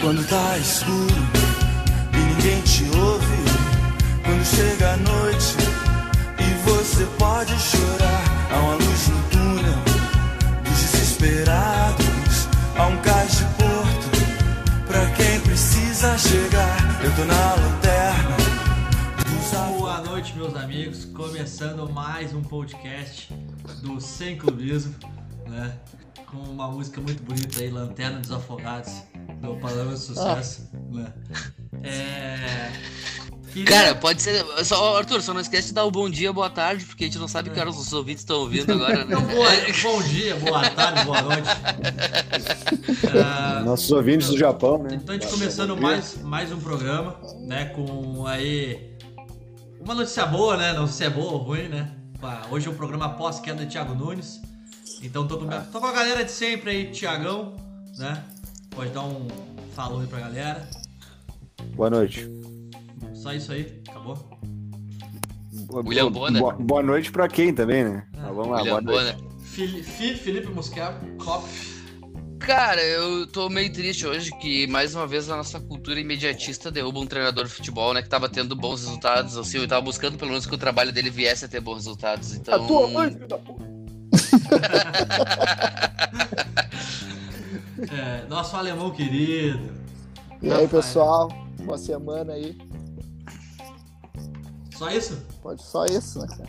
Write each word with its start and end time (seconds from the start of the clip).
Quando 0.00 0.26
tá 0.28 0.56
escuro 0.58 1.14
e 2.12 2.16
ninguém 2.16 2.60
te 2.62 2.84
ouve. 2.96 3.38
Quando 4.24 4.44
chega 4.44 4.92
a 4.92 4.96
noite 4.96 5.56
e 6.38 6.68
você 6.68 7.04
pode 7.18 7.52
chorar. 7.58 8.24
Há 8.50 8.58
uma 8.58 8.74
luz 8.74 9.08
no 9.08 9.22
túnel 9.30 9.78
dos 10.64 10.80
desesperados. 10.80 12.48
Há 12.76 12.86
um 12.86 12.96
cais 13.02 13.38
de 13.38 13.44
porto 13.44 14.86
pra 14.86 15.04
quem 15.16 15.40
precisa 15.40 16.16
chegar. 16.16 17.02
Eu 17.02 17.14
tô 17.14 17.24
na 17.24 17.54
lanterna. 17.54 18.38
Boa 19.78 20.00
noite, 20.02 20.34
meus 20.36 20.54
amigos. 20.54 21.04
Começando 21.06 21.90
mais 21.92 22.32
um 22.32 22.42
podcast 22.42 23.34
do 23.82 24.00
Sem 24.00 24.38
Clubismo, 24.38 24.94
né? 25.46 25.76
Com 26.26 26.36
uma 26.36 26.68
música 26.70 27.00
muito 27.00 27.22
bonita 27.22 27.60
aí, 27.60 27.70
Lanterna 27.70 28.20
dos 28.20 28.30
Afogados, 28.30 29.02
do 29.40 29.56
Palavra 29.56 29.94
de 29.94 30.00
Sucesso, 30.00 30.68
né? 30.90 31.12
É... 31.82 32.70
queria- 33.52 33.64
Cara, 33.66 33.94
pode 33.94 34.20
ser. 34.22 34.44
Só, 34.64 34.96
Arthur, 34.98 35.22
só 35.22 35.32
não 35.32 35.40
esquece 35.40 35.68
de 35.68 35.74
dar 35.74 35.84
o 35.84 35.90
bom 35.90 36.08
dia, 36.10 36.32
boa 36.32 36.50
tarde, 36.50 36.84
porque 36.84 37.04
a 37.04 37.06
gente 37.06 37.18
não 37.18 37.28
sabe 37.28 37.50
que 37.50 37.58
horas 37.60 37.76
os 37.76 37.92
ouvintes 37.92 38.22
estão 38.22 38.40
ouvindo 38.40 38.72
agora, 38.72 39.04
né? 39.04 39.14
Então, 39.14 39.22
boa, 39.22 39.50
bom 39.82 40.02
dia, 40.02 40.36
boa 40.36 40.70
tarde, 40.70 41.04
boa 41.04 41.22
noite. 41.22 41.48
Ah, 43.22 43.62
Nossos 43.64 43.90
ouvintes 43.92 44.28
do 44.28 44.38
Japão, 44.38 44.82
né? 44.82 44.90
Então 44.94 45.14
a 45.14 45.18
gente 45.18 45.30
começando 45.30 45.76
mais, 45.76 46.20
mais 46.22 46.52
um 46.52 46.60
programa, 46.60 47.16
né? 47.40 47.66
Com 47.66 48.26
aí 48.26 48.96
uma 49.80 49.94
notícia 49.94 50.26
boa, 50.26 50.56
né? 50.56 50.72
Não 50.72 50.86
sei 50.86 50.96
se 50.96 51.04
é 51.04 51.10
boa 51.10 51.32
ou 51.32 51.38
ruim, 51.38 51.68
né? 51.68 51.92
Pá, 52.20 52.42
Hoje 52.50 52.66
é 52.66 52.70
o 52.70 52.74
programa 52.74 53.10
pós-queda 53.10 53.64
de 53.64 53.70
Thiago 53.72 53.94
Nunes. 53.94 54.40
Então 55.02 55.26
tô 55.28 55.38
com, 55.38 55.46
tô 55.46 55.80
com 55.80 55.86
a 55.86 55.92
galera 55.92 56.24
de 56.24 56.32
sempre 56.32 56.70
aí, 56.70 56.86
Thiagão, 56.90 57.54
né? 57.96 58.22
Pode 58.70 58.90
dar 58.90 59.04
um 59.04 59.28
falou 59.74 60.00
aí 60.00 60.06
pra 60.06 60.20
galera. 60.20 60.68
Boa 61.74 61.90
noite. 61.90 62.28
Só 63.14 63.32
isso 63.32 63.52
aí, 63.52 63.80
acabou? 63.88 64.18
William 65.70 66.10
Bonner. 66.10 66.40
Boa, 66.40 66.54
boa 66.54 66.82
noite 66.82 67.12
pra 67.12 67.28
quem 67.28 67.54
também, 67.54 67.84
né? 67.84 68.06
Tá, 68.12 68.32
vamos 68.32 68.48
lá, 68.48 68.58
William 68.58 68.82
boa 68.82 69.02
noite. 69.02 69.22
Bonner. 69.22 69.28
Felipe 70.18 70.48
Musquero, 70.48 70.94
Kopf. 71.18 71.78
Cara, 72.38 72.82
eu 72.82 73.26
tô 73.26 73.48
meio 73.48 73.72
triste 73.72 74.06
hoje 74.06 74.30
que 74.40 74.66
mais 74.66 74.94
uma 74.94 75.06
vez 75.06 75.28
a 75.28 75.36
nossa 75.36 75.60
cultura 75.60 76.00
imediatista 76.00 76.70
derruba 76.70 77.00
um 77.00 77.06
treinador 77.06 77.44
de 77.44 77.50
futebol, 77.50 77.92
né? 77.92 78.02
Que 78.02 78.08
tava 78.08 78.28
tendo 78.28 78.56
bons 78.56 78.84
resultados, 78.84 79.36
assim, 79.36 79.58
eu 79.58 79.68
tava 79.68 79.82
buscando 79.82 80.16
pelo 80.16 80.30
menos 80.30 80.46
que 80.46 80.54
o 80.54 80.58
trabalho 80.58 80.92
dele 80.92 81.10
viesse 81.10 81.44
a 81.44 81.48
ter 81.48 81.60
bons 81.60 81.76
resultados. 81.76 82.34
Então. 82.34 82.54
A 82.54 82.66
tua 82.66 82.88
mãe, 82.88 83.12
filho 83.12 83.28
da 83.28 83.38
puta. 83.38 83.68
É, 87.92 88.26
nosso 88.28 88.56
alemão 88.56 88.90
querido. 88.90 89.72
E 90.42 90.52
aí, 90.52 90.68
pessoal? 90.68 91.28
Boa 91.62 91.78
semana 91.78 92.32
aí. 92.32 92.56
Só 94.76 94.90
isso? 94.90 95.20
Pode 95.42 95.62
só 95.62 95.84
isso, 95.86 96.20
né, 96.20 96.26
cara? 96.28 96.48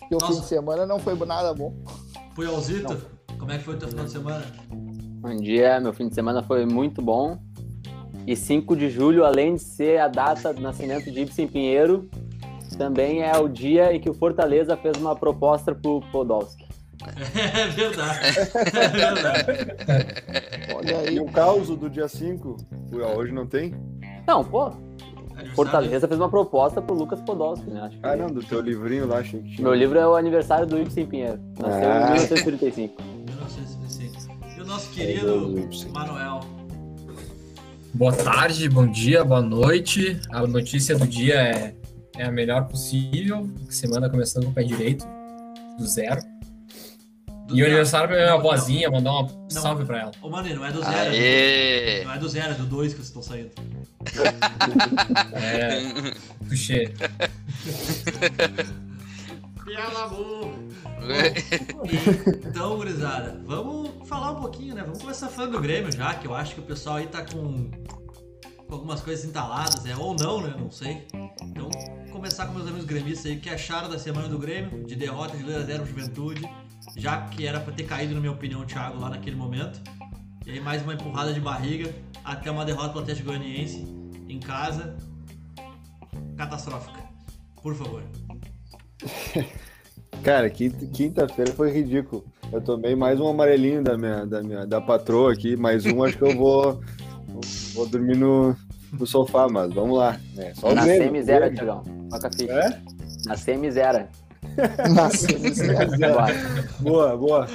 Porque 0.00 0.14
o 0.16 0.20
fim 0.26 0.40
de 0.40 0.46
semana 0.46 0.84
não 0.84 0.98
foi 0.98 1.14
nada 1.14 1.54
bom. 1.54 1.72
Puyolzito, 2.34 3.00
como 3.38 3.52
é 3.52 3.58
que 3.58 3.64
foi 3.64 3.74
o 3.74 3.78
teu 3.78 3.88
final 3.88 4.04
de 4.04 4.10
semana? 4.10 4.44
Bom 4.70 5.36
dia, 5.36 5.78
meu 5.78 5.92
fim 5.92 6.08
de 6.08 6.14
semana 6.14 6.42
foi 6.42 6.66
muito 6.66 7.00
bom. 7.00 7.38
E 8.26 8.36
5 8.36 8.76
de 8.76 8.90
julho, 8.90 9.24
além 9.24 9.54
de 9.54 9.62
ser 9.62 10.00
a 10.00 10.08
data 10.08 10.52
do 10.52 10.60
nascimento 10.60 11.10
de 11.10 11.20
Ibsen 11.20 11.46
Pinheiro, 11.46 12.08
também 12.76 13.22
é 13.22 13.36
o 13.38 13.48
dia 13.48 13.94
em 13.94 14.00
que 14.00 14.10
o 14.10 14.14
Fortaleza 14.14 14.76
fez 14.76 14.96
uma 14.96 15.14
proposta 15.14 15.74
pro 15.74 16.00
Podolski. 16.10 16.66
É 17.34 17.68
verdade. 17.74 18.26
É 18.78 18.88
verdade. 18.88 19.46
Olha 20.74 20.92
E 21.04 21.08
aí. 21.08 21.20
o 21.20 21.26
caos 21.26 21.68
do 21.68 21.88
dia 21.90 22.08
5? 22.08 22.56
Ué, 22.92 23.06
Hoje 23.16 23.32
não 23.32 23.46
tem? 23.46 23.74
Não, 24.26 24.44
pô, 24.44 24.66
Aniversário 24.66 25.54
Fortaleza 25.54 26.06
fez 26.06 26.20
uma 26.20 26.28
proposta 26.28 26.80
pro 26.80 26.94
Lucas 26.94 27.20
Podolski, 27.22 27.68
né? 27.70 27.80
Acho 27.82 27.98
que 27.98 28.06
Ah, 28.06 28.16
não, 28.16 28.28
do 28.28 28.42
teu 28.42 28.60
livrinho 28.60 29.06
lá, 29.06 29.18
achei 29.18 29.40
que 29.40 29.50
tinha. 29.56 29.62
Meu 29.62 29.74
livro 29.74 29.98
é 29.98 30.06
o 30.06 30.14
aniversário 30.14 30.66
do 30.66 30.78
Ibsen 30.78 31.06
Pinheiro. 31.06 31.40
Nasceu 31.58 31.90
Ah. 31.90 31.96
em 31.98 32.12
1935. 32.12 33.02
1965. 33.02 34.36
E 34.56 34.60
o 34.60 34.64
nosso 34.66 34.90
É, 34.90 34.94
querido 34.94 35.58
Ibsen. 35.58 35.90
Manuel. 35.90 36.40
Boa 37.94 38.12
tarde, 38.12 38.68
bom 38.68 38.86
dia, 38.86 39.24
boa 39.24 39.42
noite. 39.42 40.18
A 40.30 40.46
notícia 40.46 40.96
do 40.96 41.06
dia 41.06 41.34
é, 41.34 41.74
é 42.16 42.24
a 42.24 42.30
melhor 42.30 42.66
possível. 42.68 43.46
Semana 43.68 44.08
começando 44.08 44.44
com 44.44 44.50
o 44.50 44.54
pé 44.54 44.62
direito, 44.62 45.04
do 45.78 45.86
zero. 45.86 46.20
E 47.52 47.62
o 47.62 47.66
aniversário 47.66 48.08
pra 48.08 48.16
minha 48.16 48.30
Não, 48.30 48.38
avózinha, 48.38 48.90
mandar 48.90 49.10
uma 49.12 49.28
salve 49.50 49.84
pra 49.84 50.00
ela. 50.00 50.12
Ô, 50.22 50.30
Mano, 50.30 50.54
não 50.54 50.64
é 50.64 50.72
do 50.72 50.82
zero. 50.82 51.10
Aê! 51.10 52.04
Não 52.04 52.12
é 52.12 52.18
do 52.18 52.28
zero, 52.28 52.50
é 52.52 52.54
do 52.54 52.66
dois 52.66 52.92
que 52.94 52.98
vocês 52.98 53.08
estão 53.08 53.22
saindo. 53.22 53.50
É, 55.34 56.14
puxê. 56.48 56.92
Pela 59.64 60.04
amor. 60.04 60.52
Então, 62.46 62.76
gurizada, 62.76 63.40
vamos 63.44 64.08
falar 64.08 64.32
um 64.32 64.40
pouquinho, 64.40 64.74
né? 64.74 64.82
Vamos 64.82 65.00
começar 65.00 65.28
falando 65.28 65.52
do 65.52 65.60
Grêmio 65.60 65.90
já, 65.92 66.14
que 66.14 66.26
eu 66.26 66.34
acho 66.34 66.54
que 66.54 66.60
o 66.60 66.64
pessoal 66.64 66.96
aí 66.96 67.06
tá 67.06 67.24
com, 67.24 67.70
com 68.66 68.74
algumas 68.74 69.00
coisas 69.00 69.24
entaladas, 69.24 69.82
né? 69.84 69.94
Ou 69.96 70.14
não, 70.14 70.40
né? 70.40 70.54
Não 70.58 70.70
sei. 70.70 71.06
Então, 71.42 71.68
começar 72.10 72.46
com 72.46 72.54
meus 72.54 72.66
amigos 72.66 72.84
gremistas 72.86 73.26
aí, 73.26 73.36
o 73.36 73.40
que 73.40 73.50
acharam 73.50 73.88
da 73.88 73.98
semana 73.98 74.28
do 74.28 74.38
Grêmio, 74.38 74.84
de 74.84 74.94
derrota 74.94 75.36
de 75.36 75.44
2x0 75.44 75.76
pro 75.76 75.86
Juventude, 75.86 76.48
já 76.96 77.22
que 77.28 77.46
era 77.46 77.60
pra 77.60 77.72
ter 77.72 77.84
caído, 77.84 78.14
na 78.14 78.20
minha 78.20 78.32
opinião, 78.32 78.60
o 78.60 78.64
Thiago 78.66 78.98
lá 79.00 79.10
naquele 79.10 79.36
momento. 79.36 79.80
E 80.46 80.50
aí 80.50 80.60
mais 80.60 80.82
uma 80.82 80.94
empurrada 80.94 81.32
de 81.32 81.40
barriga 81.40 81.92
até 82.24 82.50
uma 82.50 82.64
derrota 82.64 82.90
pro 82.90 83.00
Atlético 83.00 83.28
Goianiense 83.28 83.86
em 84.28 84.38
casa. 84.40 84.96
Catastrófica. 86.36 87.00
Por 87.62 87.74
favor. 87.74 88.02
Cara, 90.22 90.48
quinta- 90.50 90.86
quinta-feira 90.86 91.52
foi 91.52 91.70
ridículo. 91.72 92.24
Eu 92.52 92.60
tomei 92.60 92.94
mais 92.94 93.18
um 93.18 93.28
amarelinho 93.28 93.82
da 93.82 93.96
minha, 93.96 94.26
da 94.26 94.42
minha 94.42 94.66
da 94.66 94.80
patroa 94.80 95.32
aqui, 95.32 95.56
mais 95.56 95.84
um, 95.86 96.02
acho 96.04 96.16
que 96.18 96.24
eu 96.24 96.36
vou, 96.36 96.80
vou 97.74 97.88
dormir 97.88 98.16
no, 98.16 98.54
no 98.92 99.06
sofá, 99.06 99.48
mas 99.48 99.72
vamos 99.72 99.98
lá. 99.98 100.20
Né? 100.34 100.52
Só 100.54 100.70
o 100.70 100.74
Na 100.74 100.82
semi-zero. 100.82 101.54
Tigão. 101.54 101.82
Toca 102.10 102.28
a 102.28 102.32
ficha. 102.32 102.52
É? 102.52 102.80
Na 103.26 103.36
semi-zero. 103.36 104.06
Nossa, 104.94 105.26
Bora. 105.98 106.34
Boa, 106.80 107.16
boa. 107.16 107.46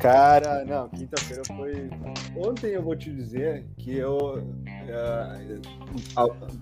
Cara, 0.00 0.64
não, 0.64 0.88
quinta-feira 0.88 1.42
foi. 1.46 1.88
Ontem 2.36 2.70
eu 2.72 2.82
vou 2.82 2.96
te 2.96 3.12
dizer 3.12 3.64
que 3.78 3.96
eu. 3.96 4.42
eh, 4.66 5.58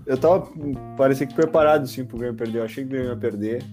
eu 0.05 0.17
tava. 0.17 0.47
Parecia 0.95 1.25
que 1.25 1.33
preparado 1.33 1.87
sim 1.87 2.05
pro 2.05 2.17
Grêmio 2.17 2.37
perder. 2.37 2.59
Eu 2.59 2.65
achei 2.65 2.83
que 2.83 2.89
o 2.89 2.91
Grêmio 2.91 3.09
ia 3.11 3.17
perder. 3.17 3.63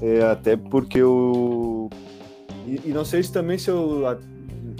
eh, 0.00 0.22
até 0.22 0.56
porque 0.56 0.98
eu. 0.98 1.90
E, 2.66 2.80
e 2.86 2.92
não 2.92 3.04
sei 3.04 3.22
se 3.22 3.30
também 3.32 3.58
se 3.58 3.68
eu. 3.70 4.02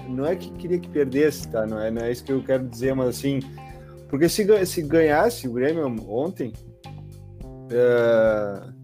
Não 0.09 0.25
é 0.25 0.35
que 0.37 0.51
queria 0.53 0.79
que 0.79 0.89
perdesse, 0.89 1.47
tá? 1.49 1.67
Não 1.67 1.79
é, 1.79 1.91
não 1.91 2.03
é 2.03 2.11
isso 2.11 2.25
que 2.25 2.33
eu 2.33 2.43
quero 2.43 2.67
dizer, 2.67 2.95
mas 2.95 3.09
assim. 3.09 3.41
Porque 4.09 4.27
se, 4.27 4.65
se 4.65 4.81
ganhasse 4.81 5.47
o 5.47 5.53
Grêmio 5.53 5.87
ontem. 6.09 6.55
eh, 7.71 8.78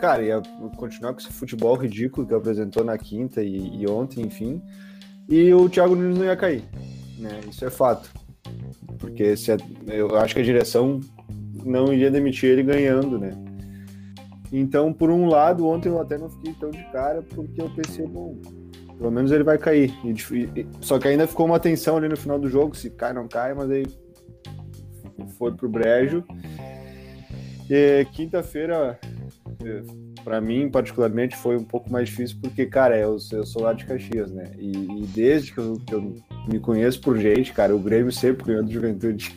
Cara, 0.00 0.22
ia 0.22 0.42
continuar 0.76 1.12
com 1.14 1.20
esse 1.20 1.32
futebol 1.32 1.74
ridículo 1.74 2.26
que 2.26 2.34
apresentou 2.34 2.84
na 2.84 2.98
quinta 2.98 3.42
e, 3.42 3.80
e 3.82 3.88
ontem, 3.88 4.22
enfim. 4.24 4.62
E 5.28 5.52
o 5.54 5.68
Thiago 5.68 5.96
Nunes 5.96 6.18
não 6.18 6.24
ia 6.24 6.36
cair, 6.36 6.62
né? 7.18 7.40
Isso 7.50 7.64
é 7.64 7.70
fato. 7.70 8.10
Porque 8.98 9.24
a- 9.24 9.92
eu 9.92 10.16
acho 10.18 10.34
que 10.34 10.40
a 10.40 10.44
direção 10.44 11.00
não 11.64 11.92
iria 11.92 12.10
demitir 12.10 12.50
ele 12.50 12.62
ganhando, 12.62 13.18
né? 13.18 13.32
Então, 14.52 14.92
por 14.92 15.10
um 15.10 15.26
lado, 15.26 15.66
ontem 15.66 15.88
eu 15.88 16.00
até 16.00 16.16
não 16.16 16.30
fiquei 16.30 16.52
tão 16.54 16.70
de 16.70 16.84
cara, 16.92 17.22
porque 17.34 17.60
eu 17.60 17.68
pensei, 17.70 18.06
bom, 18.06 18.36
pelo 18.96 19.10
menos 19.10 19.32
ele 19.32 19.42
vai 19.42 19.58
cair. 19.58 19.92
Só 20.80 20.98
que 20.98 21.08
ainda 21.08 21.26
ficou 21.26 21.46
uma 21.46 21.58
tensão 21.58 21.96
ali 21.96 22.08
no 22.08 22.16
final 22.16 22.38
do 22.38 22.48
jogo, 22.48 22.76
se 22.76 22.90
cai, 22.90 23.12
não 23.12 23.26
cai, 23.26 23.54
mas 23.54 23.68
aí 23.70 23.84
foi 25.36 25.52
pro 25.52 25.68
brejo. 25.68 26.22
Quinta-feira, 28.12 28.98
para 30.24 30.40
mim, 30.40 30.68
particularmente, 30.68 31.36
foi 31.36 31.56
um 31.56 31.64
pouco 31.64 31.90
mais 31.90 32.08
difícil, 32.08 32.36
porque, 32.42 32.66
cara, 32.66 32.98
eu, 32.98 33.16
eu 33.32 33.46
sou 33.46 33.62
lá 33.62 33.72
de 33.72 33.84
Caxias, 33.84 34.30
né? 34.32 34.50
E, 34.58 34.70
e 35.02 35.06
desde 35.14 35.52
que 35.52 35.58
eu, 35.58 35.80
que 35.86 35.94
eu 35.94 36.14
me 36.48 36.58
conheço 36.58 37.00
por 37.00 37.16
gente, 37.18 37.52
cara, 37.52 37.74
o 37.74 37.78
Grêmio 37.78 38.10
sempre 38.12 38.44
ganhou 38.46 38.64
do 38.64 38.70
Juventude. 38.72 39.34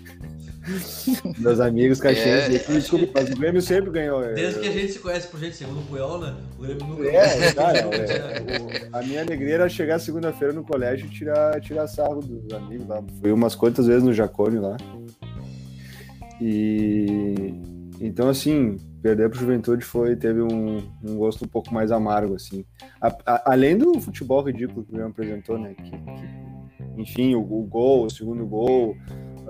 Meus 1.39 1.59
amigos 1.59 1.99
caxienses, 1.99 2.69
É. 2.69 2.73
desculpa, 2.73 3.07
mas 3.15 3.29
o 3.31 3.35
Grêmio 3.37 3.61
sempre 3.61 3.89
ganhou. 3.89 4.21
Desde 4.33 4.59
que 4.59 4.67
a 4.67 4.71
gente 4.71 4.91
se 4.91 4.99
conhece 4.99 5.27
por 5.27 5.39
gente, 5.39 5.55
segundo 5.55 5.79
o 5.79 5.83
Puyol, 5.83 6.19
né? 6.19 6.35
O 6.57 6.61
Grêmio 6.61 6.85
nunca. 6.85 7.07
É, 7.07 7.51
cara, 7.53 7.77
é, 7.89 8.91
o- 8.91 8.95
a 8.95 9.01
minha 9.01 9.21
alegria 9.21 9.55
era 9.55 9.69
chegar 9.69 9.97
segunda-feira 9.99 10.53
no 10.53 10.63
colégio 10.63 11.07
e 11.07 11.09
tirar, 11.09 11.59
tirar 11.61 11.87
sarro 11.87 12.21
dos 12.21 12.53
amigos 12.53 12.87
lá. 12.87 13.01
Fui 13.19 13.31
umas 13.31 13.55
quantas 13.55 13.87
vezes 13.87 14.03
no 14.03 14.13
Jacone 14.13 14.59
lá. 14.59 14.77
E 16.41 17.53
então, 18.01 18.29
assim, 18.29 18.77
perder 19.01 19.29
pro 19.29 19.39
Juventude 19.39 19.83
foi, 19.85 20.15
teve 20.15 20.41
um, 20.41 20.77
um 21.03 21.15
gosto 21.17 21.45
um 21.45 21.47
pouco 21.47 21.73
mais 21.73 21.91
amargo, 21.91 22.35
assim. 22.35 22.65
A- 23.01 23.15
a- 23.25 23.51
além 23.53 23.77
do 23.77 23.99
futebol 23.99 24.41
ridículo 24.41 24.83
que 24.83 24.89
o 24.91 24.93
Grêmio 24.93 25.11
apresentou, 25.11 25.57
né? 25.57 25.73
Que, 25.73 25.91
que 25.91 27.01
enfim, 27.01 27.35
o, 27.35 27.39
o 27.41 27.63
gol, 27.63 28.05
o 28.05 28.09
segundo 28.09 28.45
gol, 28.45 28.95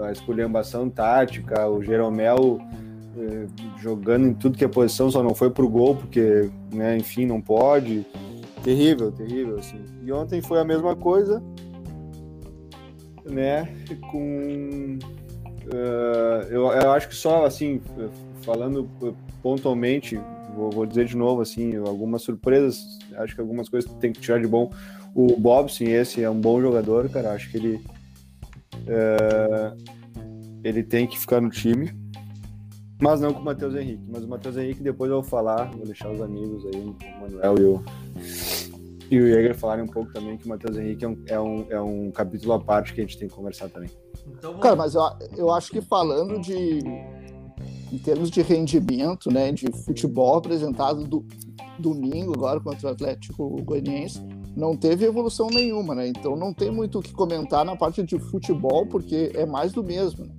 a 0.03 0.11
esculhambação 0.11 0.89
tática, 0.89 1.67
o 1.67 1.83
Jeromel 1.83 2.59
eh, 3.17 3.47
jogando 3.81 4.27
em 4.27 4.33
tudo 4.33 4.57
que 4.57 4.63
é 4.63 4.67
posição, 4.67 5.09
só 5.09 5.23
não 5.23 5.33
foi 5.33 5.49
pro 5.49 5.67
gol, 5.67 5.95
porque, 5.95 6.49
né, 6.71 6.95
enfim, 6.97 7.25
não 7.25 7.41
pode. 7.41 8.05
Terrível, 8.63 9.11
terrível, 9.11 9.57
assim. 9.57 9.83
E 10.03 10.11
ontem 10.11 10.41
foi 10.41 10.59
a 10.59 10.63
mesma 10.65 10.95
coisa, 10.95 11.41
né, 13.25 13.67
com... 14.11 14.99
eh, 15.73 16.47
eu, 16.49 16.67
eu 16.67 16.91
acho 16.91 17.07
que 17.07 17.15
só, 17.15 17.45
assim, 17.45 17.81
falando 18.41 18.89
pontualmente, 19.41 20.19
vou, 20.55 20.69
vou 20.69 20.85
dizer 20.85 21.05
de 21.05 21.15
novo, 21.15 21.41
assim, 21.41 21.75
algumas 21.75 22.21
surpresas, 22.21 22.99
acho 23.15 23.35
que 23.35 23.41
algumas 23.41 23.69
coisas 23.69 23.91
tem 23.95 24.11
que 24.11 24.19
tirar 24.19 24.39
de 24.39 24.47
bom. 24.47 24.71
O 25.15 25.35
Bobson, 25.37 25.85
esse 25.85 26.23
é 26.23 26.29
um 26.29 26.39
bom 26.39 26.61
jogador, 26.61 27.09
cara, 27.09 27.31
acho 27.31 27.49
que 27.49 27.57
ele... 27.57 27.81
eh, 28.87 29.73
ele 30.63 30.83
tem 30.83 31.07
que 31.07 31.17
ficar 31.17 31.41
no 31.41 31.49
time, 31.49 31.91
mas 33.01 33.21
não 33.21 33.33
com 33.33 33.39
o 33.39 33.45
Matheus 33.45 33.75
Henrique. 33.75 34.03
Mas 34.11 34.23
o 34.23 34.27
Matheus 34.27 34.57
Henrique 34.57 34.83
depois 34.83 35.09
eu 35.09 35.21
vou 35.21 35.29
falar, 35.29 35.71
vou 35.71 35.85
deixar 35.85 36.11
os 36.11 36.21
amigos 36.21 36.65
aí, 36.65 36.81
o 36.81 36.95
Manuel 37.21 37.55
e 37.57 37.63
o, 37.63 37.83
e 39.09 39.19
o 39.19 39.27
Jäger 39.27 39.55
falarem 39.55 39.83
um 39.83 39.87
pouco 39.87 40.11
também 40.13 40.37
que 40.37 40.45
o 40.45 40.49
Matheus 40.49 40.77
Henrique 40.77 41.03
é 41.05 41.07
um, 41.07 41.23
é, 41.27 41.39
um, 41.39 41.65
é 41.69 41.81
um 41.81 42.11
capítulo 42.11 42.53
à 42.53 42.59
parte 42.59 42.93
que 42.93 43.01
a 43.01 43.03
gente 43.03 43.17
tem 43.17 43.27
que 43.27 43.33
conversar 43.33 43.69
também. 43.69 43.89
Então, 44.27 44.51
vamos- 44.51 44.61
Cara, 44.61 44.75
mas 44.75 44.95
eu, 44.95 45.01
eu 45.37 45.51
acho 45.51 45.71
que 45.71 45.81
falando 45.81 46.39
de. 46.39 46.79
Em 47.91 47.97
termos 47.97 48.29
de 48.29 48.41
rendimento, 48.43 49.31
né? 49.31 49.51
De 49.51 49.65
futebol 49.83 50.37
apresentado 50.37 51.05
do, 51.05 51.25
domingo 51.79 52.33
agora 52.35 52.59
contra 52.59 52.89
o 52.89 52.91
Atlético 52.91 53.61
Goianiense, 53.63 54.21
não 54.55 54.75
teve 54.75 55.05
evolução 55.05 55.47
nenhuma, 55.47 55.95
né? 55.95 56.07
Então 56.07 56.35
não 56.35 56.53
tem 56.53 56.69
muito 56.69 56.99
o 56.99 57.01
que 57.01 57.11
comentar 57.13 57.63
na 57.65 57.75
parte 57.75 58.03
de 58.03 58.19
futebol, 58.19 58.85
porque 58.85 59.31
é 59.33 59.45
mais 59.45 59.71
do 59.71 59.83
mesmo. 59.83 60.25
Né? 60.25 60.31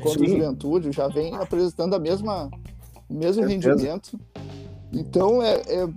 Quando 0.00 0.20
o 0.22 0.26
Sim. 0.26 0.32
Juventude 0.32 0.92
já 0.92 1.08
vem 1.08 1.34
apresentando 1.34 1.94
a 1.94 1.98
mesma, 1.98 2.50
o 3.08 3.14
mesmo 3.14 3.46
Certeza. 3.46 3.70
rendimento. 3.70 4.18
Então 4.92 5.42
é, 5.42 5.60
é 5.66 5.88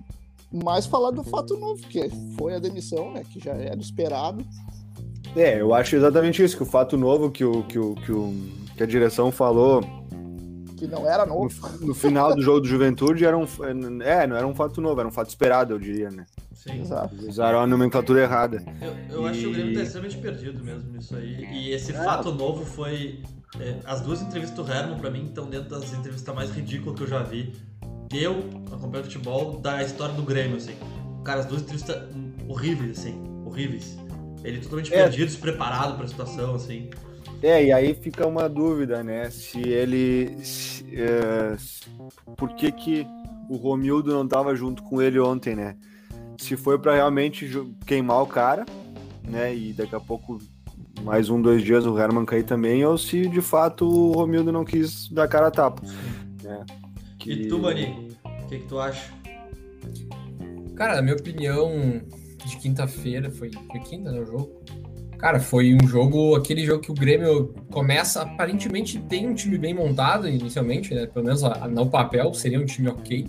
mais 0.51 0.85
falar 0.85 1.11
do 1.11 1.23
fato 1.23 1.57
novo, 1.57 1.81
que 1.83 2.09
foi 2.37 2.55
a 2.55 2.59
demissão, 2.59 3.11
né? 3.13 3.23
Que 3.31 3.39
já 3.39 3.51
era 3.51 3.79
esperado. 3.79 4.45
É, 5.35 5.61
eu 5.61 5.73
acho 5.73 5.95
exatamente 5.95 6.43
isso, 6.43 6.57
que 6.57 6.63
o 6.63 6.65
fato 6.65 6.97
novo 6.97 7.29
que, 7.29 7.45
o, 7.45 7.63
que, 7.63 7.77
o, 7.77 7.93
que, 7.95 8.11
o, 8.11 8.33
que 8.75 8.81
a 8.81 8.85
direção 8.87 9.31
falou 9.31 9.81
Que 10.75 10.87
não 10.87 11.07
era 11.07 11.23
no, 11.25 11.35
novo. 11.43 11.69
no 11.85 11.93
final 11.93 12.35
do 12.35 12.41
jogo 12.41 12.61
do 12.61 12.67
Juventude 12.67 13.25
era 13.25 13.37
um. 13.37 13.45
É, 14.01 14.25
não 14.25 14.35
era 14.35 14.47
um 14.47 14.55
fato 14.55 14.81
novo, 14.81 14.99
era 14.99 15.07
um 15.07 15.11
fato 15.11 15.29
esperado, 15.29 15.73
eu 15.73 15.79
diria, 15.79 16.09
né? 16.09 16.25
Sim. 16.53 16.81
Exato. 16.81 17.15
Usaram 17.27 17.59
a 17.59 17.67
nomenclatura 17.67 18.21
errada. 18.23 18.61
Eu, 18.81 19.17
eu 19.17 19.25
acho 19.27 19.39
que 19.39 19.47
o 19.47 19.51
Grêmio 19.53 19.73
tá 19.75 19.79
E- 19.79 19.83
extremamente 19.83 20.17
perdido 20.17 20.63
mesmo 20.63 20.91
nisso 20.91 21.15
aí. 21.15 21.45
E 21.53 21.71
esse 21.71 21.91
É. 21.91 21.95
fato 22.03 22.31
novo 22.33 22.65
foi. 22.65 23.21
é, 23.59 23.75
as 23.85 24.01
duas 24.01 24.21
entrevistas 24.21 24.65
do 24.65 24.71
Herman, 24.71 24.97
pra 24.99 25.09
mim, 25.09 25.25
estão 25.27 25.47
dentro 25.49 25.69
das 25.69 25.93
entrevistas 25.93 26.33
mais 26.35 26.49
ridículas 26.51 26.97
que 26.97 27.03
eu 27.03 27.07
já 27.07 27.23
vi. 27.23 27.53
Eu, 28.13 28.43
acompanho 28.71 29.03
futebol, 29.03 29.57
da 29.59 29.83
história 29.83 30.15
do 30.15 30.23
Grêmio, 30.23 30.57
assim. 30.57 30.73
Cara, 31.23 31.41
as 31.41 31.45
duas 31.45 31.61
entrevistas 31.61 31.97
hum, 32.15 32.31
horríveis, 32.47 32.99
assim. 32.99 33.21
Horríveis. 33.45 33.97
Ele 34.43 34.59
totalmente 34.59 34.93
É. 34.93 35.03
perdido, 35.03 35.27
despreparado 35.27 35.95
pra 35.95 36.07
situação, 36.07 36.55
assim. 36.55 36.89
É, 37.41 37.65
e 37.65 37.71
aí 37.71 37.93
fica 37.93 38.27
uma 38.27 38.49
dúvida, 38.49 39.03
né? 39.03 39.29
Se 39.29 39.59
ele. 39.59 40.37
se, 40.43 40.85
é, 40.93 41.55
por 42.35 42.49
que, 42.55 42.71
que 42.71 43.07
o 43.49 43.55
Romildo 43.55 44.13
não 44.13 44.27
tava 44.27 44.55
junto 44.55 44.83
com 44.83 45.01
ele 45.01 45.19
ontem, 45.19 45.55
né? 45.55 45.75
Se 46.37 46.57
foi 46.57 46.77
pra 46.79 46.95
realmente 46.95 47.49
queimar 47.85 48.21
o 48.21 48.27
cara, 48.27 48.65
né? 49.23 49.55
E 49.55 49.73
daqui 49.73 49.95
a 49.95 49.99
pouco, 49.99 50.39
mais 51.03 51.29
um, 51.29 51.41
dois 51.41 51.63
dias, 51.63 51.85
o 51.85 51.97
Herman 51.97 52.25
cair 52.25 52.43
também, 52.43 52.83
ou 52.85 52.97
se 52.97 53.27
de 53.27 53.41
fato 53.41 53.85
o 53.87 54.11
Romildo 54.13 54.51
não 54.51 54.65
quis 54.65 55.09
dar 55.09 55.27
cara 55.27 55.47
a 55.47 55.51
tapa. 55.51 55.81
Né? 56.43 56.65
Que- 57.19 57.31
E 57.33 57.47
tu, 57.47 57.59
Bani, 57.59 58.07
o 58.43 58.47
que, 58.47 58.59
que 58.59 58.65
tu 58.65 58.79
acha? 58.79 59.11
Cara, 60.75 60.95
na 60.95 61.01
minha 61.01 61.15
opinião, 61.15 62.01
de 62.45 62.57
quinta-feira, 62.57 63.29
foi, 63.29 63.51
foi 63.69 63.79
quinta, 63.81 64.11
né, 64.11 64.19
o 64.21 64.25
jogo? 64.25 64.49
Cara, 65.17 65.37
foi 65.41 65.75
um 65.75 65.85
jogo, 65.85 66.35
aquele 66.35 66.65
jogo 66.65 66.81
que 66.81 66.89
o 66.91 66.93
Grêmio 66.95 67.53
começa, 67.69 68.21
aparentemente 68.21 68.97
tem 68.99 69.27
um 69.27 69.33
time 69.35 69.57
bem 69.57 69.73
montado 69.73 70.29
inicialmente, 70.29 70.93
né? 70.95 71.05
Pelo 71.07 71.25
menos 71.25 71.43
a- 71.43 71.67
no 71.67 71.89
papel 71.89 72.33
seria 72.33 72.57
um 72.57 72.65
time 72.65 72.87
ok. 72.87 73.27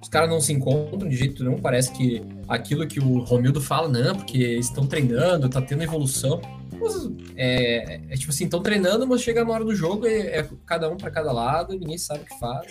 Os 0.00 0.08
caras 0.08 0.30
não 0.30 0.40
se 0.40 0.52
encontram 0.52 1.08
de 1.08 1.16
jeito 1.16 1.42
nenhum, 1.42 1.58
parece 1.58 1.90
que 1.90 2.22
aquilo 2.46 2.86
que 2.86 3.00
o 3.00 3.18
Romildo 3.24 3.60
fala, 3.60 3.88
não, 3.88 4.14
porque 4.14 4.38
estão 4.38 4.86
treinando, 4.86 5.48
tá 5.48 5.60
tendo 5.60 5.82
evolução. 5.82 6.40
É, 7.36 8.00
é 8.08 8.16
tipo 8.16 8.30
assim, 8.30 8.44
estão 8.44 8.62
treinando, 8.62 9.06
mas 9.06 9.22
chega 9.22 9.44
na 9.44 9.52
hora 9.52 9.64
do 9.64 9.74
jogo, 9.74 10.06
é, 10.06 10.38
é 10.38 10.48
cada 10.66 10.88
um 10.90 10.96
para 10.96 11.10
cada 11.10 11.32
lado, 11.32 11.78
ninguém 11.78 11.98
sabe 11.98 12.22
o 12.22 12.26
que 12.26 12.38
faz. 12.38 12.66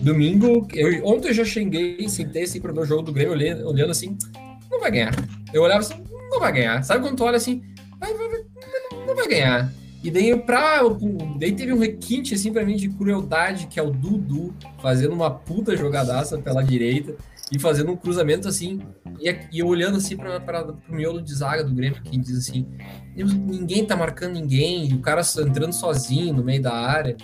Domingo, 0.00 0.66
eu, 0.72 1.04
ontem 1.06 1.28
eu 1.28 1.34
já 1.34 1.44
xinguei, 1.44 2.08
sentei 2.08 2.44
assim 2.44 2.60
pro 2.60 2.74
meu 2.74 2.84
jogo 2.84 3.02
do 3.02 3.12
Grêmio, 3.12 3.32
olhando, 3.32 3.68
olhando 3.68 3.90
assim, 3.90 4.16
não 4.70 4.80
vai 4.80 4.90
ganhar. 4.90 5.14
Eu 5.52 5.62
olhava 5.62 5.80
assim, 5.80 6.02
não 6.30 6.40
vai 6.40 6.52
ganhar. 6.52 6.82
Sabe 6.82 7.02
quando 7.02 7.16
tu 7.16 7.24
olha 7.24 7.36
assim, 7.36 7.62
vai, 7.98 8.12
vai, 8.14 8.28
vai, 8.28 8.40
não, 8.90 9.06
não 9.06 9.14
vai 9.14 9.28
ganhar. 9.28 9.72
E 10.02 10.10
daí, 10.10 10.36
pra, 10.36 10.80
daí 11.38 11.52
teve 11.52 11.72
um 11.72 11.78
requinte 11.78 12.34
assim 12.34 12.52
pra 12.52 12.64
mim 12.64 12.74
de 12.74 12.88
crueldade, 12.88 13.68
que 13.68 13.78
é 13.78 13.82
o 13.82 13.90
Dudu 13.90 14.52
fazendo 14.80 15.12
uma 15.12 15.30
puta 15.30 15.76
jogadaça 15.76 16.38
pela 16.38 16.62
direita 16.62 17.14
e 17.52 17.58
fazendo 17.58 17.92
um 17.92 17.96
cruzamento 17.96 18.48
assim, 18.48 18.80
e, 19.20 19.36
e 19.52 19.62
olhando 19.62 19.98
assim 19.98 20.16
pra, 20.16 20.40
pro 20.40 20.78
miolo 20.88 21.20
de 21.20 21.34
zaga 21.34 21.62
do 21.62 21.74
Grêmio, 21.74 22.02
que 22.02 22.16
diz 22.16 22.38
assim, 22.38 22.66
"Deus, 23.14 23.34
ninguém 23.34 23.84
tá 23.84 23.94
marcando 23.94 24.32
ninguém, 24.32 24.88
e 24.88 24.94
o 24.94 25.00
cara 25.00 25.20
entrando 25.46 25.72
sozinho 25.72 26.32
no 26.32 26.42
meio 26.42 26.62
da 26.62 26.72
área. 26.72 27.16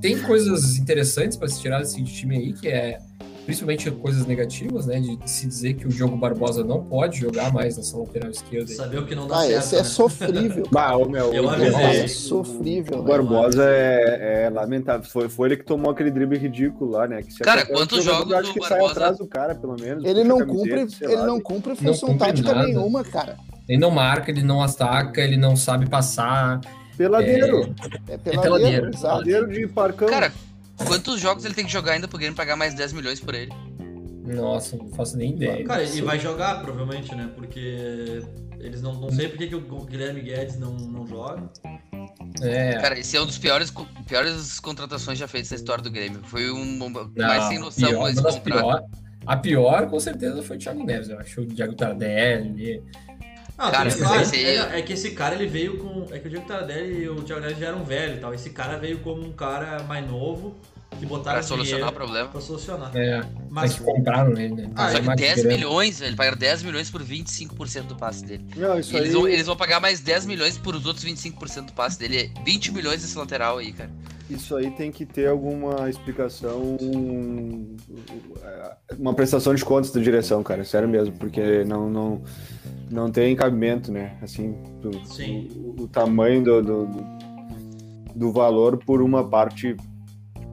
Tem 0.00 0.20
coisas 0.20 0.76
interessantes 0.76 1.36
para 1.36 1.48
se 1.48 1.60
tirar 1.60 1.78
desse 1.78 2.02
time 2.02 2.36
aí, 2.36 2.52
que 2.52 2.68
é 2.68 2.98
principalmente 3.44 3.90
coisas 3.90 4.26
negativas, 4.26 4.86
né? 4.86 4.98
De 5.00 5.18
se 5.30 5.46
dizer 5.46 5.74
que 5.74 5.86
o 5.86 5.90
Diogo 5.90 6.16
Barbosa 6.16 6.64
não 6.64 6.82
pode 6.84 7.18
jogar 7.20 7.52
mais 7.52 7.76
nessa 7.76 7.96
lateral 7.96 8.30
esquerda. 8.30 8.66
Saber 8.72 8.98
o 8.98 9.06
que 9.06 9.14
não 9.14 9.26
dá 9.26 9.36
Ah, 9.36 9.40
certo. 9.42 9.58
esse 9.58 9.74
é 9.74 9.78
né? 9.78 9.84
sofrível. 9.84 10.68
Bah, 10.72 10.96
ô, 10.96 11.08
meu, 11.08 11.32
Eu 11.34 11.44
o 11.44 11.50
avisei. 11.50 11.72
Barbosa- 11.72 12.08
sofrível. 12.08 12.98
O 12.98 13.02
né? 13.02 13.08
Barbosa 13.08 13.64
é, 13.68 14.44
é 14.46 14.50
lamentável. 14.50 15.08
Foi, 15.08 15.28
foi 15.28 15.48
ele 15.48 15.56
que 15.58 15.64
tomou 15.64 15.90
aquele 15.92 16.10
drible 16.10 16.38
ridículo 16.38 16.90
lá, 16.90 17.06
né? 17.06 17.22
Que 17.22 17.32
se 17.32 17.38
Cara, 17.40 17.66
quantos 17.66 17.98
o 17.98 18.02
jogos 18.02 18.32
acho 18.32 18.50
o 18.50 18.54
que 18.54 18.60
sai 18.60 18.70
Barbosa- 18.70 18.92
atrás 18.92 19.18
do 19.18 19.26
cara, 19.26 19.54
pelo 19.54 19.76
menos. 19.80 20.04
Ele 20.04 20.24
não 20.24 20.38
camiseta, 20.38 20.76
cumpre, 20.86 21.04
ele 21.06 21.16
lá. 21.16 21.26
não 21.26 21.40
cumpre 21.40 21.76
função 21.76 22.08
cumpre 22.10 22.26
tática 22.26 22.54
nada. 22.54 22.66
nenhuma, 22.66 23.04
cara. 23.04 23.36
Ele 23.68 23.78
não 23.78 23.90
marca, 23.90 24.30
ele 24.30 24.42
não 24.42 24.62
ataca, 24.62 25.20
ele 25.20 25.36
não 25.36 25.56
sabe 25.56 25.88
passar. 25.88 26.60
Peladeiro. 26.96 27.74
É 28.08 28.14
É 28.14 28.18
peladeiro, 28.18 28.42
peladeiro. 28.42 28.88
exato. 28.94 29.24
Peladeiro 29.24 29.48
de 29.52 29.66
parcão. 29.66 30.08
Cara, 30.08 30.32
quantos 30.76 31.20
jogos 31.20 31.44
ele 31.44 31.54
tem 31.54 31.64
que 31.64 31.72
jogar 31.72 31.92
ainda 31.92 32.08
pro 32.08 32.18
Grêmio 32.18 32.36
pagar 32.36 32.56
mais 32.56 32.74
10 32.74 32.92
milhões 32.92 33.20
por 33.20 33.34
ele? 33.34 33.52
Nossa, 34.24 34.76
não 34.76 34.88
faço 34.90 35.16
nem 35.16 35.32
ideia. 35.34 35.64
Cara, 35.64 35.82
e 35.84 36.00
vai 36.00 36.18
jogar 36.18 36.62
provavelmente, 36.62 37.14
né? 37.14 37.30
Porque 37.34 38.22
eles 38.58 38.80
não, 38.80 38.94
não 38.94 39.10
sei 39.10 39.28
por 39.28 39.36
que 39.36 39.48
que 39.48 39.54
o 39.54 39.60
Guilherme 39.84 40.22
Guedes 40.22 40.58
não, 40.58 40.72
não 40.74 41.06
joga. 41.06 41.50
É, 42.42 42.72
Cara, 42.80 42.98
esse 42.98 43.16
é 43.16 43.20
um 43.20 43.26
dos 43.26 43.36
piores, 43.38 43.72
piores 44.06 44.58
contratações 44.60 45.18
já 45.18 45.28
feitas 45.28 45.50
na 45.50 45.56
história 45.56 45.82
do 45.84 45.90
Grêmio. 45.90 46.20
Foi 46.24 46.50
um 46.50 46.64
não, 46.64 46.90
mais 47.16 47.44
sem 47.44 47.58
noção 47.58 47.88
pior, 47.88 48.08
esse 48.10 48.22
contrato. 48.22 48.42
pior- 48.42 48.84
a 49.26 49.36
pior, 49.36 49.86
com 49.88 49.98
certeza, 50.00 50.42
foi 50.42 50.56
o 50.56 50.58
Thiago 50.58 50.84
Neves. 50.84 51.08
Eu 51.08 51.18
acho 51.18 51.40
o 51.42 51.46
Thiago 51.46 51.74
Tardelli. 51.74 52.82
Ah, 53.56 53.70
Cara, 53.70 53.84
ah, 53.84 54.22
esse 54.22 54.34
aí- 54.36 54.44
é, 54.56 54.78
é 54.78 54.82
que 54.82 54.92
esse 54.94 55.10
cara 55.12 55.34
ele 55.36 55.46
veio 55.46 55.78
com. 55.78 56.06
É 56.12 56.18
que 56.18 56.26
o 56.26 56.30
Diego 56.30 56.44
Tardelli 56.46 57.02
e 57.04 57.08
o 57.08 57.22
Thiago 57.22 57.40
Neves 57.42 57.58
já 57.58 57.68
eram 57.68 57.84
velhos 57.84 58.16
e 58.18 58.20
tal. 58.20 58.34
Esse 58.34 58.50
cara 58.50 58.76
veio 58.78 58.98
como 58.98 59.24
um 59.24 59.32
cara 59.32 59.82
mais 59.84 60.04
novo 60.10 60.56
que 60.98 61.06
botaram 61.06 61.38
Pra 61.38 61.42
solucionar 61.46 61.88
o 61.88 61.92
problema. 61.92 62.28
pra 62.28 62.40
solucionar. 62.40 62.90
É, 62.96 63.18
Mas 63.18 63.26
mas 63.50 63.74
que 63.74 63.80
compraram 63.84 64.32
ele, 64.38 64.54
né? 64.54 64.70
Ah, 64.74 64.90
Só 64.90 64.98
que 65.00 65.06
Mais 65.06 65.20
10 65.20 65.34
grana. 65.42 65.56
milhões, 65.56 66.00
ele 66.00 66.16
pagaram 66.16 66.36
10 66.36 66.62
milhões 66.64 66.90
por 66.90 67.02
25% 67.02 67.86
do 67.86 67.96
passe 67.96 68.24
dele. 68.24 68.44
Não, 68.56 68.78
isso 68.78 68.92
E 68.92 68.96
eles, 68.96 69.08
aí. 69.10 69.14
vão, 69.14 69.28
eles 69.28 69.46
vão 69.46 69.56
pagar 69.56 69.80
mais 69.80 70.00
10 70.00 70.26
milhões 70.26 70.56
por 70.58 70.74
os 70.74 70.84
outros 70.86 71.04
25% 71.04 71.66
do 71.66 71.72
passe 71.72 71.98
dele. 71.98 72.32
É 72.36 72.42
20 72.44 72.72
milhões 72.72 73.04
esse 73.04 73.16
lateral 73.16 73.58
aí, 73.58 73.72
cara. 73.72 73.90
Isso 74.30 74.56
aí 74.56 74.70
tem 74.70 74.90
que 74.90 75.04
ter 75.04 75.28
alguma 75.28 75.88
explicação, 75.90 76.76
um- 76.80 77.76
uma 78.98 79.12
prestação 79.12 79.54
de 79.54 79.62
contas 79.64 79.90
da 79.90 80.00
direção, 80.00 80.42
cara, 80.42 80.64
sério 80.64 80.88
mesmo, 80.88 81.14
porque 81.18 81.62
não, 81.64 81.90
não, 81.90 82.22
não 82.90 83.10
tem 83.10 83.36
cabimento, 83.36 83.92
né? 83.92 84.16
Assim, 84.22 84.52
do- 84.80 85.04
Sim. 85.06 85.48
O, 85.78 85.82
o 85.82 85.88
tamanho 85.88 86.42
do, 86.42 86.62
do, 86.62 86.88
do 88.14 88.32
valor 88.32 88.78
por 88.78 89.02
uma 89.02 89.28
parte, 89.28 89.74
tipo, 89.74 89.82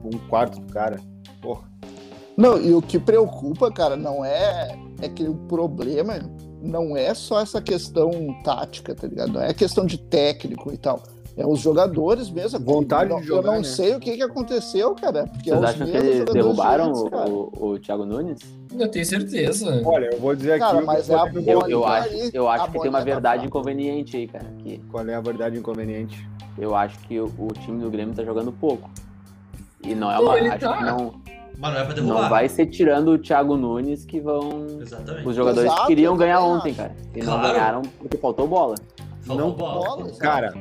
um 0.04 0.18
quarto 0.28 0.60
do 0.60 0.72
cara. 0.72 1.00
Porra. 1.40 1.62
Não, 2.36 2.60
e 2.60 2.74
o 2.74 2.82
que 2.82 2.98
preocupa, 2.98 3.70
cara, 3.70 3.96
não 3.96 4.24
é. 4.24 4.76
É 5.00 5.08
que 5.08 5.24
o 5.24 5.34
problema 5.34 6.18
não 6.62 6.96
é 6.96 7.12
só 7.14 7.40
essa 7.40 7.60
questão 7.60 8.10
tática, 8.44 8.94
tá 8.94 9.06
ligado? 9.06 9.32
Não 9.32 9.42
é 9.42 9.52
questão 9.52 9.84
de 9.84 9.98
técnico 9.98 10.72
e 10.72 10.76
tal. 10.76 11.02
É 11.36 11.46
os 11.46 11.60
jogadores 11.60 12.28
mesmo. 12.30 12.60
Vontade 12.60 13.10
eu, 13.10 13.18
de 13.20 13.26
jogar, 13.26 13.48
Eu 13.48 13.52
não 13.54 13.58
né? 13.62 13.64
sei 13.64 13.94
o 13.94 14.00
que, 14.00 14.16
que 14.16 14.22
aconteceu, 14.22 14.94
cara. 14.94 15.24
Porque 15.26 15.50
é 15.50 15.54
Vocês 15.56 15.70
os 15.70 15.74
acham 15.82 15.86
que 15.86 15.96
eles 15.96 16.24
derrubaram 16.32 16.90
antes, 16.90 17.02
o, 17.30 17.50
o 17.72 17.78
Thiago 17.78 18.04
Nunes? 18.04 18.38
Eu 18.78 18.88
tenho 18.88 19.04
certeza. 19.06 19.80
Olha, 19.84 20.10
eu 20.12 20.20
vou 20.20 20.34
dizer 20.36 20.52
aqui. 20.52 20.60
Cara, 20.60 20.82
mas 20.82 21.08
é 21.08 21.14
a 21.14 21.26
Eu, 21.46 21.62
eu 21.68 21.86
acho, 21.86 22.10
eu 22.34 22.48
a 22.48 22.54
acho 22.54 22.70
que 22.72 22.78
tem 22.80 22.88
uma 22.90 23.00
verdade 23.02 23.46
inconveniente 23.46 24.16
aí, 24.16 24.28
cara. 24.28 24.44
Que 24.58 24.78
qual 24.90 25.06
é 25.08 25.14
a 25.14 25.20
verdade 25.20 25.58
inconveniente? 25.58 26.28
eu 26.58 26.74
acho 26.76 26.98
que 27.00 27.18
o, 27.18 27.32
o 27.38 27.48
time 27.54 27.80
do 27.80 27.90
Grêmio 27.90 28.14
tá 28.14 28.22
jogando 28.22 28.52
pouco. 28.52 28.90
E 29.82 29.94
não 29.94 30.12
é 30.12 30.16
Pô, 30.16 30.22
uma. 30.24 30.38
ele 30.38 30.48
Acho 30.48 30.58
tá. 30.60 30.76
que 30.76 30.84
não, 30.84 31.14
Mas 31.58 31.72
não 31.72 31.80
é 31.80 31.84
pra 31.84 31.94
derrubar. 31.94 32.22
não 32.22 32.28
vai 32.28 32.46
ser 32.48 32.66
tirando 32.66 33.08
o 33.12 33.18
Thiago 33.18 33.56
Nunes 33.56 34.04
que 34.04 34.20
vão. 34.20 34.66
Exatamente. 34.80 35.26
Os 35.26 35.34
jogadores 35.34 35.70
Exato, 35.72 35.86
queriam 35.86 36.12
eu 36.12 36.18
ganhar 36.18 36.40
ontem, 36.42 36.68
acho. 36.72 36.76
cara. 36.78 36.94
E 37.16 37.18
não 37.22 37.38
Claro. 37.38 37.54
ganharam 37.54 37.82
porque 37.98 38.18
faltou 38.18 38.46
bola. 38.46 38.74
Não- 39.36 39.50
bola. 39.52 40.10
Cara, 40.18 40.52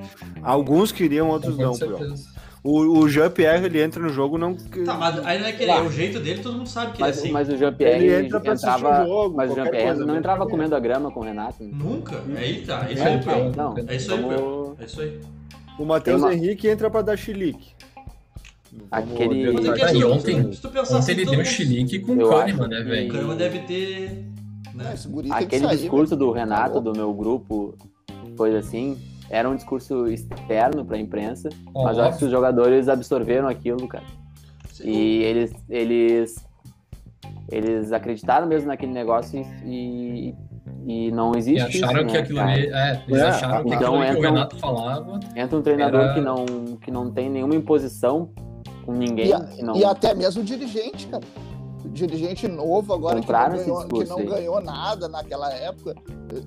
alguns 0.44 0.92
queriam, 0.92 1.30
outros 1.30 1.58
não, 1.58 1.74
Pio. 1.78 1.98
certeza. 1.98 2.32
O, 2.64 3.00
o 3.00 3.10
Jean-Pierre, 3.10 3.66
ele 3.66 3.82
entra 3.82 4.00
no 4.04 4.10
jogo, 4.10 4.38
não. 4.38 4.54
Tá, 4.56 4.94
mas 4.94 5.26
aí 5.26 5.40
não 5.40 5.48
é 5.48 5.52
querer. 5.52 5.74
Tá. 5.74 5.82
O 5.82 5.92
jeito 5.92 6.20
dele, 6.20 6.42
todo 6.44 6.58
mundo 6.60 6.70
sabe 6.70 6.92
que 6.92 7.02
Mas, 7.02 7.18
ele 7.18 7.18
é 7.18 7.24
assim. 7.24 7.32
mas 7.34 7.50
o 7.50 7.58
Jean-Pierre 7.58 8.06
Ele 8.06 8.26
entra 8.28 8.40
pra 8.40 8.54
assistir 8.54 8.70
entrava. 8.78 9.04
o 9.04 9.08
jogo, 9.08 9.36
mas 9.36 9.52
o 9.52 9.56
Jean-Pierre 9.56 10.00
não 10.00 10.16
entrava 10.16 10.46
comendo 10.46 10.76
a 10.76 10.80
grama 10.80 11.10
com 11.10 11.22
o 11.22 11.24
Renato. 11.24 11.64
né? 11.64 11.72
Nunca. 11.74 12.22
Aí 12.38 12.62
tá. 12.62 12.86
É 12.88 12.94
isso 12.94 13.02
É, 13.02 13.08
aí, 13.08 13.16
então. 13.18 13.34
Pedro. 13.34 13.58
Não, 13.58 13.92
É 13.92 13.96
isso 13.96 14.14
aí, 14.14 14.24
Pedro. 14.24 14.76
É 14.80 14.86
isso 14.86 15.02
aí. 15.02 15.20
O 15.80 15.86
Matheus 15.86 16.22
uma- 16.22 16.34
Henrique 16.36 16.68
entra 16.68 16.88
pra 16.92 17.02
dar 17.02 17.18
chilique. 17.18 17.72
Aquele- 18.90 19.52
Mas 19.54 19.66
é 19.66 19.74
que 19.74 19.82
Ah, 19.82 19.86
assim, 19.86 19.98
e 20.00 20.06
ontem- 20.06 20.54
se 20.54 20.62
tu 20.62 20.70
pensar 20.70 20.82
Ontem 20.82 20.98
assim, 21.00 21.12
ele 21.14 21.22
todo 21.26 21.32
deu 21.36 21.40
mundo- 21.44 21.52
chilique 21.52 22.00
com 22.00 22.14
o 22.14 22.30
Kahneman, 22.30 22.68
né, 22.68 22.76
que- 22.78 22.82
O 22.84 22.86
velho? 22.90 23.12
Kahneman 23.12 23.38
deve 23.38 23.60
ter. 23.60 24.26
Né? 24.74 24.94
que 25.24 25.32
Aquele 25.34 25.68
discurso 25.68 26.16
velho. 26.16 26.28
do 26.28 26.32
Renato, 26.32 26.80
do 26.80 26.94
meu 26.94 27.14
grupo, 27.14 27.76
coisa 28.38 28.60
assim, 28.60 28.98
era 29.30 29.50
um 29.50 29.56
discurso 29.56 30.08
externo 30.08 30.84
pra 30.86 30.98
imprensa, 30.98 31.50
mas 31.74 31.98
eu 31.98 32.04
acho 32.04 32.20
que 32.20 32.26
os 32.26 32.32
jogadores 32.32 32.90
absorveram 32.90 33.48
aquilo, 33.48 33.88
cara. 33.88 34.04
E 34.84 35.22
eles, 35.24 35.54
eles, 35.70 36.36
eles 37.52 37.92
acreditaram 37.92 38.48
mesmo 38.48 38.68
naquele 38.68 38.92
negócio 38.92 39.46
e, 39.64 40.34
e 40.88 41.12
não 41.12 41.34
E 41.36 41.38
existe 41.38 41.84
acharam 41.84 42.00
isso, 42.02 42.08
que 42.08 42.14
né, 42.14 42.20
aquilo 42.20 42.40
ali. 42.40 42.68
É, 42.68 43.04
eles 43.08 43.22
É, 43.22 43.28
acharam 43.28 43.64
que 43.64 43.74
então 43.76 44.02
aquilo 44.02 44.02
ali 44.02 44.06
que 44.06 44.12
o 44.12 44.18
entra 44.18 44.30
um- 44.30 44.34
Renato 44.34 44.58
falava. 44.58 45.20
Entra 45.36 45.58
um 45.58 45.62
treinador 45.62 46.02
Era- 46.02 46.14
que, 46.14 46.22
não, 46.22 46.46
que 46.82 46.92
não 46.92 47.12
tem 47.12 47.30
nenhuma 47.30 47.56
imposição 47.56 48.30
com 48.86 48.94
ninguém, 48.94 49.28
E, 49.28 49.34
a- 49.34 49.40
que 49.42 49.62
não... 49.64 49.76
e 49.76 49.86
até 49.86 50.16
mesmo 50.16 50.42
o 50.42 50.46
dirigente, 50.46 51.08
cara. 51.08 51.24
Dirigente 51.94 52.48
novo 52.48 52.94
agora 52.94 53.16
que 53.20 53.28
não, 53.28 53.34
ganhou, 53.66 53.88
que 53.88 54.10
não 54.10 54.18
ganhou 54.26 54.62
nada 54.62 55.08
naquela 55.08 55.52
época. 55.54 55.96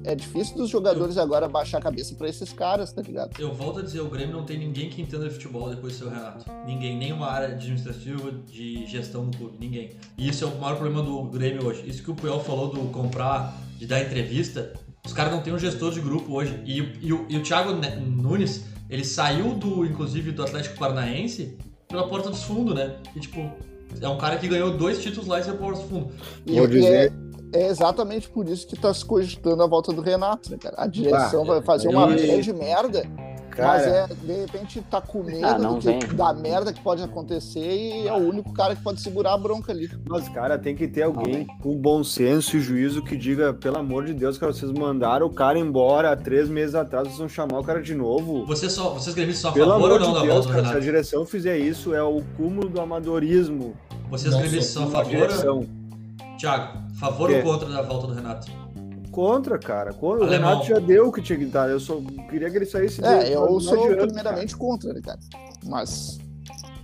É 0.05 0.15
difícil 0.15 0.57
dos 0.57 0.71
jogadores 0.71 1.19
agora 1.19 1.47
baixar 1.49 1.79
a 1.79 1.81
cabeça 1.81 2.15
pra 2.15 2.29
esses 2.29 2.53
caras, 2.53 2.93
tá 2.93 3.03
ligado? 3.03 3.39
Eu 3.39 3.53
volto 3.53 3.81
a 3.81 3.83
dizer, 3.83 4.01
o 4.01 4.09
Grêmio 4.09 4.35
não 4.35 4.45
tem 4.45 4.59
ninguém 4.59 4.89
que 4.89 5.03
entenda 5.03 5.25
de 5.29 5.35
futebol 5.35 5.69
depois 5.69 5.93
do 5.93 5.99
seu 5.99 6.09
Renato. 6.11 6.45
Ninguém, 6.67 6.97
nenhuma 6.97 7.27
área 7.27 7.49
administrativa 7.49 8.33
de 8.51 8.87
gestão 8.87 9.27
do 9.29 9.37
clube, 9.37 9.59
ninguém. 9.61 9.91
E 10.17 10.29
isso 10.29 10.45
é 10.45 10.47
o 10.47 10.59
maior 10.59 10.77
problema 10.79 11.03
do 11.03 11.23
Grêmio 11.25 11.67
hoje. 11.67 11.85
Isso 11.87 12.03
que 12.03 12.11
o 12.11 12.15
Puyol 12.15 12.41
falou 12.41 12.69
do 12.71 12.81
comprar, 12.91 13.55
de 13.79 13.87
dar 13.87 14.01
entrevista, 14.01 14.73
os 15.05 15.13
caras 15.13 15.33
não 15.33 15.43
têm 15.43 15.53
um 15.53 15.59
gestor 15.59 15.93
de 15.93 16.01
grupo 16.01 16.33
hoje. 16.33 16.59
E, 16.65 16.81
o- 16.81 16.93
e 17.03 17.13
o, 17.13 17.27
e 17.29 17.37
o 17.37 17.43
Thiago 17.43 17.73
Ne- 17.75 17.97
Nunes, 17.97 18.65
ele 18.89 19.05
saiu 19.05 19.55
do, 19.55 19.85
inclusive, 19.85 20.33
do 20.33 20.43
Atlético 20.43 20.79
Paranaense 20.79 21.59
pela 21.87 22.09
porta 22.09 22.31
dos 22.31 22.43
fundos, 22.43 22.75
né? 22.75 22.97
E 23.15 23.21
tipo, 23.21 23.53
é 24.01 24.09
um 24.09 24.19
cara 24.19 24.37
que 24.37 24.49
ganhou 24.49 24.77
dois 24.77 25.03
títulos 25.03 25.27
lá 25.29 25.41
e 25.41 25.45
saiu 25.45 25.57
pela 25.57 25.69
porta 25.71 25.83
dos 25.83 25.91
fundos. 25.91 26.15
E, 26.47 26.55
Vou 26.57 26.65
e 26.65 26.69
dizer- 26.69 27.13
é, 27.53 27.61
é 27.63 27.67
exatamente 27.69 28.29
por 28.29 28.49
isso 28.49 28.67
que 28.67 28.77
tá 28.77 28.93
se 28.93 29.05
cogitando 29.05 29.63
a 29.63 29.67
volta 29.67 29.93
do 29.93 30.01
Renato, 30.03 30.51
né, 30.51 30.59
cara? 30.61 30.75
A 30.79 30.87
direção 30.87 31.43
Ah, 31.45 31.47
vai 31.47 31.63
fazer 31.63 31.89
uma 31.89 32.07
grande 32.09 32.53
merda, 32.53 33.05
mas 33.63 33.85
Cara, 33.85 33.97
é, 33.97 34.07
de 34.09 34.33
repente 34.41 34.81
tá 34.91 35.01
com 35.01 35.23
medo 35.23 35.45
Ah, 35.47 35.59
não 35.59 35.75
do 35.75 35.81
que- 35.81 35.87
vem. 35.87 36.17
da 36.17 36.33
merda 36.33 36.73
que 36.73 36.81
pode 36.81 37.03
acontecer 37.03 37.61
e 37.61 38.09
é 38.09 38.13
o 38.13 38.17
único 38.29 38.53
cara 38.53 38.75
que 38.75 38.83
pode 38.83 39.01
segurar 39.01 39.35
a 39.35 39.39
bronca 39.39 39.73
ali. 39.73 39.91
mas, 40.09 40.29
cara, 40.29 40.59
tem 40.59 40.75
que 40.75 40.89
ter 40.89 41.03
alguém 41.03 41.47
com 41.63 41.77
bom 41.77 42.03
senso 42.05 42.57
e 42.57 42.61
juízo 42.61 43.03
que 43.03 43.17
diga, 43.17 43.53
pelo 43.55 43.79
amor 43.79 44.05
de 44.05 44.15
Deus, 44.15 44.37
cara, 44.39 44.53
vocês 44.53 44.71
mandaram 44.73 45.27
o 45.27 45.31
cara 45.31 45.59
embora 45.59 46.13
há 46.13 46.17
três 46.17 46.49
meses 46.49 46.75
atrás, 46.75 47.07
vocês 47.09 47.19
vão 47.19 47.29
chamar 47.29 47.59
o 47.61 47.65
cara 47.65 47.83
de 47.83 47.95
novo. 47.95 48.45
Vocês, 48.47 48.73
só, 48.73 48.91
vocês 48.91 49.15
gremistas 49.15 49.43
são 49.43 49.51
a 49.51 49.55
Pelo 49.55 49.71
favor 49.73 49.91
ou 49.93 49.99
não 50.01 50.09
de 50.09 50.15
da 50.15 50.21
Deus, 50.23 50.35
volta 50.35 50.49
do 50.49 50.55
cara, 50.55 50.69
se 50.69 50.77
a 50.77 50.81
direção 50.81 51.25
fizer 51.27 51.59
isso, 51.59 51.95
é 51.95 52.03
o 52.03 52.23
cúmulo 52.37 52.69
do 52.69 52.81
amadorismo 52.81 53.75
Vocês 54.11 54.33
Não 54.33 54.41
gremistas 54.41 54.67
sou 54.73 54.83
são 54.83 54.91
a 54.91 54.95
favor? 55.05 55.11
direção. 55.11 55.67
Thiago, 56.39 56.79
favor 56.99 57.31
ou 57.31 57.43
contra 57.43 57.69
da 57.69 57.83
volta 57.83 58.07
do 58.09 58.15
Renato? 58.15 58.64
Contra, 59.15 59.59
cara. 59.59 59.93
Contra. 59.93 60.25
O 60.25 60.27
Alemão. 60.27 60.51
Renato 60.51 60.67
já 60.67 60.79
deu 60.81 61.09
o 61.09 61.13
que 61.13 61.23
tinha 61.23 61.39
que 61.39 61.45
dar. 61.47 61.71
Eu 61.71 61.79
só 61.79 62.01
queria 62.29 62.51
que 62.51 62.57
ele 62.57 62.67
saísse 62.67 63.05
É, 63.05 63.19
dele, 63.19 63.35
eu 63.35 63.61
sou 63.61 63.85
adianta, 63.85 64.07
primeiramente 64.07 64.57
contra, 64.57 64.93
né, 64.93 65.01
cara? 65.01 65.21
Mas 65.65 66.19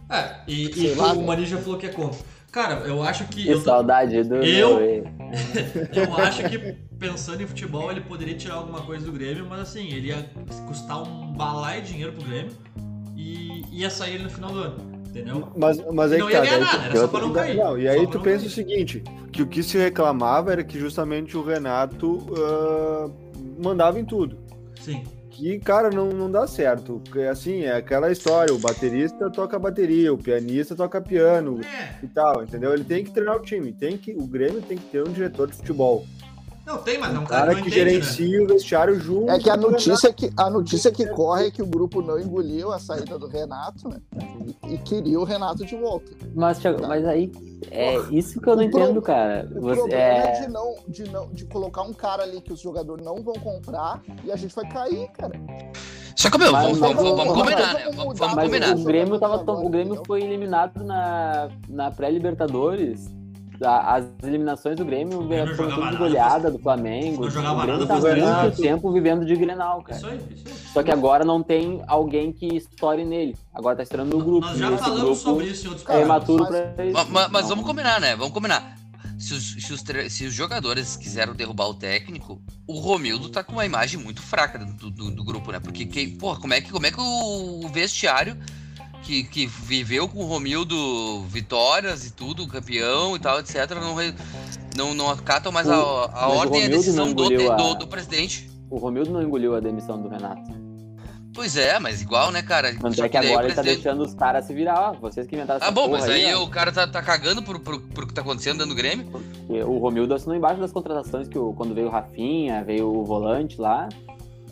É, 0.09 0.37
e, 0.47 0.73
Sei 0.73 0.93
e 0.93 0.95
lá, 0.95 1.13
o 1.13 1.17
né? 1.17 1.27
Mani 1.27 1.45
já 1.45 1.59
falou 1.59 1.77
que 1.77 1.87
é 1.87 1.91
contra. 1.91 2.21
Cara, 2.53 2.75
eu 2.87 3.03
acho 3.03 3.25
que. 3.27 3.43
Que 3.45 3.49
Eu, 3.49 3.61
saudade 3.61 4.23
do 4.23 4.37
Eu? 4.37 4.79
eu 5.93 6.17
acho 6.19 6.49
que 6.49 6.59
pensando 6.99 7.43
em 7.43 7.47
futebol, 7.47 7.91
ele 7.91 8.01
poderia 8.01 8.37
tirar 8.37 8.55
alguma 8.55 8.83
coisa 8.83 9.05
do 9.05 9.13
Grêmio, 9.13 9.47
mas 9.49 9.61
assim, 9.61 9.89
ele 9.89 10.09
ia 10.09 10.31
custar 10.67 11.03
um 11.03 11.33
balai 11.33 11.81
de 11.81 11.89
dinheiro 11.93 12.13
pro 12.13 12.25
Grêmio 12.25 12.53
e 13.17 13.65
ia 13.73 13.91
sair 13.91 14.15
ele 14.15 14.25
no 14.25 14.31
final 14.31 14.51
do 14.53 14.59
ano. 14.59 14.90
Entendeu? 15.11 15.49
Mas, 15.57 15.83
mas 15.93 16.13
aí 16.13 16.19
Não 16.21 16.31
ia 16.31 16.39
tá. 16.39 16.45
ganhar 16.45 16.59
tu- 16.59 16.65
nada, 16.65 16.85
era 16.87 16.97
só 17.01 17.09
pra 17.09 17.21
não 17.21 17.33
cair. 17.33 17.57
Não, 17.57 17.77
e 17.79 17.89
aí 17.89 18.07
tu 18.07 18.21
pensa 18.21 18.39
cair. 18.39 18.47
o 18.47 18.51
seguinte, 18.51 19.05
que 19.33 19.43
o 19.43 19.47
que 19.47 19.63
se 19.63 19.77
reclamava 19.77 20.53
era 20.53 20.63
que 20.65 20.79
justamente 20.79 21.37
o 21.37 21.43
Renato 21.43 22.25
ah, 22.37 23.11
mandava 23.63 23.99
em 23.99 24.05
tudo. 24.05 24.39
Sim. 24.81 25.03
Que, 25.31 25.59
cara, 25.59 25.91
não, 25.91 26.11
não 26.11 26.31
dá 26.31 26.47
certo. 26.47 27.01
Assim, 27.31 27.63
é 27.65 27.73
aquela 27.75 28.13
história, 28.13 28.53
o 28.55 28.59
baterista 28.59 29.31
toca 29.31 29.59
bateria, 29.59 30.13
o 30.13 30.19
pianista 30.19 30.75
toca 30.77 31.01
piano 31.01 31.61
É. 31.65 31.95
e 32.05 32.07
tal, 32.09 32.43
entendeu? 32.43 32.73
Ele 32.75 32.85
tem 32.85 33.03
que 33.03 33.11
treinar 33.11 33.37
o 33.37 33.41
time, 33.41 33.73
tem 33.73 33.97
que, 33.97 34.13
o 34.13 34.27
Grêmio 34.27 34.61
tem 34.61 34.77
que 34.77 34.85
ter 34.85 35.01
um 35.07 35.11
diretor 35.13 35.49
de 35.49 35.57
futebol. 35.57 36.05
Não, 36.71 36.79
tem, 36.79 36.99
mas 36.99 37.13
é 37.13 37.19
um 37.19 37.25
cara, 37.25 37.47
cara 37.47 37.55
que 37.57 37.69
que 37.69 37.71
não 37.71 37.77
entende, 37.83 37.85
né? 37.99 38.13
gerencia 38.13 38.43
o 38.45 38.47
vestiário 38.47 39.01
junto. 39.01 39.29
é 39.31 39.39
que 39.41 39.51
a 39.51 39.57
notícia 39.57 40.13
que 40.13 40.31
a 40.37 40.49
notícia 40.49 40.93
que 40.93 41.05
corre 41.09 41.49
é 41.49 41.51
que 41.51 41.61
o 41.61 41.67
grupo 41.67 42.01
não 42.01 42.17
engoliu 42.17 42.73
a 42.73 42.79
saída 42.79 43.19
do 43.19 43.27
Renato, 43.27 43.89
né? 43.89 43.97
E, 44.69 44.75
e 44.75 44.79
queria 44.79 45.19
o 45.19 45.25
Renato 45.25 45.67
de 45.67 45.75
volta. 45.77 46.13
Mas, 46.33 46.59
Thiago, 46.59 46.87
mas 46.87 47.05
aí, 47.05 47.33
é 47.73 47.97
isso 48.13 48.41
que 48.41 48.49
eu 48.49 48.55
não 48.55 48.65
O 48.65 48.71
pro- 48.71 48.81
entendo, 48.81 49.03
cara. 49.03 49.49
O 49.51 49.61
Você, 49.63 49.77
problema 49.81 50.01
é, 50.01 50.37
é, 50.37 50.41
de 50.43 50.49
não 50.49 50.77
de 50.87 51.11
não 51.11 51.27
de 51.33 51.45
colocar 51.47 51.83
um 51.83 51.93
cara 51.93 52.23
ali 52.23 52.41
que 52.41 52.53
os 52.53 52.61
jogadores 52.61 53.05
não 53.05 53.17
vão 53.23 53.35
comprar 53.35 54.01
e 54.25 54.31
a 54.31 54.37
gente 54.37 54.55
vai 54.55 54.69
cair, 54.69 55.09
cara. 55.11 55.33
Só 56.15 56.31
que, 56.31 56.39
meu, 56.39 56.53
vamos, 56.53 56.79
vamos, 56.79 57.03
vamos 57.03 57.17
mas 57.17 57.33
combinar, 57.35 57.73
vamos 57.73 57.75
né? 57.75 57.85
Vamos, 57.97 58.19
vamos 58.19 58.35
combinar. 58.45 58.77
o 58.77 58.85
Grêmio, 58.85 59.19
tava 59.19 59.37
o 59.53 59.69
Grêmio 59.71 60.03
foi 60.07 60.23
eliminado 60.23 60.85
na, 60.85 61.49
na 61.69 61.91
pré-Libertadores. 61.91 63.09
A- 63.63 63.97
As 63.97 64.05
eliminações 64.23 64.77
do 64.77 64.85
Grêmio 64.85 65.23
jogava 65.23 65.55
tudo 65.57 65.81
nada, 65.85 65.97
goleada 65.99 66.51
do 66.51 66.59
Flamengo. 66.59 67.23
não 67.25 67.31
jogava 67.31 67.59
o 67.59 67.63
Grêmio 67.63 67.79
nada, 67.87 67.87
tá 67.87 67.95
há 68.09 68.41
muito 68.43 68.53
isso. 68.55 68.63
tempo 68.63 68.93
vivendo 68.93 69.25
de 69.27 69.37
Grenal, 69.37 69.83
cara. 69.83 69.97
Isso 69.99 70.07
aí, 70.07 70.17
isso 70.35 70.45
aí. 70.49 70.55
Só 70.73 70.83
que 70.83 70.91
agora 70.91 71.25
não 71.25 71.43
tem 71.43 71.83
alguém 71.87 72.33
que 72.33 72.47
estoure 72.57 73.05
nele. 73.05 73.37
Agora 73.55 73.77
tá 73.77 73.83
estourando 73.83 74.17
no 74.17 74.25
grupo. 74.25 74.47
Nós 74.47 74.59
já 74.59 74.71
e 74.71 74.79
falamos 74.79 75.01
grupo 75.03 75.17
sobre 75.17 75.47
isso 75.47 75.67
em 75.67 75.69
outros 75.69 75.89
É 75.89 76.05
mas- 76.05 76.25
pra 76.25 76.85
isso. 76.87 76.93
Ma- 76.95 77.05
ma- 77.05 77.29
Mas, 77.29 77.43
Não. 77.43 77.49
vamos 77.51 77.65
combinar, 77.67 78.01
né? 78.01 78.17
Vamos 78.17 78.33
combinar. 78.33 78.77
Se 79.19 79.35
os, 79.35 79.51
se, 79.63 79.73
os 79.75 79.83
tre- 79.83 80.09
se 80.09 80.25
os 80.25 80.33
jogadores 80.33 80.97
quiseram 80.97 81.35
derrubar 81.35 81.67
o 81.69 81.75
técnico, 81.75 82.41
o 82.67 82.79
Romildo 82.79 83.29
tá 83.29 83.45
com 83.45 83.53
uma 83.53 83.67
imagem 83.67 84.01
muito 84.01 84.23
fraca 84.23 84.59
do, 84.59 84.91
do- 84.91 85.11
do 85.11 85.23
grupo, 85.25 85.53
né? 85.53 85.61
Porque, 85.61 85.85
quem, 85.85 86.17
porra, 86.17 86.41
como 86.41 86.55
é 86.55 86.61
que, 86.63 86.71
como 86.73 86.87
é 86.87 86.91
que 86.91 86.99
o 86.99 87.69
vestiário 87.69 88.39
que, 89.03 89.25
que 89.25 89.47
viveu 89.47 90.09
com 90.09 90.21
o 90.21 90.27
Romildo 90.27 91.23
vitórias 91.25 92.07
e 92.07 92.13
tudo, 92.13 92.47
campeão 92.47 93.17
e 93.17 93.19
tal, 93.19 93.39
etc., 93.41 93.71
não, 93.81 93.95
re- 93.95 94.15
não, 94.77 94.95
não 94.95 95.11
acatam 95.11 95.51
mais 95.51 95.69
a, 95.69 95.75
a 95.75 96.29
o 96.29 96.37
ordem 96.37 96.63
e 96.63 96.65
a 96.67 96.69
decisão 96.69 97.13
do, 97.13 97.25
a- 97.51 97.57
do, 97.57 97.75
do 97.75 97.87
presidente. 97.87 98.51
O 98.71 98.79
Romildo 98.79 99.11
não 99.11 99.23
engoliu 99.23 99.55
a 99.57 99.61
demissão 99.61 100.01
do 100.01 100.09
Renato. 100.09 100.61
Pois 101.33 101.57
é, 101.57 101.79
mas 101.79 102.03
igual, 102.03 102.33
né, 102.33 102.43
cara? 102.43 102.75
Tanto 102.77 103.03
é 103.05 103.09
que 103.09 103.17
daí 103.19 103.29
o 103.29 103.31
agora 103.31 103.47
ele 103.47 103.55
tá 103.55 103.63
presidente- 103.63 103.83
deixando 103.85 104.03
os 104.05 104.15
caras 104.15 104.45
se 104.45 104.53
virar. 104.53 104.91
Ó, 104.91 104.93
vocês 104.95 105.27
que 105.29 105.35
inventaram 105.37 105.61
Ah, 105.61 105.65
essa 105.67 105.73
bom, 105.73 105.87
porra 105.89 106.01
mas 106.01 106.11
aí 106.11 106.35
ó. 106.35 106.43
o 106.43 106.49
cara 106.49 106.73
tá, 106.73 106.87
tá 106.89 107.01
cagando 107.03 107.41
pro, 107.43 107.59
pro, 107.61 107.81
pro 107.81 108.07
que 108.07 108.13
tá 108.13 108.21
acontecendo 108.21 108.59
dentro 108.59 108.71
do 108.71 108.75
Grêmio. 108.75 109.07
Porque 109.07 109.63
O 109.63 109.79
Romildo 109.79 110.13
assinou 110.13 110.37
embaixo 110.37 110.61
das 110.61 110.73
contratações 110.73 111.29
que 111.29 111.39
o, 111.39 111.53
quando 111.53 111.73
veio 111.73 111.87
o 111.87 111.91
Rafinha, 111.91 112.65
veio 112.65 112.93
o 112.93 113.05
volante 113.05 113.61
lá. 113.61 113.89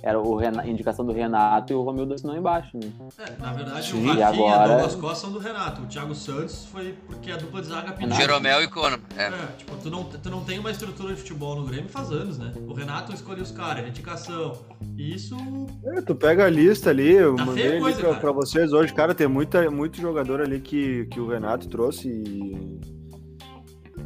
Era 0.02 0.18
o 0.20 0.36
Rena- 0.36 0.66
indicação 0.66 1.04
do 1.04 1.12
Renato 1.12 1.72
e 1.72 1.76
o 1.76 1.82
Romildo 1.82 2.14
assinou 2.14 2.36
embaixo. 2.36 2.70
Né? 2.76 2.90
É, 3.18 3.42
na 3.42 3.52
verdade, 3.52 3.86
Sim, 3.90 4.04
o 4.04 4.06
Rafinha 4.06 4.20
e 4.20 4.22
agora- 4.52 4.68
Douglas 4.68 4.94
Costa 4.94 5.16
são 5.20 5.32
do 5.32 5.38
Renato. 5.38 5.82
O 5.82 5.86
Thiago 5.86 6.14
Santos 6.14 6.66
foi 6.66 6.94
porque 7.06 7.30
a 7.30 7.36
dupla 7.36 7.60
de 7.60 7.68
zaga 7.68 7.92
pediu. 7.92 8.00
Renato. 8.08 8.20
Jeromel 8.20 8.62
e 8.62 8.68
Cono. 8.68 8.98
É. 9.16 9.24
É, 9.26 9.46
tipo, 9.58 9.76
tu 9.76 9.90
não, 9.90 10.04
tu 10.04 10.30
não 10.30 10.44
tem 10.44 10.58
uma 10.58 10.70
estrutura 10.70 11.14
de 11.14 11.20
futebol 11.20 11.56
no 11.56 11.66
Grêmio 11.66 11.88
faz 11.88 12.10
anos, 12.12 12.38
né? 12.38 12.52
O 12.66 12.72
Renato 12.72 13.12
escolheu 13.12 13.42
os 13.42 13.50
caras, 13.50 13.84
a 13.84 13.88
indicação. 13.88 14.52
E 14.96 15.14
isso. 15.14 15.36
É, 15.84 16.00
tu 16.02 16.14
pega 16.14 16.44
a 16.46 16.50
lista 16.50 16.90
ali, 16.90 17.12
eu 17.12 17.34
Tá 17.36 17.44
mandei 17.44 17.68
ali 17.72 17.80
coisa, 17.80 18.00
pra, 18.00 18.14
pra 18.14 18.32
vocês 18.32 18.72
hoje, 18.72 18.92
cara, 18.94 19.14
tem 19.14 19.26
muita, 19.28 19.70
muito 19.70 20.00
jogador 20.00 20.40
ali 20.40 20.60
que, 20.60 21.06
que 21.06 21.18
o 21.20 21.28
Renato 21.28 21.68
trouxe 21.68 22.08
e 22.08 22.80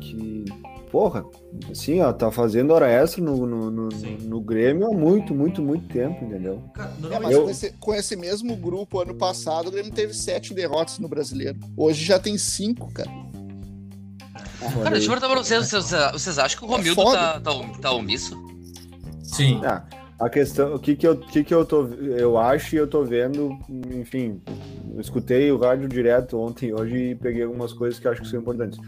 que 0.01 0.45
porra, 0.93 1.25
assim, 1.71 2.01
ó, 2.03 2.13
tá 2.13 2.31
fazendo 2.31 2.73
hora 2.75 2.87
extra 2.87 3.25
no, 3.25 3.47
no, 3.47 3.71
no, 3.71 3.89
no 3.89 4.41
Grêmio 4.43 4.87
há 4.87 4.91
muito, 4.93 5.35
muito, 5.35 5.63
muito 5.63 5.89
tempo, 5.89 6.23
entendeu? 6.23 6.63
É, 7.11 7.19
mas 7.19 7.33
Eu- 7.33 7.45
com, 7.45 7.51
esse, 7.51 7.73
com 7.81 7.95
esse 7.95 8.15
mesmo 8.15 8.55
grupo, 8.55 9.01
ano 9.01 9.15
passado, 9.15 9.69
o 9.69 9.71
Grêmio 9.71 9.91
teve 9.91 10.13
sete 10.13 10.53
derrotas 10.53 10.99
no 10.99 11.09
brasileiro. 11.09 11.59
Hoje 11.77 12.05
já 12.05 12.19
tem 12.19 12.37
cinco, 12.37 12.93
cara. 12.93 13.11
Cara, 14.61 14.91
deixa 14.91 15.07
eu 15.07 15.11
perguntar 15.11 15.29
pra 15.29 15.43
vocês, 15.43 15.69
vocês, 15.71 15.91
vocês 16.13 16.39
acham 16.39 16.59
que 16.61 16.65
o 16.65 16.69
Romildo 16.69 17.03
foda. 17.03 17.17
tá, 17.19 17.41
tá, 17.41 17.53
tá 17.81 17.93
omisso? 17.93 18.37
Sim. 19.23 19.61
Ah, 19.65 19.85
a 20.21 20.29
questão, 20.29 20.75
o 20.75 20.79
que 20.79 20.95
que 20.95 21.07
eu, 21.07 21.13
o 21.15 21.17
que 21.19 21.43
que 21.43 21.53
eu 21.55 21.65
tô, 21.65 21.87
eu 21.87 22.39
acho 22.39 22.77
e 22.77 22.79
eu 22.79 22.87
tô 22.87 23.03
vendo, 23.03 23.59
enfim, 23.91 24.41
eu 24.95 25.01
escutei 25.01 25.51
o 25.51 25.59
rádio 25.59 25.89
direto 25.89 26.39
ontem 26.39 26.69
e 26.69 26.75
hoje 26.75 26.97
e 26.97 27.15
peguei 27.17 27.43
algumas 27.43 27.73
coisas 27.73 27.99
que 27.99 28.07
eu 28.07 28.13
acho 28.13 28.21
que 28.23 28.29
são 28.29 28.39
importantes. 28.41 28.79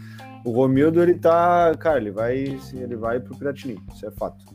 O 0.45 0.51
Romildo, 0.51 1.01
ele 1.01 1.15
tá, 1.15 1.73
cara, 1.79 1.97
ele 1.97 2.11
vai, 2.11 2.59
ele 2.73 2.95
vai 2.95 3.19
pro 3.19 3.35
Piratini, 3.35 3.79
isso 3.93 4.05
é 4.05 4.11
fato. 4.11 4.45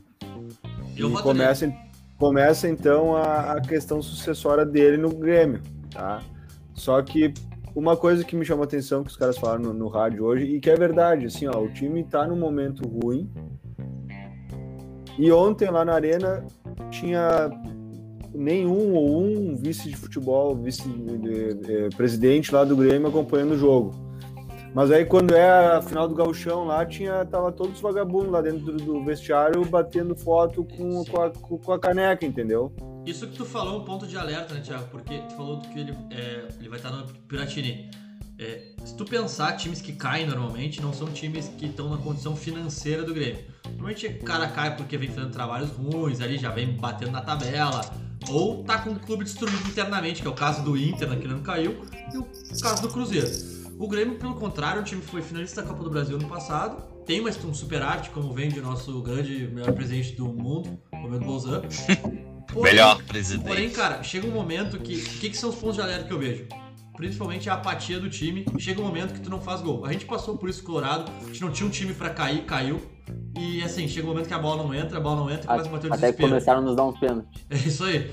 eu 0.97 1.11
e 1.11 1.21
começa, 1.21 1.71
começa 2.17 2.69
então 2.69 3.15
a, 3.15 3.53
a 3.53 3.61
questão 3.61 4.01
sucessória 4.01 4.65
dele 4.65 4.95
no 4.95 5.09
Grêmio, 5.09 5.61
tá? 5.91 6.23
Só 6.73 7.01
que 7.01 7.33
uma 7.75 7.97
coisa 7.97 8.23
que 8.23 8.37
me 8.37 8.45
chamou 8.45 8.63
a 8.63 8.65
atenção 8.65 9.03
que 9.03 9.09
os 9.09 9.17
caras 9.17 9.37
falaram 9.37 9.63
no, 9.63 9.73
no 9.73 9.87
rádio 9.89 10.23
hoje 10.23 10.45
e 10.45 10.61
que 10.61 10.69
é 10.69 10.75
verdade, 10.75 11.25
assim, 11.25 11.45
ó, 11.45 11.59
o 11.59 11.67
time 11.67 12.03
tá 12.05 12.25
num 12.25 12.37
momento 12.37 12.87
ruim. 12.87 13.29
E 15.19 15.29
ontem 15.29 15.69
lá 15.69 15.83
na 15.83 15.93
arena 15.93 16.45
tinha 16.89 17.49
nenhum 18.33 18.93
ou 18.93 19.21
um 19.21 19.55
vice 19.55 19.89
de 19.89 19.95
futebol, 19.95 20.55
vice 20.55 20.83
eh, 20.87 21.89
presidente 21.97 22.53
lá 22.53 22.63
do 22.63 22.77
Grêmio 22.77 23.09
acompanhando 23.09 23.51
o 23.51 23.57
jogo. 23.57 24.10
Mas 24.73 24.89
aí 24.89 25.05
quando 25.05 25.35
é 25.35 25.75
a 25.75 25.81
final 25.81 26.07
do 26.07 26.15
gauchão 26.15 26.63
lá, 26.65 26.85
tinha 26.85 27.25
tava 27.25 27.51
todos 27.51 27.75
os 27.75 27.81
vagabundos 27.81 28.31
lá 28.31 28.41
dentro 28.41 28.71
do, 28.71 29.03
vestiário 29.03 29.65
batendo 29.65 30.15
foto 30.15 30.63
com, 30.63 31.03
com, 31.03 31.21
a, 31.21 31.29
com 31.29 31.73
a 31.73 31.79
caneca, 31.79 32.25
entendeu? 32.25 32.73
Isso 33.05 33.27
que 33.27 33.35
tu 33.35 33.45
falou 33.45 33.75
é 33.75 33.77
um 33.79 33.83
ponto 33.83 34.07
de 34.07 34.17
alerta, 34.17 34.53
né, 34.53 34.61
Thiago? 34.61 34.85
Porque 34.89 35.17
tu 35.17 35.35
falou 35.35 35.59
que 35.59 35.79
ele, 35.79 35.97
é, 36.11 36.47
ele 36.59 36.69
vai 36.69 36.77
estar 36.77 36.91
no 36.91 37.05
Piratini. 37.27 37.89
É, 38.39 38.71
se 38.85 38.95
tu 38.95 39.05
pensar, 39.05 39.53
times 39.57 39.81
que 39.81 39.93
caem 39.93 40.25
normalmente 40.25 40.81
não 40.81 40.93
são 40.93 41.07
times 41.07 41.49
que 41.49 41.65
estão 41.65 41.89
na 41.89 41.97
condição 41.97 42.35
financeira 42.35 43.03
do 43.03 43.13
Grêmio. 43.13 43.43
Normalmente 43.65 44.07
o 44.07 44.23
cara 44.23 44.47
cai 44.47 44.75
porque 44.75 44.97
vem 44.97 45.09
fazendo 45.09 45.31
trabalhos 45.31 45.69
ruins 45.71 46.21
ali, 46.21 46.37
já 46.37 46.49
vem 46.49 46.71
batendo 46.75 47.11
na 47.11 47.21
tabela, 47.21 47.81
ou 48.29 48.63
tá 48.63 48.79
com 48.79 48.91
o 48.91 48.99
clube 48.99 49.23
destruído 49.23 49.67
internamente, 49.67 50.21
que 50.21 50.27
é 50.27 50.31
o 50.31 50.33
caso 50.35 50.63
do 50.63 50.77
Inter 50.77 51.09
naquele 51.09 51.33
ano 51.33 51.43
caiu, 51.43 51.81
e 52.13 52.17
o 52.17 52.25
caso 52.61 52.81
do 52.81 52.89
Cruzeiro. 52.89 53.60
O 53.81 53.87
Grêmio, 53.87 54.13
pelo 54.19 54.35
contrário, 54.35 54.77
é 54.77 54.81
um 54.81 54.85
time 54.85 55.01
que 55.01 55.07
foi 55.07 55.23
finalista 55.23 55.59
da 55.63 55.67
Copa 55.67 55.83
do 55.83 55.89
Brasil 55.89 56.15
no 56.19 56.27
passado, 56.27 56.83
tem 57.03 57.19
uma, 57.19 57.31
um 57.31 57.51
superávit, 57.51 58.11
como 58.11 58.31
vem 58.31 58.47
de 58.47 58.61
nosso 58.61 59.01
grande, 59.01 59.49
melhor 59.51 59.73
presidente 59.73 60.11
do 60.15 60.25
mundo, 60.27 60.77
Romero 60.93 61.25
Bolzan. 61.25 61.63
Porém- 62.53 62.73
Melhor 62.73 63.01
presidente. 63.05 63.47
Porém, 63.47 63.71
cara, 63.71 64.03
chega 64.03 64.27
um 64.27 64.31
momento 64.31 64.77
que. 64.79 64.93
O 64.97 65.19
que, 65.19 65.29
que 65.31 65.37
são 65.37 65.49
os 65.49 65.55
pontos 65.55 65.77
de 65.77 65.81
alerta 65.81 66.03
que 66.03 66.13
eu 66.13 66.19
vejo? 66.19 66.45
Principalmente 66.95 67.49
a 67.49 67.55
apatia 67.55 67.99
do 67.99 68.07
time. 68.07 68.45
Chega 68.59 68.79
um 68.81 68.83
momento 68.83 69.13
que 69.15 69.19
tu 69.21 69.31
não 69.31 69.41
faz 69.41 69.61
gol. 69.61 69.83
A 69.83 69.91
gente 69.93 70.05
passou 70.05 70.37
por 70.37 70.47
isso, 70.47 70.61
Colorado. 70.63 71.11
A 71.19 71.25
gente 71.25 71.41
não 71.41 71.49
tinha 71.49 71.65
um 71.65 71.71
time 71.71 71.91
pra 71.93 72.11
cair, 72.11 72.43
caiu. 72.43 72.79
E 73.35 73.63
assim, 73.63 73.87
chega 73.87 74.05
um 74.05 74.11
momento 74.11 74.27
que 74.27 74.33
a 74.35 74.39
bola 74.39 74.61
não 74.61 74.75
entra, 74.75 74.97
a 74.97 75.01
bola 75.01 75.15
não 75.21 75.29
entra 75.31 75.45
e 75.45 75.47
começa 75.47 75.69
a 75.69 75.71
bater 75.71 75.87
o 75.89 75.93
Até 75.93 75.95
que 75.95 76.17
desespero. 76.17 76.29
começaram 76.29 76.59
a 76.59 76.61
nos 76.61 76.75
dar 76.75 76.83
uns 76.83 76.99
pênaltis. 76.99 77.41
É 77.49 77.55
isso 77.55 77.83
aí. 77.83 78.11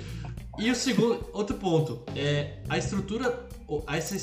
E 0.58 0.70
o 0.70 0.74
segundo, 0.74 1.24
outro 1.32 1.56
ponto, 1.56 2.02
é 2.16 2.62
a 2.68 2.76
estrutura, 2.78 3.47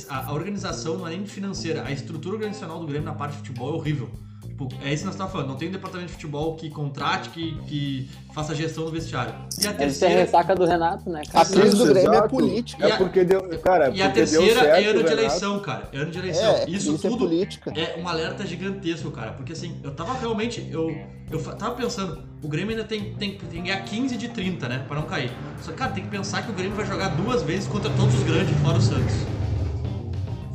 a, 0.10 0.34
organização 0.34 0.98
não 0.98 1.08
é 1.08 1.12
nem 1.12 1.26
financeira, 1.28 1.86
a 1.86 1.92
estrutura 1.92 2.36
organizacional 2.36 2.80
do 2.80 2.88
Grêmio 2.88 3.06
na 3.06 3.14
parte 3.14 3.34
de 3.34 3.38
futebol 3.38 3.70
é 3.70 3.74
horrível. 3.74 4.10
Tipo, 4.56 4.70
é 4.82 4.94
isso 4.94 5.02
que 5.02 5.06
nós 5.08 5.16
estamos 5.16 5.34
falando, 5.34 5.50
não 5.50 5.56
tem 5.58 5.68
um 5.68 5.72
departamento 5.74 6.08
de 6.08 6.14
futebol 6.14 6.56
que 6.56 6.70
contrate, 6.70 7.28
que, 7.32 7.58
que 7.68 8.10
faça 8.34 8.54
a 8.54 8.56
gestão 8.56 8.86
do 8.86 8.92
vestiário. 8.92 9.34
E 9.34 9.36
a 9.36 9.48
Essa 9.50 9.68
é 9.68 9.70
a 9.70 9.74
terceira, 9.74 10.16
ressaca 10.16 10.56
do 10.56 10.64
Renato, 10.66 11.10
né, 11.10 11.24
A 11.28 11.32
cara? 11.32 11.46
crise 11.50 11.76
do 11.76 11.86
Grêmio 11.88 12.14
é 12.14 12.28
política. 12.30 12.88
E 12.88 12.90
É 12.90 12.94
a- 12.94 12.98
porque 12.98 13.26
deu, 13.26 13.42
cara, 13.60 13.90
e 13.90 14.02
a 14.02 14.10
terceira 14.10 14.62
certo, 14.62 14.66
é 14.78 14.86
ano 14.90 15.04
de 15.04 15.12
eleição, 15.12 15.60
cara. 15.60 15.90
É 15.92 15.98
ano 15.98 16.10
de 16.10 16.20
eleição. 16.20 16.56
É, 16.56 16.70
isso 16.70 16.96
isso 16.96 17.06
é 17.06 17.10
tudo 17.10 17.26
política. 17.26 17.74
é 17.76 18.00
um 18.02 18.08
alerta 18.08 18.46
gigantesco, 18.48 19.12
cara. 19.12 19.34
Porque 19.34 19.52
assim, 19.52 19.76
eu 19.84 19.92
tava 19.92 20.14
realmente. 20.14 20.66
Eu, 20.72 20.90
eu 21.30 21.44
tava 21.58 21.76
pensando, 21.76 22.20
o 22.42 22.48
Grêmio 22.48 22.72
ainda 22.78 22.86
tem, 22.88 23.14
tem, 23.16 23.32
tem 23.38 23.38
que 23.38 23.62
ganhar 23.62 23.84
15 23.84 24.16
de 24.16 24.30
30, 24.30 24.70
né? 24.70 24.86
Pra 24.88 24.96
não 24.96 25.04
cair. 25.06 25.32
Só 25.62 25.72
que, 25.74 25.78
cara, 25.78 25.92
tem 25.92 26.06
que 26.06 26.10
pensar 26.10 26.44
que 26.44 26.52
o 26.52 26.54
Grêmio 26.54 26.78
vai 26.78 26.86
jogar 26.86 27.10
duas 27.10 27.44
vezes 27.44 27.68
contra 27.68 27.90
todos 27.90 28.16
os 28.16 28.24
grandes, 28.24 28.56
fora 28.60 28.78
o 28.78 28.82
Santos. 28.82 29.16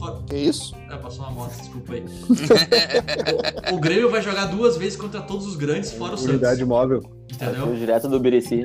Fora- 0.01 0.23
Que 0.27 0.37
isso? 0.37 0.75
Ah, 0.89 0.97
passou 0.97 1.25
uma 1.27 1.31
moto, 1.33 1.57
desculpa 1.59 1.93
aí. 1.93 2.05
o 3.73 3.79
Grêmio 3.79 4.11
vai 4.11 4.23
jogar 4.23 4.47
duas 4.47 4.77
vezes 4.77 4.97
contra 4.99 5.21
todos 5.21 5.47
os 5.47 5.55
grandes, 5.57 5.93
fora 5.93 6.15
o 6.15 6.17
Santos. 6.17 6.31
Unidade 6.33 6.65
móvel. 6.65 7.03
Foi 7.39 7.49
Entendeu? 7.49 7.75
direto 7.75 8.09
do 8.09 8.19
Birici. 8.19 8.65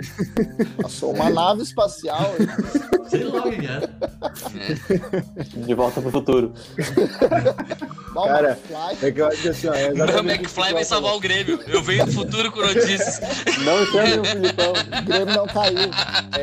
Passou 0.82 1.14
uma 1.14 1.30
nave 1.30 1.62
espacial. 1.64 2.34
Sei 3.08 3.24
lá 3.24 3.44
é. 3.48 3.82
De 5.60 5.74
volta 5.74 6.02
pro 6.02 6.12
futuro. 6.12 6.54
Cara. 8.14 8.58
É 9.02 9.12
que 9.12 9.22
eu 9.22 9.28
acho 9.28 9.42
que 9.42 9.50
assim, 9.50 9.68
ó, 9.68 9.74
é 9.74 9.90
O 9.90 9.94
exatamente 9.94 10.40
McFly 10.40 10.74
vai 10.74 10.84
salvar 10.84 11.16
o 11.16 11.20
Grêmio. 11.20 11.60
Eu 11.68 11.84
venho 11.84 12.06
do 12.06 12.12
futuro 12.12 12.52
com 12.52 12.62
notícias. 12.62 13.20
Não 13.64 13.86
chame 13.86 14.20
o 14.20 14.26
Filipão. 14.26 14.74
O 14.74 15.06
Grêmio 15.06 15.36
não 15.36 15.48
caiu. 15.48 15.90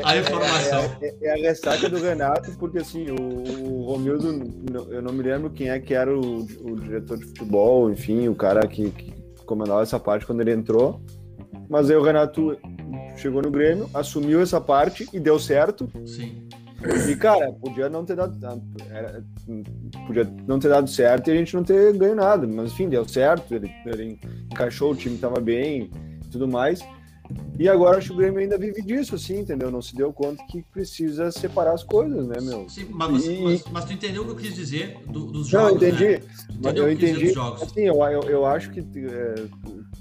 A 0.04 0.16
informação. 0.16 0.96
É, 1.00 1.14
é 1.22 1.32
a 1.32 1.36
ressaca 1.48 1.88
do 1.88 1.98
Renato, 2.00 2.52
porque 2.58 2.78
assim, 2.78 3.10
o, 3.10 3.16
o 3.16 3.84
Romildo, 3.86 4.28
eu 4.90 5.02
não 5.02 5.12
me 5.12 5.22
lembro 5.22 5.50
quem 5.50 5.70
é 5.70 5.80
que 5.80 5.94
era 5.94 6.16
o, 6.16 6.40
o 6.40 6.80
diretor 6.80 7.18
de 7.18 7.26
futebol, 7.26 7.90
enfim, 7.90 8.28
o 8.28 8.34
cara 8.34 8.66
que, 8.66 8.90
que 8.90 9.14
comandava 9.44 9.82
essa 9.82 9.98
parte 9.98 10.26
quando 10.26 10.40
ele 10.40 10.52
entrou. 10.52 11.00
Mas 11.72 11.88
aí 11.90 11.96
o 11.96 12.02
Renato 12.02 12.54
chegou 13.16 13.40
no 13.40 13.50
Grêmio, 13.50 13.88
assumiu 13.94 14.42
essa 14.42 14.60
parte 14.60 15.08
e 15.10 15.18
deu 15.18 15.38
certo. 15.38 15.90
Sim. 16.04 16.46
E, 17.10 17.16
cara, 17.16 17.50
podia 17.52 17.88
não 17.88 18.04
ter 18.04 18.14
dado. 18.14 18.36
era- 18.90 19.24
podia 20.06 20.24
não 20.46 20.58
ter 20.58 20.68
dado 20.68 20.90
certo 20.90 21.28
e 21.28 21.32
a 21.32 21.36
gente 21.36 21.54
não 21.54 21.64
ter 21.64 21.96
ganho 21.96 22.14
nada. 22.14 22.46
Mas 22.46 22.72
enfim, 22.72 22.90
deu 22.90 23.08
certo, 23.08 23.54
ele, 23.54 23.70
ele 23.86 24.18
encaixou, 24.52 24.92
o 24.92 24.94
time 24.94 25.16
tava 25.16 25.40
bem 25.40 25.90
e 26.22 26.28
tudo 26.28 26.46
mais. 26.46 26.84
E 27.58 27.66
agora 27.70 27.96
acho 27.96 28.08
que 28.08 28.12
o 28.12 28.16
Grêmio 28.16 28.40
ainda 28.40 28.58
vive 28.58 28.82
disso, 28.82 29.14
assim, 29.14 29.38
entendeu? 29.40 29.70
Não 29.70 29.80
se 29.80 29.94
deu 29.96 30.12
conta 30.12 30.44
que 30.50 30.62
precisa 30.74 31.30
separar 31.30 31.72
as 31.72 31.82
coisas, 31.82 32.26
né, 32.26 32.36
meu? 32.42 32.68
Sim, 32.68 32.86
mas, 32.90 33.24
E- 33.24 33.42
mas- 33.42 33.64
mas 33.72 33.84
tu 33.86 33.94
entendeu 33.94 34.22
o 34.22 34.26
que 34.26 34.32
eu 34.32 34.36
quis 34.36 34.54
dizer 34.54 34.98
do- 35.06 35.26
dos 35.32 35.50
Não, 35.50 35.68
jogos, 35.68 35.80
eu 35.82 35.88
entendi. 35.88 36.04
né? 36.04 36.20
Mas 36.62 36.76
eu 36.76 36.92
entendi. 36.92 37.32
Assim, 37.62 37.80
eu, 37.80 37.94
eu, 37.94 38.22
eu 38.24 38.44
acho 38.44 38.70
que. 38.70 38.80
é, 38.80 39.34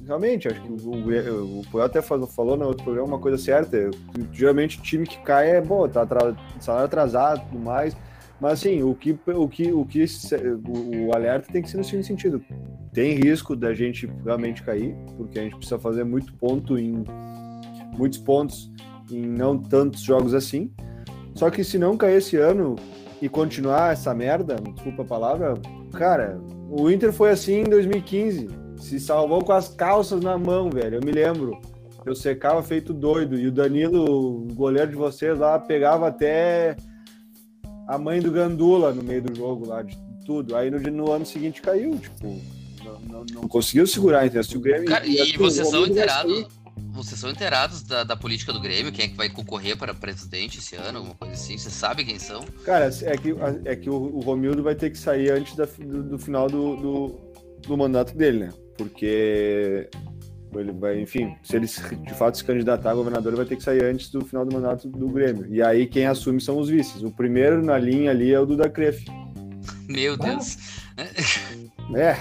realmente, 0.06 0.48
acho 0.48 0.62
que 0.62 0.68
o, 0.68 0.76
o, 0.76 1.62
o 1.74 1.82
até 1.82 2.02
falou, 2.02 2.58
no 2.58 2.68
outro 2.68 2.84
programa 2.84 3.08
uma 3.08 3.20
coisa 3.20 3.38
certa. 3.38 3.78
é, 3.78 3.90
Geralmente 4.32 4.80
o 4.80 4.82
time 4.82 5.06
que 5.06 5.22
cai 5.24 5.52
é, 5.52 5.62
bom, 5.62 5.88
tá 5.88 6.08
salário 6.60 6.86
atrasado 6.86 7.42
e 7.42 7.46
tudo 7.50 7.60
mais. 7.60 7.96
Mas 8.40 8.54
assim, 8.54 8.82
o 8.82 8.96
que, 8.96 9.18
o 9.28 9.48
que, 9.48 9.72
o 9.72 9.86
que 9.86 10.06
o 10.68 11.16
alerta 11.16 11.52
tem 11.52 11.62
que 11.62 11.70
ser 11.70 11.78
no 11.78 11.84
seguinte 11.84 12.08
sentido. 12.08 12.44
Tem 12.92 13.14
risco 13.14 13.56
da 13.56 13.74
gente 13.74 14.12
realmente 14.26 14.64
cair, 14.64 14.96
porque 15.16 15.38
a 15.38 15.44
gente 15.44 15.56
precisa 15.56 15.80
fazer 15.80 16.04
muito 16.04 16.34
ponto 16.34 16.78
em 16.78 17.04
muitos 17.96 18.18
pontos 18.18 18.72
em 19.12 19.22
não 19.28 19.58
tantos 19.58 20.02
jogos 20.02 20.34
assim. 20.34 20.72
Só 21.36 21.50
que 21.50 21.64
se 21.64 21.78
não 21.78 21.96
cair 21.96 22.18
esse 22.18 22.36
ano 22.36 22.76
e 23.22 23.30
continuar 23.30 23.94
essa 23.94 24.14
merda, 24.14 24.56
desculpa 24.56 25.04
a 25.04 25.06
palavra, 25.06 25.54
cara, 25.94 26.42
o 26.70 26.90
Inter 26.90 27.14
foi 27.14 27.30
assim 27.30 27.62
em 27.62 27.66
2015. 27.66 28.61
Se 28.82 29.00
salvou 29.00 29.44
com 29.44 29.54
as 29.54 29.70
calças 29.70 30.20
na 30.22 30.38
mão, 30.38 30.70
velho. 30.70 30.96
Eu 30.98 31.02
me 31.06 31.12
lembro. 31.12 31.60
Eu 32.06 32.15
secava 32.15 32.62
feito 32.63 32.94
doido. 32.94 33.38
E 33.38 33.48
o 33.48 33.52
Danilo, 33.52 34.41
o 34.50 34.54
goleiro 34.54 34.89
de 34.89 34.96
vocês 34.98 35.38
lá, 35.38 35.58
pegava 35.60 36.08
até 36.08 36.76
a 37.88 37.98
mãe 37.98 38.20
do 38.20 38.32
Gandula 38.32 38.91
no 38.94 39.04
meio 39.04 39.22
do 39.22 39.36
jogo 39.36 39.67
lá, 39.67 39.84
de 39.84 39.98
tudo. 40.26 40.56
Aí 40.56 40.72
no, 40.72 40.80
no 40.80 41.12
ano 41.12 41.26
seguinte 41.26 41.62
caiu, 41.62 41.98
tipo, 42.00 42.41
não, 42.84 43.00
não, 43.02 43.26
não 43.34 43.48
conseguiu 43.48 43.86
segurar, 43.86 44.26
entendeu? 44.26 44.44
Se 44.44 44.58
o 44.58 44.60
Grêmio. 44.60 44.88
Cara, 44.88 45.06
e 45.06 45.38
vocês 45.38 45.67
são 45.70 45.86
inteirados. 45.86 46.48
Vocês 46.94 47.20
são 47.20 47.30
inteirados 47.30 47.84
da, 47.84 48.04
da 48.04 48.17
política 48.17 48.52
do 48.52 48.60
Grêmio? 48.60 48.91
Quem 48.91 49.06
é 49.06 49.08
que 49.08 49.15
vai 49.15 49.30
concorrer 49.30 49.78
para 49.78 49.94
presidente 49.94 50.60
esse 50.60 50.76
ano? 50.76 50.98
Alguma 50.98 51.15
coisa 51.15 51.34
assim? 51.34 51.58
Vocês 51.58 51.74
sabem 51.74 52.06
quem 52.06 52.20
são? 52.20 52.41
Cara, 52.65 52.89
é 53.04 53.17
que, 53.17 53.36
é 53.65 53.76
que 53.76 53.89
o, 53.89 53.94
o 53.96 54.20
Romildo 54.20 54.62
vai 54.63 54.76
ter 54.76 54.89
que 54.89 54.98
sair 54.98 55.32
antes 55.32 55.56
da- 55.56 55.65
do, 55.80 56.04
do 56.04 56.20
final 56.20 56.50
do, 56.50 56.76
do, 56.76 57.20
do 57.62 57.78
mandato 57.78 58.15
dele, 58.15 58.39
né? 58.46 58.50
Porque 58.84 59.89
ele 60.56 60.72
vai, 60.74 61.00
enfim, 61.00 61.36
se 61.44 61.56
ele 61.56 61.65
de 61.67 62.13
fato 62.13 62.38
se 62.38 62.44
candidatar 62.44 62.91
a 62.91 62.96
governador, 62.96 63.30
ele 63.32 63.38
vai 63.38 63.46
ter 63.46 63.56
que 63.56 63.63
sair 63.63 63.84
antes 63.86 64.10
do 64.10 64.26
final 64.26 64.46
do 64.46 64.54
mandato 64.54 64.88
do 64.89 65.08
Grêmio. 65.08 65.46
E 65.54 65.62
aí 65.62 65.86
quem 65.88 66.06
assume 66.06 66.41
são 66.41 66.58
os 66.58 66.67
vices. 66.70 67.04
O 67.04 67.12
primeiro 67.12 67.63
na 67.63 67.78
linha 67.78 68.12
ali 68.12 68.34
é 68.34 68.39
o 68.39 68.46
Duda 68.46 68.70
Cref. 68.70 69.06
Meu 69.88 70.13
Ah. 70.15 70.17
Deus. 70.17 70.58
É. 71.96 72.17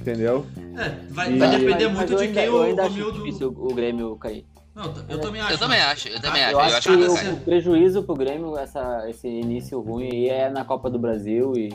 Entendeu? 0.00 0.44
É, 0.76 0.88
vai, 1.10 1.32
E- 1.32 1.38
vai 1.38 1.48
Mas- 1.48 1.60
depender 1.60 1.86
mas 1.88 1.96
muito 1.96 2.12
eu 2.14 2.18
de 2.18 2.28
quem 2.28 2.44
eu 2.44 2.54
o 2.56 2.62
ainda 2.62 2.82
acho 2.82 2.90
Romildo. 2.94 3.18
difícil 3.24 3.48
o 3.56 3.70
o 3.70 3.74
Grêmio 3.74 4.16
cair. 4.16 4.44
Não, 4.74 4.92
eu 5.08 5.20
também 5.20 5.40
acho. 5.40 5.52
Eu 5.52 5.58
também 5.58 5.78
acho, 5.80 6.08
eu 6.08 6.20
também 6.20 6.42
Ah, 6.42 6.46
acho. 6.48 6.54
Eu 6.56 6.58
Eu 6.58 6.64
acho 6.66 6.76
acho 6.76 6.88
que 6.90 6.96
que 7.22 7.28
o, 7.28 7.32
o 7.32 7.36
prejuízo 7.40 8.02
pro 8.02 8.14
Grêmio, 8.16 8.58
essa, 8.58 9.08
esse 9.08 9.28
início 9.28 9.80
ruim 9.80 10.08
aí 10.12 10.28
é 10.28 10.50
na 10.50 10.64
Copa 10.64 10.90
do 10.90 10.98
Brasil 10.98 11.52
e 11.56 11.68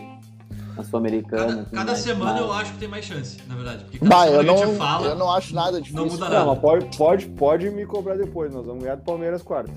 na 0.80 0.84
Sul-Americana. 0.90 1.46
Cada, 1.46 1.66
cada 1.66 1.92
mais. 1.92 2.00
semana 2.00 2.32
Mas- 2.34 2.42
eu 2.42 2.54
acho 2.54 2.72
que 2.74 2.78
tem 2.80 2.88
mais 2.88 3.06
chance, 3.06 3.38
na 3.48 3.56
verdade. 3.56 3.84
Porque 3.84 4.00
cada 4.00 4.10
Bah, 4.16 4.28
eu 4.28 4.40
a 4.40 4.44
não, 4.44 4.76
fala, 4.76 5.08
eu 5.08 5.16
não 5.16 5.32
acho 5.32 5.54
nada 5.54 5.82
difícil. 5.82 5.96
não 6.06 6.12
muda 6.12 6.26
Não, 6.26 6.32
nada. 6.34 6.46
mas 6.46 6.60
pode, 6.60 6.98
pode, 6.98 7.26
pode 7.28 7.70
me 7.70 7.86
cobrar 7.86 8.16
depois. 8.16 8.54
Nós 8.54 8.66
vamos 8.66 8.84
ganhar 8.84 8.96
do 8.96 9.04
Palmeiras 9.04 9.42
quarta. 9.44 9.72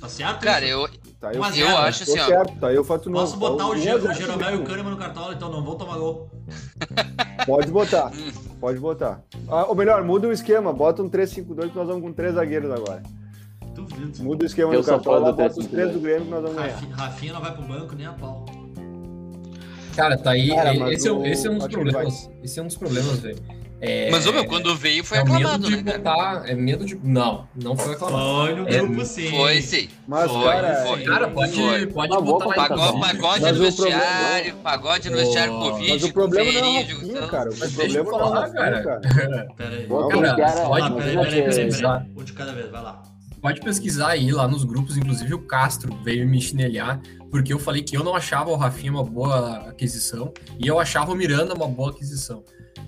Tá 0.00 0.08
certo? 0.08 0.40
Cara, 0.40 0.64
isso? 0.64 0.72
eu, 0.74 0.88
Tá 1.20 1.28
aí 1.28 1.36
Mas 1.38 1.58
eu 1.58 1.66
zero. 1.66 1.78
acho 1.80 2.02
assim, 2.04 2.18
ó. 2.18 2.26
certo, 2.26 2.58
tá 2.58 2.68
aí 2.68 2.76
eu 2.76 2.82
novo. 2.82 3.10
Posso 3.12 3.36
botar 3.36 3.66
o, 3.68 3.76
Ge 3.76 3.90
a 3.90 3.96
o 3.96 4.00
zero, 4.00 4.14
Jeromel 4.14 4.54
e 4.54 4.56
o. 4.56 4.64
Kahneman 4.64 4.90
no 4.92 4.96
cartola, 4.96 5.34
então 5.34 5.50
não 5.52 5.62
vão 5.62 5.76
tomar 5.76 5.98
gol. 5.98 6.30
Pode 7.46 7.70
botar. 7.70 8.10
Pode 8.58 8.78
botar. 8.78 9.20
Ah, 9.46 9.66
ou 9.66 9.74
melhor, 9.74 10.02
muda 10.02 10.26
o 10.28 10.32
esquema. 10.32 10.72
Bota 10.72 11.02
um 11.02 11.10
3-5-2 11.10 11.68
que 11.72 11.76
nós 11.76 11.86
vamos 11.86 12.00
com 12.00 12.10
três 12.14 12.34
zagueiros 12.36 12.70
agora. 12.70 13.02
Duvido. 13.74 14.22
Muda 14.24 14.44
o 14.44 14.46
esquema 14.46 14.72
Eu 14.72 14.80
do 14.80 14.86
cartola, 14.86 15.30
bota 15.30 15.48
os 15.58 15.66
3-5-2. 15.66 15.70
três 15.70 15.92
do 15.92 16.00
Grêmio 16.00 16.24
que 16.24 16.30
nós 16.30 16.40
vamos 16.42 16.56
ganhar. 16.56 16.72
Rafi- 16.72 16.90
Rafinha 16.92 17.32
não 17.34 17.40
vai 17.42 17.52
pro 17.54 17.62
banco 17.64 17.94
nem 17.94 18.06
a 18.06 18.12
pau. 18.14 18.46
Cara, 19.96 20.16
tá 20.16 20.30
aí. 20.30 20.48
Cara, 20.48 20.92
esse, 20.92 21.08
é, 21.08 21.12
o- 21.12 21.24
esse 21.26 21.46
é 21.46 21.50
um 21.50 21.54
dos 21.54 21.64
acho 21.66 21.72
problemas. 21.74 22.30
Esse 22.42 22.58
é 22.58 22.62
um 22.62 22.66
dos 22.66 22.76
problemas, 22.76 23.18
velho. 23.20 23.38
É, 23.82 24.10
Mas, 24.10 24.26
ô, 24.26 24.32
meu, 24.34 24.44
quando 24.44 24.76
veio 24.76 25.02
foi 25.02 25.16
é 25.16 25.22
o 25.22 25.24
medo 25.24 25.36
aclamado, 25.38 25.64
de 25.70 25.82
né, 25.82 25.82
cara? 25.82 25.98
botar. 25.98 26.50
É 26.50 26.54
medo 26.54 26.84
de. 26.84 26.96
Não, 27.02 27.48
não 27.56 27.74
foi 27.74 27.94
aclamado. 27.94 28.24
Foi 28.44 28.54
no 28.54 28.68
É, 28.68 28.78
grupo 28.78 29.04
sim. 29.06 29.30
Foi 29.30 29.62
sim. 29.62 29.88
Mas, 30.06 30.30
Foi, 30.30 30.44
cara, 30.44 30.74
foi. 30.86 31.02
Cara, 31.04 31.28
pode, 31.28 31.52
Foi. 31.54 31.86
pode 31.86 32.08
boa 32.10 32.22
botar 32.22 32.44
lá 32.44 32.68
contratação. 32.68 33.00
Pagode, 33.00 33.16
pagode 33.16 33.40
Mas 33.42 33.58
no 33.58 33.68
o 33.68 33.72
problema- 33.72 34.00
vestiário, 34.02 34.54
pagode 34.56 35.10
no 35.10 35.16
vestiário 35.16 35.52
Covid, 35.54 35.92
mas 35.92 36.04
o 36.04 36.12
problema 36.12 36.52
não 36.52 36.58
é 36.58 36.60
o 36.60 36.74
Rafinha, 36.74 36.94
jogando. 37.14 37.30
cara. 37.30 37.50
O 37.50 37.58
Mas 37.58 37.72
deixa 37.72 37.98
eu 37.98 38.04
problema 38.04 38.04
não 38.04 38.12
é 38.12 38.16
o 38.16 38.34
falar, 38.34 38.40
Rafinha, 38.40 38.82
cara. 38.82 39.00
peraí, 39.00 39.46
peraí, 39.56 39.86
peraí. 41.16 42.10
Um 42.16 42.22
de 42.22 42.32
cada 42.34 42.52
vez, 42.52 42.70
vai 42.70 42.82
lá. 42.82 43.02
Pode 43.40 43.60
pesquisar 43.60 44.08
aí 44.08 44.30
lá 44.32 44.46
nos 44.46 44.64
grupos, 44.64 44.96
inclusive 44.96 45.32
o 45.34 45.38
Castro 45.38 45.96
veio 46.04 46.28
me 46.28 46.40
chinelhar, 46.40 47.00
porque 47.30 47.52
eu 47.52 47.58
falei 47.58 47.82
que 47.82 47.96
eu 47.96 48.04
não 48.04 48.14
achava 48.14 48.50
o 48.50 48.56
Rafinha 48.56 48.92
uma 48.92 49.04
boa 49.04 49.68
aquisição 49.70 50.32
e 50.58 50.66
eu 50.66 50.78
achava 50.78 51.12
o 51.12 51.14
Miranda 51.14 51.54
uma 51.54 51.66
boa 51.68 51.90
aquisição. 51.90 52.44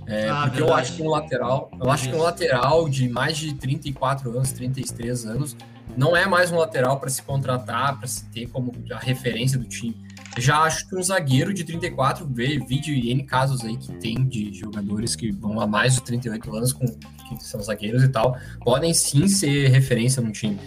É, 0.06 0.28
Ah, 0.28 0.42
porque 0.42 0.60
eu 0.60 0.66
verdade. 0.66 0.82
acho 0.88 0.96
que 0.96 1.02
um 1.02 1.08
lateral, 1.08 1.70
eu 1.80 1.90
acho 1.90 2.08
que 2.10 2.14
um 2.14 2.20
lateral 2.22 2.88
de 2.88 3.08
mais 3.08 3.36
de 3.38 3.54
34 3.54 4.30
anos, 4.30 4.52
33 4.52 5.24
anos, 5.26 5.56
não 5.96 6.16
é 6.16 6.26
mais 6.26 6.50
um 6.50 6.56
lateral 6.56 6.98
para 6.98 7.08
se 7.10 7.22
contratar, 7.22 7.98
para 7.98 8.06
se 8.08 8.24
ter 8.26 8.46
como 8.48 8.72
a 8.92 8.98
referência 8.98 9.58
do 9.58 9.64
time. 9.64 9.96
Já 10.38 10.60
acho 10.62 10.88
que 10.88 10.96
um 10.96 11.02
zagueiro 11.02 11.52
de 11.52 11.62
34, 11.64 12.26
vi, 12.26 12.58
vi 12.58 12.80
de 12.80 13.10
N 13.10 13.22
casos 13.24 13.62
aí 13.64 13.76
que 13.76 13.92
tem 13.94 14.24
de 14.26 14.52
jogadores 14.54 15.14
que 15.14 15.30
vão 15.30 15.60
a 15.60 15.66
mais 15.66 15.94
de 15.94 16.02
38 16.02 16.56
anos, 16.56 16.72
com, 16.72 16.86
que 17.36 17.44
são 17.44 17.60
zagueiros 17.62 18.02
e 18.02 18.08
tal, 18.08 18.36
podem 18.64 18.92
sim 18.94 19.28
ser 19.28 19.68
referência 19.68 20.22
no 20.22 20.32
time. 20.32 20.58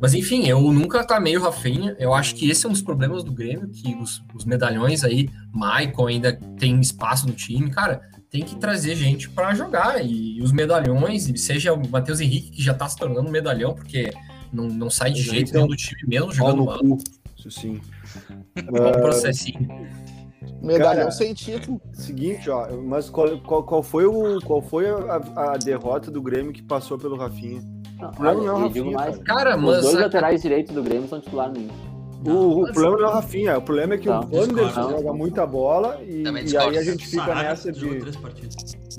Mas 0.00 0.12
enfim, 0.12 0.46
eu 0.46 0.60
nunca 0.72 1.00
aclamei 1.00 1.36
o 1.36 1.40
Rafinha. 1.40 1.96
Eu 1.98 2.12
acho 2.12 2.34
que 2.34 2.50
esse 2.50 2.66
é 2.66 2.68
um 2.68 2.72
dos 2.72 2.82
problemas 2.82 3.24
do 3.24 3.32
Grêmio, 3.32 3.68
que 3.68 3.94
os, 3.94 4.22
os 4.34 4.44
medalhões 4.44 5.04
aí, 5.04 5.30
Maicon 5.52 6.08
ainda 6.08 6.32
tem 6.58 6.78
espaço 6.80 7.26
no 7.26 7.32
time. 7.32 7.70
Cara, 7.70 8.02
tem 8.30 8.42
que 8.42 8.56
trazer 8.56 8.96
gente 8.96 9.30
para 9.30 9.54
jogar. 9.54 10.04
E 10.04 10.42
os 10.42 10.52
medalhões, 10.52 11.28
e 11.28 11.38
seja 11.38 11.72
o 11.72 11.88
Matheus 11.88 12.20
Henrique, 12.20 12.50
que 12.50 12.62
já 12.62 12.74
tá 12.74 12.88
se 12.88 12.96
tornando 12.96 13.28
um 13.28 13.32
medalhão, 13.32 13.74
porque 13.74 14.12
não, 14.52 14.66
não 14.66 14.90
sai 14.90 15.10
de 15.10 15.22
jeito 15.22 15.50
então, 15.50 15.62
nenhum 15.62 15.68
do 15.68 15.76
time 15.76 16.02
mesmo, 16.06 16.32
jogando 16.32 16.64
mal. 16.64 16.80
Isso 17.38 17.50
sim. 17.50 17.80
Qual 18.68 18.90
o 18.90 19.00
processinho. 19.00 19.68
Medalhão 20.62 20.94
Cara, 21.04 21.10
sem 21.10 21.34
título. 21.34 21.80
Seguinte, 21.92 22.48
ó, 22.50 22.68
mas 22.82 23.10
qual, 23.10 23.38
qual, 23.40 23.62
qual 23.64 23.82
foi, 23.82 24.06
o, 24.06 24.40
qual 24.42 24.62
foi 24.62 24.88
a, 24.88 25.20
a 25.52 25.56
derrota 25.58 26.10
do 26.10 26.22
Grêmio 26.22 26.52
que 26.52 26.62
passou 26.62 26.98
pelo 26.98 27.16
Rafinha? 27.16 27.62
Não, 28.00 28.10
Não, 28.18 28.34
não, 28.44 28.62
eu 28.62 28.68
digo 28.70 28.90
Rafinha, 28.90 28.96
mais. 28.96 29.18
Cara, 29.18 29.56
Os 29.56 29.62
mas. 29.62 29.82
dois 29.82 29.96
a- 29.96 30.00
laterais 30.00 30.42
direitos 30.42 30.74
do 30.74 30.82
Grêmio 30.82 31.08
são 31.08 31.20
titular 31.20 31.50
no 31.52 31.58
Inter. 31.60 31.76
O, 32.26 32.62
o 32.62 32.72
problema 32.72 32.96
não 32.96 33.04
é 33.04 33.08
o 33.08 33.12
Rafinha, 33.12 33.58
o 33.58 33.60
problema 33.62 33.94
é 33.94 33.98
que 33.98 34.08
Não, 34.08 34.20
o 34.20 34.40
Anderson 34.42 34.90
joga 34.92 35.12
muita 35.12 35.46
bola 35.46 36.00
e, 36.02 36.22
e 36.50 36.56
aí 36.56 36.78
a 36.78 36.82
gente 36.82 37.06
fica 37.06 37.34
nessa 37.34 37.70
de, 37.70 38.00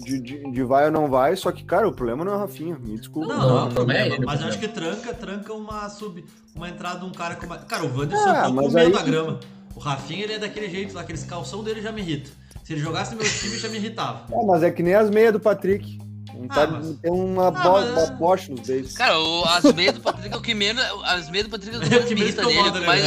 de, 0.04 0.20
de, 0.22 0.52
de 0.52 0.64
vai 0.64 0.86
ou 0.86 0.92
não 0.92 1.10
vai, 1.10 1.36
só 1.36 1.52
que, 1.52 1.64
cara, 1.64 1.88
o 1.88 1.92
problema 1.92 2.24
não 2.24 2.34
é 2.34 2.36
o 2.36 2.40
Rafinha, 2.40 2.78
me 2.78 2.96
desculpa. 3.00 3.30
Não, 3.34 3.40
Não, 3.40 3.48
não, 3.50 3.58
é 3.58 3.62
não 3.66 3.72
problema. 3.72 4.16
é 4.16 4.20
mas 4.20 4.42
não. 4.42 4.48
acho 4.48 4.60
que 4.60 4.68
tranca, 4.68 5.12
tranca 5.12 5.54
uma 5.54 5.90
sub, 5.90 6.24
uma 6.56 6.70
entrada 6.70 7.00
de 7.00 7.06
um 7.06 7.12
cara 7.12 7.34
com 7.36 7.48
uma... 7.48 7.58
Cara, 7.58 7.84
o 7.86 7.98
Wanderson 7.98 8.30
Ah, 8.30 8.36
ficou 8.42 8.54
mas 8.54 8.68
comendo 8.68 8.96
aí- 8.98 9.02
a 9.02 9.06
grama. 9.06 9.40
O 9.76 9.80
Rafinha, 9.80 10.24
ele 10.24 10.34
é 10.34 10.40
daquele 10.40 10.70
jeito 10.70 10.94
lá, 10.96 11.02
aqueles 11.02 11.24
calção 11.24 11.64
dele 11.64 11.82
já 11.82 11.92
me 11.92 12.02
irrita. 12.02 12.30
Se 12.64 12.74
ele 12.74 12.82
jogasse 12.82 13.14
no 13.14 13.22
meu 13.22 13.30
time, 13.30 13.58
já 13.60 13.68
me 13.68 13.76
irritava. 13.78 14.26
Ah, 14.34 14.44
mas 14.46 14.64
é 14.64 14.72
que 14.72 14.82
nem 14.82 14.96
as 14.96 15.10
meias 15.10 15.34
do 15.34 15.40
Patrick. 15.40 16.00
Um 16.34 16.48
Ah, 16.50 16.54
tá- 16.56 16.68
mas- 16.68 16.98
Tem 17.00 17.12
uma, 17.12 17.48
Ah, 17.48 17.52
bola, 17.52 17.92
mas- 17.94 18.10
poste 18.12 18.52
nos 18.52 18.62
beijos. 18.68 18.94
Cara, 18.94 19.18
o, 19.20 19.46
as 19.46 19.64
meias 19.74 19.94
do 19.94 20.02
Patrick 20.02 20.34
é 20.34 20.38
o 20.38 20.42
que 20.42 20.54
menos. 20.54 20.84
As 21.06 21.30
meias 21.30 21.48
do 21.48 21.52
Patrick 21.52 21.76
é 21.76 21.80
o 21.80 21.82
que 21.82 21.88
É 21.94 21.98
mais 21.98 22.06
que 22.08 22.16
me 22.16 22.20
me 22.22 22.26
irrita 22.28 22.42
dele. 22.46 22.54
incomoda, 22.60 22.72
o 22.72 22.74
que 22.74 22.80
né? 22.82 22.86
mais, 22.88 23.06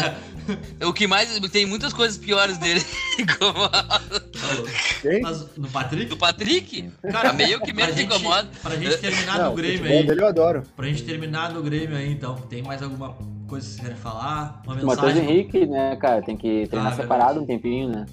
é 0.81 0.87
o 0.87 0.93
que 0.95 1.07
mais. 1.07 1.41
Tem 1.51 1.67
muitas 1.67 1.93
coisas 1.93 2.17
piores 2.17 2.57
dele. 2.59 2.83
Tá 3.39 4.01
Quem? 5.03 5.21
Mas 5.21 5.45
no 5.57 5.69
Patrick? 5.69 6.07
do 6.07 6.17
Patrick. 6.17 6.91
Cara, 7.11 7.31
a 7.31 7.33
meia 7.33 7.55
é 7.55 7.57
o 7.57 7.61
que 7.61 7.73
menos 7.73 7.99
incomoda. 7.99 8.49
pra 8.63 8.77
gente 8.77 8.97
terminar 8.99 9.39
Não, 9.39 9.51
no 9.51 9.57
Grêmio 9.57 9.85
aí. 9.91 10.07
dele 10.07 10.21
eu 10.23 10.27
adoro. 10.29 10.63
Pra 10.77 10.87
gente 10.87 11.03
terminar 11.03 11.53
no 11.53 11.63
Grêmio 11.63 11.97
aí, 11.97 12.11
então. 12.13 12.37
Tem 12.49 12.63
mais 12.63 12.83
alguma 12.83 13.17
coisa 13.49 13.67
que 13.67 13.73
vocês 13.73 13.81
querem 13.81 13.97
falar? 13.97 14.63
Uma 14.65 14.75
O 14.75 14.87
Matheus 14.87 15.15
mensagem? 15.15 15.25
Henrique, 15.31 15.67
né, 15.67 15.97
cara, 15.97 16.23
tem 16.23 16.37
que 16.37 16.67
treinar 16.69 16.93
Ah, 16.93 16.97
separado 16.97 17.41
verdade. 17.41 17.45
um 17.45 17.47
tempinho, 17.47 17.89
né? 17.91 18.07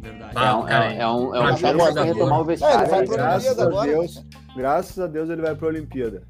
Verdade. 0.00 0.32
Ah, 0.36 0.46
é 0.48 0.54
um, 0.54 0.62
cara, 0.64 0.92
é, 0.92 0.98
é 0.98 1.08
um, 1.08 1.34
é 1.34 1.40
um 1.52 1.56
jogador 1.56 1.78
pra 1.78 1.86
jogador. 1.88 2.04
retomar 2.04 2.38
o 2.38 2.40
É, 2.40 2.42
ele 2.42 2.46
vestiário. 2.46 2.88
vai. 2.90 3.06
Graças 3.06 3.44
Olimpíada 3.46 3.62
a 3.62 3.66
agora. 3.66 3.90
Deus, 3.90 4.26
graças 4.56 4.98
a 4.98 5.06
Deus 5.06 5.30
ele 5.30 5.42
vai 5.42 5.54
pra 5.54 5.68
Olimpíada. 5.68 6.22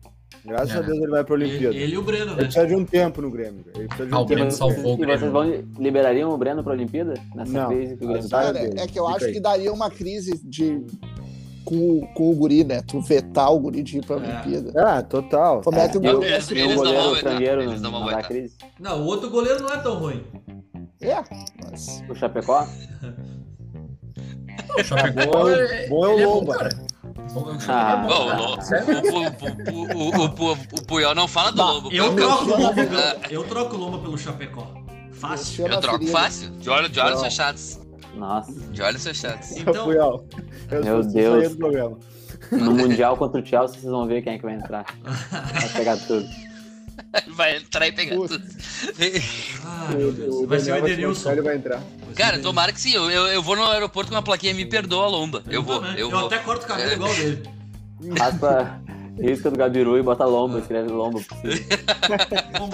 Graças 0.44 0.71
É. 0.75 0.79
a 0.79 0.81
Deus 0.83 0.99
ele 0.99 1.11
vai 1.11 1.25
pra 1.25 1.35
Olimpíada. 1.35 1.75
Ele, 1.75 1.83
ele 1.85 1.94
e 1.94 1.99
o 1.99 2.03
Breno, 2.03 2.25
Ele 2.25 2.31
né? 2.37 2.42
precisa 2.44 2.66
de 2.66 2.75
um 2.75 2.85
tempo 2.85 3.21
no 3.21 3.31
Grêmio. 3.31 3.64
Ele 3.75 3.87
precisa 3.88 4.09
de 4.09 4.14
Ah, 4.14 4.18
um 4.18 4.23
o 4.23 4.25
Breno 4.25 4.42
tempo. 4.44 4.55
salvou 4.55 4.85
o 4.92 4.94
E 4.94 4.97
Grêmio. 4.97 5.18
vocês 5.18 5.33
vão 5.33 5.64
liberariam 5.79 6.31
o 6.31 6.38
Breno 6.38 6.62
pra 6.64 6.73
Olimpíada? 6.73 7.14
Nessa 7.35 7.53
Não. 7.53 7.68
crise 7.68 7.97
que 7.97 8.05
o 8.05 8.07
Grêmio 8.09 8.16
Mas 8.23 8.29
tá? 8.31 8.40
Cara, 8.42 8.53
dele. 8.53 8.81
é 8.81 8.87
que 8.87 8.99
eu 8.99 9.05
Fica 9.05 9.16
acho 9.16 9.25
aí. 9.27 9.33
que 9.33 9.40
daria 9.40 9.73
uma 9.73 9.90
crise 9.90 10.40
de. 10.49 10.87
Com, 11.68 11.98
o- 11.98 12.07
com 12.14 12.31
o 12.31 12.35
guri, 12.35 12.64
né? 12.64 12.81
Tu 12.87 12.98
vetar 13.02 13.52
o 13.52 13.59
guri 13.59 13.83
de 13.83 13.98
ir 13.98 14.04
pra 14.07 14.16
É. 14.16 14.18
Olimpíada. 14.20 14.72
Ah, 14.83 15.02
total. 15.02 15.61
Como 15.61 15.78
é 15.78 15.87
que 15.88 15.98
o 15.98 16.04
Eles- 16.24 16.50
eles 16.50 16.66
não 16.68 16.76
vão 16.76 16.85
goleiro 16.85 17.14
estrangeiro 17.16 17.64
não, 17.66 17.76
não 17.78 17.90
não 18.00 18.07
dá 18.07 18.22
crise? 18.22 18.57
Não, 18.81 19.02
o 19.02 19.04
outro 19.07 19.28
goleiro 19.31 19.62
não 19.62 19.68
é 19.70 19.76
tão 19.78 19.98
ruim. 19.98 20.24
É, 21.00 21.16
mas. 21.62 22.02
O 22.09 22.14
Chapecó? 22.14 22.66
O 24.78 24.85
Chapecó 24.85 25.31
Bom, 25.31 25.48
é, 25.48 25.88
bom 25.88 26.04
é 26.04 26.09
o 26.09 26.18
é 26.20 26.24
bom, 26.24 26.35
Lomba. 26.35 26.68
Ah. 27.68 28.04
é 28.04 28.09
bom, 28.09 28.26
cara. 28.28 28.40
o, 28.42 28.61
Sério? 28.62 28.98
o, 30.78 30.85
Puyol 30.87 31.14
não 31.14 31.26
fala 31.28 31.52
do. 31.52 31.92
Eu 31.92 32.14
cara. 32.14 32.26
troco 32.26 32.44
o 32.44 32.48
Lomba 32.59 32.68
Ah. 32.70 32.74
pelo, 33.18 33.33
eu 33.35 33.44
troco 33.44 33.76
o 33.76 33.78
Lomba 33.78 33.98
pelo 33.98 34.18
Chapecó. 34.18 34.66
Fácil. 35.12 35.66
Eu 35.66 35.81
troco 35.81 35.98
Ferreira. 35.98 36.20
fácil. 36.20 36.50
De 36.50 36.70
olhos, 36.70 36.90
Não. 36.96 37.24
fechados. 37.24 37.81
Nossa. 38.14 38.52
De 38.52 38.83
olhos 38.83 39.02
fechados. 39.02 39.52
Então. 39.57 39.87
Eu 40.70 40.85
Meu 40.85 41.02
sou- 41.02 41.12
Deus. 41.12 41.57
No 42.52 42.72
Mundial 42.72 43.16
contra 43.16 43.40
o 43.40 43.46
Chelsea, 43.46 43.81
vocês 43.81 43.90
vão 43.90 44.07
ver 44.07 44.22
quem 44.22 44.35
é 44.35 44.38
que 44.38 44.44
vai 44.44 44.54
entrar. 44.54 44.85
Vai 45.02 45.68
pegar 45.70 45.96
tudo. 45.96 46.26
Vai 47.28 47.57
entrar 47.57 47.87
e 47.87 47.92
pegar 47.92 48.16
tudo. 48.16 48.42
ah, 49.64 49.88
meu 49.96 50.12
Deus. 50.12 50.35
O 50.35 50.46
Vai 50.48 50.59
ser 50.59 50.72
o 50.72 50.76
Edenilson. 50.78 51.31
Ele 51.31 51.42
vai 51.42 51.57
entrar. 51.57 51.81
Cara, 52.16 52.38
tomara 52.40 52.72
que 52.72 52.81
sim. 52.81 52.92
Eu, 52.92 53.09
eu, 53.09 53.26
eu 53.28 53.42
vou 53.42 53.54
no 53.57 53.64
aeroporto 53.64 54.11
com 54.11 54.16
uma 54.16 54.22
plaquinha 54.22 54.52
Me 54.52 54.66
Perdoa 54.66 55.07
Lomba. 55.07 55.42
Eu 55.48 55.62
vou, 55.62 55.76
também. 55.81 55.92
eu 55.92 55.98
Eu 56.00 56.11
vou. 56.11 56.26
até 56.26 56.38
corto 56.38 56.64
o 56.64 56.68
cabelo 56.68 56.90
É. 56.90 56.94
igual 56.94 57.14
dele. 57.14 57.42
Raspa 58.18 58.81
risca 59.20 59.48
do 59.50 59.57
Gabiru 59.57 59.96
e 59.96 60.02
bota 60.02 60.24
lomba, 60.24 60.59
escreve 60.59 60.90
lomba. 60.90 61.20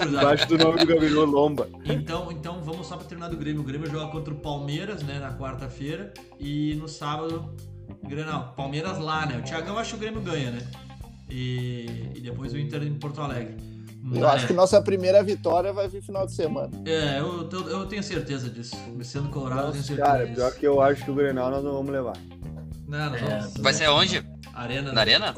Embaixo 0.09 0.47
do 0.47 0.57
nome 0.57 0.79
do 0.79 0.85
Gabriel 0.87 1.25
Lomba. 1.25 1.67
Então, 1.85 2.31
então 2.31 2.61
vamos 2.63 2.87
só 2.87 2.97
pra 2.97 3.05
terminar 3.05 3.29
do 3.29 3.37
Grêmio. 3.37 3.61
O 3.61 3.63
Grêmio 3.63 3.89
joga 3.89 4.11
contra 4.11 4.33
o 4.33 4.37
Palmeiras, 4.37 5.03
né, 5.03 5.19
na 5.19 5.33
quarta-feira. 5.37 6.11
E 6.39 6.75
no 6.75 6.87
sábado, 6.87 7.49
não, 8.25 8.53
Palmeiras 8.53 8.97
lá, 8.99 9.25
né? 9.25 9.37
O 9.37 9.41
Thiagão 9.43 9.77
acho 9.77 9.91
que 9.91 9.95
o 9.97 9.99
Grêmio 9.99 10.21
ganha, 10.21 10.51
né? 10.51 10.59
E, 11.29 12.11
e 12.15 12.21
depois 12.21 12.53
o 12.53 12.57
Inter 12.57 12.83
em 12.83 12.93
Porto 12.95 13.21
Alegre. 13.21 13.55
Eu 14.13 14.27
acho 14.27 14.45
que 14.45 14.53
nossa 14.53 14.79
primeira 14.79 15.23
vitória 15.23 15.73
vai 15.73 15.87
vir 15.87 15.99
final 16.01 16.27
de 16.27 16.33
semana. 16.35 16.69
É, 16.85 17.19
eu, 17.19 17.49
eu, 17.51 17.69
eu 17.69 17.85
tenho 17.87 18.03
certeza 18.03 18.47
disso. 18.49 18.75
Sendo 19.03 19.29
colorado, 19.29 19.67
eu 19.67 19.71
tenho 19.71 19.83
certeza 19.83 20.07
Cara, 20.07 20.23
disso. 20.25 20.35
pior 20.35 20.51
que 20.53 20.67
eu 20.67 20.79
acho 20.81 21.03
que 21.03 21.09
o 21.09 21.15
Grenal 21.15 21.49
nós 21.49 21.63
não 21.63 21.73
vamos 21.73 21.91
levar. 21.91 22.13
Não, 22.87 23.09
nós 23.09 23.21
É, 23.21 23.25
vamos- 23.39 23.53
Vai 23.57 23.73
ser 23.73 23.85
aonde? 23.85 24.23
Arena, 24.53 24.93
Na 24.93 25.01
arena? 25.01 25.33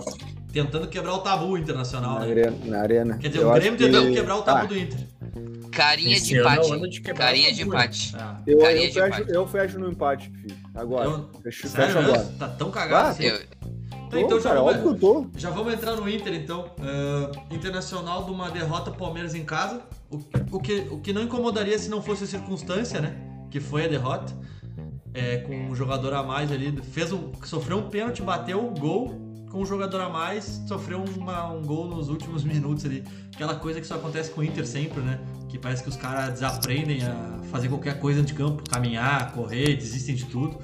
Tentando 0.63 0.87
quebrar 0.87 1.13
o 1.13 1.19
tabu 1.19 1.55
internacional, 1.57 2.15
Na 2.15 2.25
né? 2.25 2.31
arena. 2.31 2.57
Na 2.65 2.79
arena. 2.81 3.17
Quer 3.17 3.27
dizer, 3.27 3.41
Eu 3.41 3.47
o 3.47 3.51
acho 3.51 3.59
Grêmio 3.61 3.77
que- 3.77 3.85
tentando 3.85 4.11
quebrar 4.11 4.35
o 4.37 4.41
tabu 4.41 4.59
Ah, 4.59 4.65
do 4.65 4.77
Inter. 4.77 4.99
Carinha 5.71 6.17
Esse 6.17 6.25
de 6.29 6.37
é 6.37 6.39
empate. 6.39 6.89
de 6.89 7.01
quebrar 7.01 7.25
Carinha 7.27 7.53
de 7.53 7.61
empate. 7.61 8.15
Ah. 8.17 8.41
Eu, 8.47 8.57
Carinha 8.57 8.83
eu, 8.83 8.87
de 8.87 8.93
fecho, 8.93 9.07
empate. 9.21 9.31
eu 9.33 9.47
fecho 9.47 9.79
no 9.79 9.89
empate, 9.91 10.29
filho. 10.31 10.55
Agora. 10.73 11.05
Eu- 11.09 11.29
Fecho, 11.43 11.67
Sério 11.67 11.93
fecho 11.93 11.99
agora. 12.07 12.23
Tá 12.39 12.47
tão 12.47 12.71
cagado 12.71 13.07
Ah, 13.07 13.09
assim? 13.11 13.23
Eu, 13.25 13.39
Tá, 14.09 14.17
então 14.21 14.29
Tô, 14.29 14.39
já 14.39 14.49
cara, 14.51 14.61
vamos, 14.61 14.75
óbvio 14.77 14.95
que 14.95 15.05
eu 15.05 15.13
tô. 15.13 15.27
já 15.37 15.49
vamos 15.49 15.73
entrar 15.73 15.95
no 15.97 16.09
Inter, 16.09 16.33
então. 16.33 16.71
Ah, 16.79 17.31
Internacional 17.51 18.23
de 18.23 18.31
uma 18.31 18.49
derrota 18.49 18.89
Palmeiras 18.89 19.35
em 19.35 19.43
casa. 19.43 19.81
O, 20.09 20.19
o 20.55 20.59
que, 20.61 20.87
o 20.89 20.99
que 21.01 21.11
não 21.13 21.21
incomodaria 21.23 21.77
se 21.77 21.89
não 21.89 22.01
fosse 22.01 22.23
a 22.23 22.27
circunstância, 22.27 22.99
né? 23.01 23.15
Que 23.51 23.59
foi 23.59 23.85
a 23.85 23.87
derrota. 23.87 24.33
É, 25.13 25.37
com 25.37 25.53
um 25.55 25.75
jogador 25.75 26.13
a 26.13 26.23
mais 26.23 26.51
ali. 26.51 26.71
Fez 26.93 27.11
um, 27.11 27.31
sofreu 27.43 27.77
um 27.79 27.89
pênalti, 27.89 28.21
bateu 28.21 28.65
o 28.65 28.71
gol 28.71 29.26
com 29.57 29.63
um 29.63 29.65
jogador 29.65 30.01
a 30.01 30.07
mais, 30.09 30.61
sofreu 30.67 31.03
uma- 31.17 31.51
um 31.51 31.63
gol 31.63 31.87
nos 31.87 32.09
últimos 32.09 32.43
minutos 32.45 32.85
ali. 32.85 33.03
Aquela 33.33 33.55
coisa 33.55 33.81
que 33.81 33.87
só 33.87 33.95
acontece 33.95 34.29
com 34.29 34.41
o 34.41 34.43
Inter 34.43 34.67
sempre, 34.67 35.01
né? 35.01 35.19
Que 35.49 35.57
parece 35.57 35.81
que 35.81 35.89
os 35.89 35.95
caras 35.95 36.33
desaprendem 36.33 37.03
a 37.03 37.39
fazer 37.51 37.67
qualquer 37.67 37.99
coisa 37.99 38.21
de 38.21 38.33
campo, 38.35 38.61
caminhar, 38.69 39.31
correr, 39.33 39.75
desistem 39.75 40.13
de 40.13 40.25
tudo. 40.25 40.59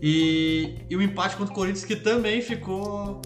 E, 0.00 0.74
e 0.90 0.96
o 0.96 1.00
empate 1.02 1.36
contra 1.36 1.52
o 1.52 1.56
Corinthians 1.56 1.84
que 1.84 1.94
também 1.94 2.42
ficou 2.42 3.22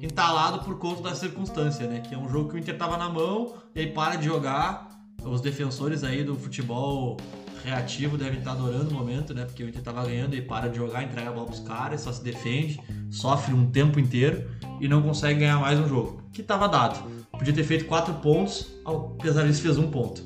entalado 0.00 0.60
por 0.64 0.78
conta 0.78 1.02
da 1.02 1.14
circunstância, 1.14 1.86
né? 1.86 2.00
Que 2.00 2.14
é 2.14 2.18
um 2.18 2.26
jogo 2.28 2.48
que 2.48 2.54
o 2.54 2.58
Inter 2.58 2.78
tava 2.78 2.96
na 2.96 3.10
mão 3.10 3.56
e 3.74 3.80
aí 3.80 3.86
para 3.92 4.16
de 4.16 4.24
jogar. 4.24 4.88
Os 5.26 5.40
defensores 5.40 6.04
aí 6.04 6.22
do 6.22 6.36
futebol 6.36 7.16
reativo 7.64 8.16
devem 8.16 8.38
estar 8.38 8.52
adorando 8.52 8.90
o 8.90 8.94
momento, 8.94 9.34
né? 9.34 9.44
Porque 9.44 9.62
o 9.64 9.68
Inter 9.68 9.82
tava 9.82 10.04
ganhando 10.04 10.36
e 10.36 10.40
para 10.40 10.68
de 10.68 10.76
jogar, 10.76 11.02
entrega 11.02 11.30
a 11.30 11.32
bola 11.32 11.46
pros 11.46 11.60
caras, 11.60 12.00
só 12.02 12.12
se 12.12 12.22
defende, 12.22 12.80
sofre 13.10 13.52
um 13.52 13.66
tempo 13.70 13.98
inteiro 13.98 14.48
e 14.80 14.86
não 14.86 15.02
consegue 15.02 15.40
ganhar 15.40 15.58
mais 15.58 15.78
um 15.80 15.88
jogo. 15.88 16.22
Que 16.32 16.42
tava 16.42 16.68
dado. 16.68 17.10
Podia 17.32 17.52
ter 17.52 17.64
feito 17.64 17.86
quatro 17.86 18.14
pontos, 18.14 18.70
apesar 18.84 19.46
disso 19.46 19.62
fez 19.62 19.76
um 19.76 19.90
ponto. 19.90 20.22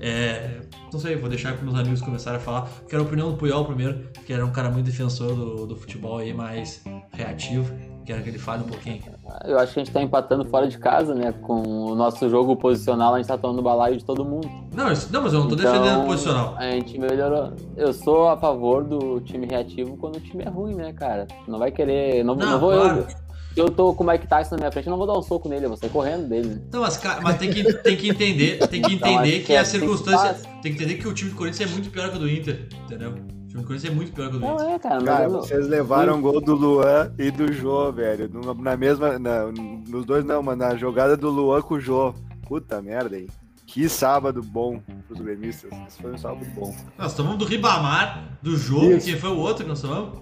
É, 0.00 0.60
não 0.92 0.98
sei, 0.98 1.14
vou 1.14 1.28
deixar 1.28 1.54
para 1.54 1.62
meus 1.62 1.76
amigos 1.78 2.00
começarem 2.00 2.40
a 2.40 2.42
falar. 2.42 2.68
Quero 2.88 3.02
a 3.02 3.06
opinião 3.06 3.30
do 3.30 3.36
Puyol 3.36 3.64
primeiro, 3.64 4.08
que 4.26 4.32
era 4.32 4.44
um 4.44 4.50
cara 4.50 4.70
muito 4.70 4.86
defensor 4.86 5.34
do, 5.34 5.66
do 5.66 5.76
futebol 5.76 6.18
aí, 6.18 6.34
mais 6.34 6.82
reativo. 7.12 7.72
Quero 8.04 8.22
que 8.22 8.28
ele 8.30 8.38
fale 8.38 8.62
um 8.62 8.66
pouquinho. 8.66 9.00
Eu 9.44 9.58
acho 9.58 9.72
que 9.74 9.80
a 9.80 9.84
gente 9.84 9.92
tá 9.92 10.02
empatando 10.02 10.44
fora 10.46 10.66
de 10.66 10.78
casa, 10.78 11.14
né? 11.14 11.32
Com 11.42 11.62
o 11.62 11.94
nosso 11.94 12.28
jogo 12.28 12.56
posicional, 12.56 13.14
a 13.14 13.18
gente 13.18 13.28
tá 13.28 13.38
tomando 13.38 13.62
balaio 13.62 13.96
de 13.96 14.04
todo 14.04 14.24
mundo. 14.24 14.50
Não, 14.74 14.90
isso- 14.90 15.12
não 15.12 15.22
mas 15.22 15.32
eu 15.32 15.40
não 15.40 15.48
tô 15.48 15.54
Então, 15.54 15.72
defendendo 15.72 16.02
o 16.02 16.06
posicional. 16.06 16.54
A 16.56 16.70
gente 16.72 16.98
melhorou. 16.98 17.52
Eu 17.76 17.92
sou 17.92 18.28
a 18.28 18.36
favor 18.36 18.82
do 18.82 19.20
time 19.20 19.46
reativo 19.46 19.96
quando 19.96 20.16
o 20.16 20.20
time 20.20 20.42
é 20.44 20.48
ruim, 20.48 20.74
né, 20.74 20.92
cara? 20.92 21.28
Não 21.46 21.58
vai 21.58 21.70
querer. 21.70 22.24
Não, 22.24 22.34
Não, 22.34 22.50
não 22.52 22.58
vou 22.58 22.72
claro. 22.72 22.98
eu. 23.00 23.06
Se 23.52 23.58
eu 23.60 23.68
tô 23.68 23.92
com 23.92 24.04
o 24.04 24.06
Mike 24.06 24.28
Tyson 24.28 24.54
na 24.54 24.58
minha 24.60 24.72
frente, 24.72 24.86
eu 24.86 24.92
não 24.92 24.98
vou 24.98 25.06
dar 25.08 25.18
um 25.18 25.22
soco 25.22 25.48
nele, 25.48 25.64
eu 25.64 25.70
vou 25.70 25.76
sair 25.76 25.90
correndo 25.90 26.28
dele. 26.28 26.48
né? 26.48 26.60
Não, 26.72 26.80
mas, 26.82 26.96
ca- 26.96 27.18
mas 27.20 27.36
tem, 27.36 27.50
que, 27.50 27.72
tem 27.74 27.96
que 27.96 28.08
entender, 28.08 28.58
tem 28.68 28.80
que 28.80 28.94
Então, 28.94 29.08
entender 29.10 29.36
acho 29.38 29.44
que 29.46 29.56
a 29.56 29.60
assim 29.60 29.72
que 29.80 29.86
circunstância. 29.86 30.18
faz. 30.34 30.42
Tem 30.62 30.72
que 30.72 30.82
entender 30.82 30.94
que 30.94 31.06
o 31.08 31.12
time 31.12 31.30
do 31.30 31.36
Corinthians 31.36 31.68
é 31.68 31.72
muito 31.72 31.90
pior 31.90 32.10
que 32.10 32.16
o 32.16 32.18
do 32.20 32.28
Inter, 32.30 32.68
entendeu? 32.84 33.14
O 33.50 33.52
time 33.52 33.62
do 33.62 33.66
Corinthians 33.66 33.92
é 33.92 33.96
muito 33.96 34.12
pior 34.12 34.30
que 34.30 34.36
o 34.36 34.38
do 34.38 34.46
Não 34.46 34.60
é, 34.70 34.78
cara. 34.78 35.02
Cara, 35.02 35.24
eu- 35.24 35.30
vocês 35.30 35.66
levaram 35.66 36.18
o 36.18 36.20
gol 36.22 36.40
do 36.40 36.54
Luan 36.54 37.12
e 37.18 37.32
do 37.32 37.52
Jô, 37.52 37.90
velho. 37.90 38.30
Na 38.58 38.76
mesma. 38.76 39.18
na- 39.18 39.46
nos 39.88 40.04
dois 40.06 40.24
não, 40.24 40.40
mas 40.40 40.56
na 40.56 40.76
jogada 40.76 41.16
do 41.16 41.28
Luan 41.28 41.60
com 41.60 41.74
o 41.74 41.80
Jô. 41.80 42.14
Puta 42.46 42.80
merda, 42.80 43.18
hein? 43.18 43.26
Que 43.66 43.88
sábado 43.88 44.40
bom 44.42 44.80
pros 45.08 45.20
gremistas. 45.20 45.70
Esse 45.88 46.00
foi 46.00 46.12
um 46.12 46.18
sábado 46.18 46.46
bom. 46.54 46.72
Nós 46.96 47.12
tomamos 47.14 47.38
do 47.38 47.44
Ribamar, 47.44 48.38
do 48.40 48.54
Isso. 48.54 49.06
quem 49.06 49.16
foi 49.18 49.30
o 49.30 49.38
outro 49.38 49.64
que 49.64 49.68
nós 49.68 49.80
tomamos? 49.80 50.20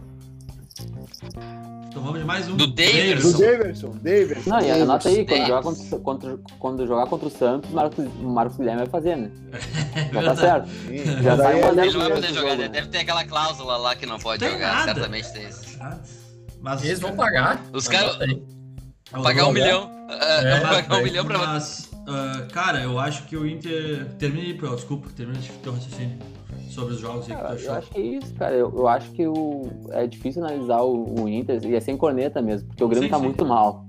Tomamos 1.92 2.20
de 2.20 2.24
mais 2.26 2.48
um. 2.48 2.56
Do 2.56 2.66
Daverson. 2.66 3.32
Do 3.32 3.38
Daverson, 3.38 3.90
Daverson. 4.02 4.50
Não, 4.50 4.60
e 4.60 4.70
anota 4.70 5.08
aí, 5.08 5.24
quando 5.26 5.46
jogar 5.46 5.62
contra, 5.62 5.98
contra- 5.98 6.38
quando 6.58 6.86
jogar 6.86 7.06
contra 7.06 7.28
o 7.28 7.30
Santos, 7.30 7.70
o 7.70 7.74
Marcos, 7.74 8.04
Marcos 8.20 8.56
Guilherme 8.56 8.80
vai 8.82 8.90
fazer, 8.90 9.16
né? 9.16 9.30
Já 10.12 10.22
tá 10.22 10.34
verdade. 10.34 10.40
certo. 10.40 10.68
Sim, 10.68 11.22
Já 11.22 11.32
é 11.32 11.34
uma 11.34 11.84
Ele 11.84 11.92
não 11.92 12.00
vai 12.00 12.08
Deve 12.08 12.14
poder 12.14 12.26
ter 12.26 12.34
jogar, 12.34 12.56
né? 12.56 12.68
Deve 12.68 12.88
ter 12.88 12.98
aquela 12.98 13.24
cláusula 13.24 13.76
lá 13.76 13.96
que 13.96 14.06
não 14.06 14.18
pode 14.18 14.40
Tem 14.40 14.52
jogar. 14.52 14.72
nada. 14.74 14.94
Certamente 14.94 15.32
tem 15.32 15.48
isso. 15.48 15.78
Mas 16.60 16.84
Eles 16.84 17.00
vão 17.00 17.16
pagar. 17.16 17.62
Os 17.72 17.88
caras-. 17.88 18.18
Pagar 19.10 19.46
um 19.48 19.52
milhão. 19.52 19.90
Ah, 20.10 20.40
É, 20.42 20.60
pagar 20.60 20.94
um 20.96 21.00
é. 21.00 21.02
milhão 21.02 21.24
pra 21.24 21.38
Mas, 21.38 21.90
ah, 22.06 22.46
cara, 22.52 22.80
eu 22.82 22.98
acho 22.98 23.24
que 23.24 23.36
o 23.36 23.46
Inter. 23.46 24.06
Termina 24.18 24.46
aí, 24.46 24.52
desculpa, 24.74 25.08
termina 25.16 25.38
de 25.38 25.48
teu 25.48 25.72
raciocínio 25.72 26.18
sobre 26.70 26.94
os 26.94 27.00
jogos 27.00 27.28
aí 27.30 27.36
que 27.36 27.42
tu 27.42 27.46
Eu 27.48 27.54
achou. 27.54 27.72
acho 27.74 27.90
que 27.90 27.98
é 27.98 28.02
isso, 28.02 28.34
cara. 28.34 28.54
Eu, 28.54 28.72
eu 28.76 28.88
acho 28.88 29.10
que 29.12 29.26
o, 29.26 29.62
é 29.90 30.06
difícil 30.06 30.44
analisar 30.44 30.82
o, 30.82 31.22
o 31.22 31.28
Inter, 31.28 31.64
e 31.64 31.74
é 31.74 31.80
sem 31.80 31.96
corneta 31.96 32.40
mesmo, 32.42 32.68
porque 32.68 32.84
o 32.84 32.88
Grêmio 32.88 33.08
Sim, 33.08 33.12
tá 33.12 33.18
sim. 33.18 33.24
muito 33.24 33.44
mal. 33.44 33.84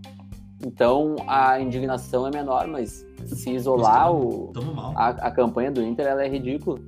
Então 0.65 1.15
a 1.27 1.59
indignação 1.59 2.27
é 2.27 2.31
menor, 2.31 2.67
mas 2.67 3.05
se 3.25 3.51
isolar 3.51 4.11
o, 4.13 4.51
Tamo 4.53 4.73
mal. 4.73 4.93
a, 4.95 5.07
a 5.09 5.31
campanha 5.31 5.71
do 5.71 5.81
Inter 5.81 6.05
ela 6.07 6.23
é 6.23 6.27
ridícula. 6.27 6.79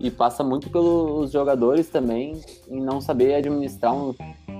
E 0.00 0.12
passa 0.12 0.44
muito 0.44 0.70
pelos 0.70 1.32
jogadores 1.32 1.88
também 1.88 2.40
em 2.70 2.80
não 2.80 3.00
saber 3.00 3.34
administrar 3.34 3.92
um. 3.92 4.14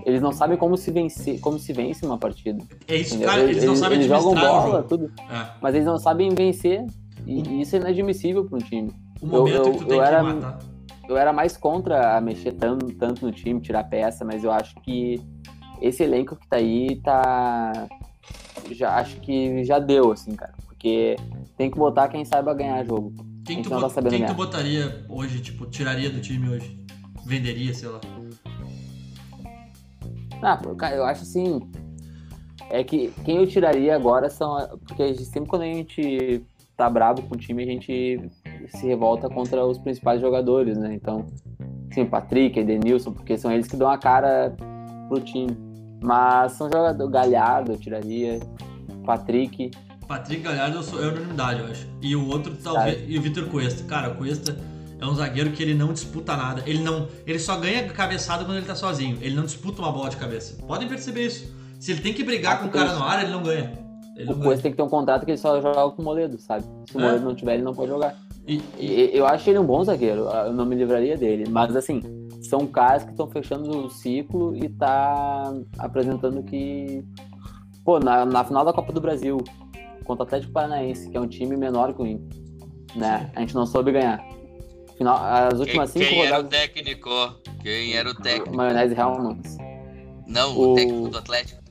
Eles 0.04 0.20
não 0.20 0.32
sabem 0.32 0.56
como 0.56 0.76
se 0.76 0.90
vencer, 0.90 1.38
como 1.40 1.60
se 1.60 1.72
vence 1.72 2.04
uma 2.04 2.18
partida. 2.18 2.60
É 2.88 2.96
isso, 2.96 3.14
entendeu? 3.14 3.28
cara, 3.28 3.42
eles, 3.44 3.62
não 3.62 3.76
sabem 3.76 3.98
eles 4.00 4.10
administrar 4.10 4.20
jogam 4.20 4.32
o 4.32 4.60
bola, 4.64 4.76
jogo. 4.78 4.88
tudo, 4.88 5.12
É. 5.30 5.46
mas 5.62 5.74
eles 5.76 5.86
não 5.86 5.96
sabem 5.98 6.30
vencer. 6.34 6.84
E, 7.24 7.40
e 7.42 7.60
isso 7.60 7.76
é 7.76 7.78
inadmissível 7.78 8.44
para 8.46 8.56
um 8.56 8.60
time. 8.60 8.90
O 9.20 9.26
momento 9.26 9.56
eu- 9.56 9.72
que 9.72 9.78
tu 9.78 9.82
eu 9.84 9.88
tem 9.88 10.00
era- 10.00 10.18
que 10.18 10.24
matar. 10.34 10.58
eu 11.08 11.16
era 11.16 11.32
mais 11.32 11.56
contra 11.56 12.16
a 12.16 12.20
mexer 12.20 12.52
tanto, 12.52 12.86
tanto 12.94 13.24
no 13.26 13.32
time, 13.32 13.60
tirar 13.60 13.84
peça, 13.84 14.24
mas 14.24 14.44
eu 14.44 14.50
acho 14.50 14.74
que 14.82 15.20
esse 15.80 16.02
elenco 16.02 16.36
que 16.36 16.46
tá 16.48 16.56
aí 16.56 17.00
tá. 17.02 17.86
Já, 18.70 18.96
acho 18.96 19.16
que 19.20 19.64
já 19.64 19.78
deu, 19.78 20.12
assim, 20.12 20.34
cara. 20.36 20.52
Porque 20.66 21.16
tem 21.56 21.70
que 21.70 21.78
botar 21.78 22.08
quem 22.08 22.24
saiba 22.24 22.52
ganhar 22.54 22.84
jogo. 22.84 23.12
Quem, 23.44 23.62
tu, 23.62 23.70
não 23.70 23.80
tá 23.80 23.88
quem 23.94 24.02
tu 24.02 24.10
ganhar. 24.10 24.34
botaria 24.34 25.04
hoje, 25.08 25.40
tipo, 25.40 25.64
tiraria 25.66 26.10
do 26.10 26.20
time 26.20 26.50
hoje? 26.50 26.78
Venderia, 27.24 27.72
sei 27.72 27.88
lá. 27.88 28.00
Ah, 30.42 30.58
cara, 30.76 30.94
eu 30.96 31.04
acho 31.04 31.22
assim. 31.22 31.60
É 32.70 32.84
que 32.84 33.10
quem 33.24 33.38
eu 33.38 33.46
tiraria 33.46 33.94
agora 33.96 34.28
são. 34.28 34.56
Porque 34.86 35.14
sempre 35.14 35.48
quando 35.48 35.62
a 35.62 35.66
gente 35.66 36.42
tá 36.76 36.88
bravo 36.88 37.22
com 37.22 37.34
o 37.34 37.38
time, 37.38 37.62
a 37.62 37.66
gente 37.66 38.20
se 38.68 38.86
revolta 38.86 39.28
contra 39.28 39.64
os 39.64 39.78
principais 39.78 40.20
jogadores, 40.20 40.76
né? 40.78 40.94
Então, 40.94 41.26
sim, 41.92 42.04
Patrick, 42.04 42.58
Edenilson, 42.58 43.12
porque 43.12 43.36
são 43.38 43.50
eles 43.52 43.66
que 43.68 43.76
dão 43.76 43.88
a 43.88 43.98
cara 43.98 44.54
pro 45.08 45.20
time. 45.20 45.56
Mas 46.02 46.52
são 46.52 46.68
jogadores. 46.68 47.12
Galhardo 47.12 47.72
eu 47.72 47.76
tiraria. 47.78 48.38
Patrick. 49.04 49.70
Patrick 50.06 50.42
Galhardo 50.42 50.76
eu 50.78 50.82
sou- 50.82 51.02
é 51.02 51.08
unanimidade, 51.08 51.60
eu 51.60 51.66
acho. 51.66 51.86
E 52.00 52.16
o 52.16 52.28
outro, 52.28 52.54
talvez. 52.62 53.04
E 53.08 53.18
o 53.18 53.22
Vitor 53.22 53.46
Cuesta. 53.48 53.84
Cara, 53.84 54.10
o 54.10 54.14
Cuesta 54.16 54.56
é 55.00 55.06
um 55.06 55.14
zagueiro 55.14 55.50
que 55.50 55.62
ele 55.62 55.74
não 55.74 55.92
disputa 55.92 56.36
nada. 56.36 56.62
Ele 56.66 56.82
não. 56.82 57.08
Ele 57.26 57.38
só 57.38 57.56
ganha 57.58 57.86
cabeçada 57.88 58.44
quando 58.44 58.56
ele 58.56 58.66
tá 58.66 58.74
sozinho. 58.74 59.18
Ele 59.20 59.34
não 59.34 59.44
disputa 59.44 59.82
uma 59.82 59.92
bola 59.92 60.08
de 60.08 60.16
cabeça. 60.16 60.56
Podem 60.66 60.88
perceber 60.88 61.26
isso. 61.26 61.52
Se 61.78 61.92
ele 61.92 62.00
tem 62.00 62.12
que 62.14 62.24
brigar 62.24 62.54
Ah, 62.54 62.56
com 62.58 62.66
o 62.66 62.70
cara 62.70 62.92
no 62.94 63.02
ar, 63.02 63.22
ele 63.22 63.32
não 63.32 63.42
ganha. 63.42 63.72
Ele 64.16 64.32
O 64.32 64.34
ganha. 64.36 64.58
tem 64.58 64.70
que 64.72 64.76
ter 64.76 64.82
um 64.82 64.88
contrato 64.88 65.24
que 65.24 65.30
ele 65.30 65.38
só 65.38 65.60
joga 65.60 65.90
com 65.94 66.02
o 66.02 66.04
Moledo, 66.04 66.38
sabe? 66.38 66.64
Se 66.90 66.96
o 66.96 67.00
É. 67.00 67.04
Moledo 67.04 67.24
não 67.24 67.34
tiver, 67.34 67.54
ele 67.54 67.62
não 67.62 67.72
pode 67.74 67.88
jogar. 67.88 68.16
E, 68.48 68.62
E- 68.78 69.10
Eu 69.12 69.26
acho 69.26 69.48
ele 69.50 69.58
um 69.58 69.64
bom 69.66 69.84
zagueiro, 69.84 70.22
eu 70.22 70.52
não 70.52 70.64
me 70.64 70.74
livraria 70.74 71.16
dele. 71.16 71.44
Mas 71.48 71.76
assim, 71.76 72.00
são 72.42 72.66
caras 72.66 73.04
que 73.04 73.10
estão 73.10 73.28
fechando 73.30 73.86
o 73.86 73.90
ciclo 73.90 74.56
e 74.56 74.68
tá 74.70 75.52
apresentando 75.78 76.42
que. 76.42 77.04
Pô, 77.84 77.98
na, 78.00 78.24
na 78.24 78.42
final 78.44 78.64
da 78.64 78.72
Copa 78.72 78.92
do 78.92 79.00
Brasil, 79.00 79.38
contra 80.04 80.24
o 80.24 80.26
Atlético 80.26 80.52
Paranaense, 80.52 81.08
que 81.10 81.16
é 81.16 81.20
um 81.20 81.28
time 81.28 81.56
menor 81.56 81.92
que 81.94 82.02
o 82.02 82.06
Inter, 82.06 82.38
né? 82.96 83.30
A 83.36 83.40
gente 83.40 83.54
não 83.54 83.66
soube 83.66 83.92
ganhar. 83.92 84.18
Final, 84.96 85.16
as 85.22 85.50
Quem, 85.52 85.60
últimas 85.60 85.90
cinco 85.90 86.06
quem 86.06 86.20
era 86.22 86.32
o 86.40 86.42
rodadas. 86.42 86.58
técnico? 86.60 87.10
Quem 87.62 87.94
era 87.94 88.10
o 88.10 88.14
técnico? 88.14 88.56
Maionese 88.56 88.94
Helmans. 88.98 89.56
Não, 90.26 90.56
o, 90.58 90.72
O- 90.72 90.74
técnico 90.74 91.08
do 91.10 91.18
Atlético. 91.18 91.62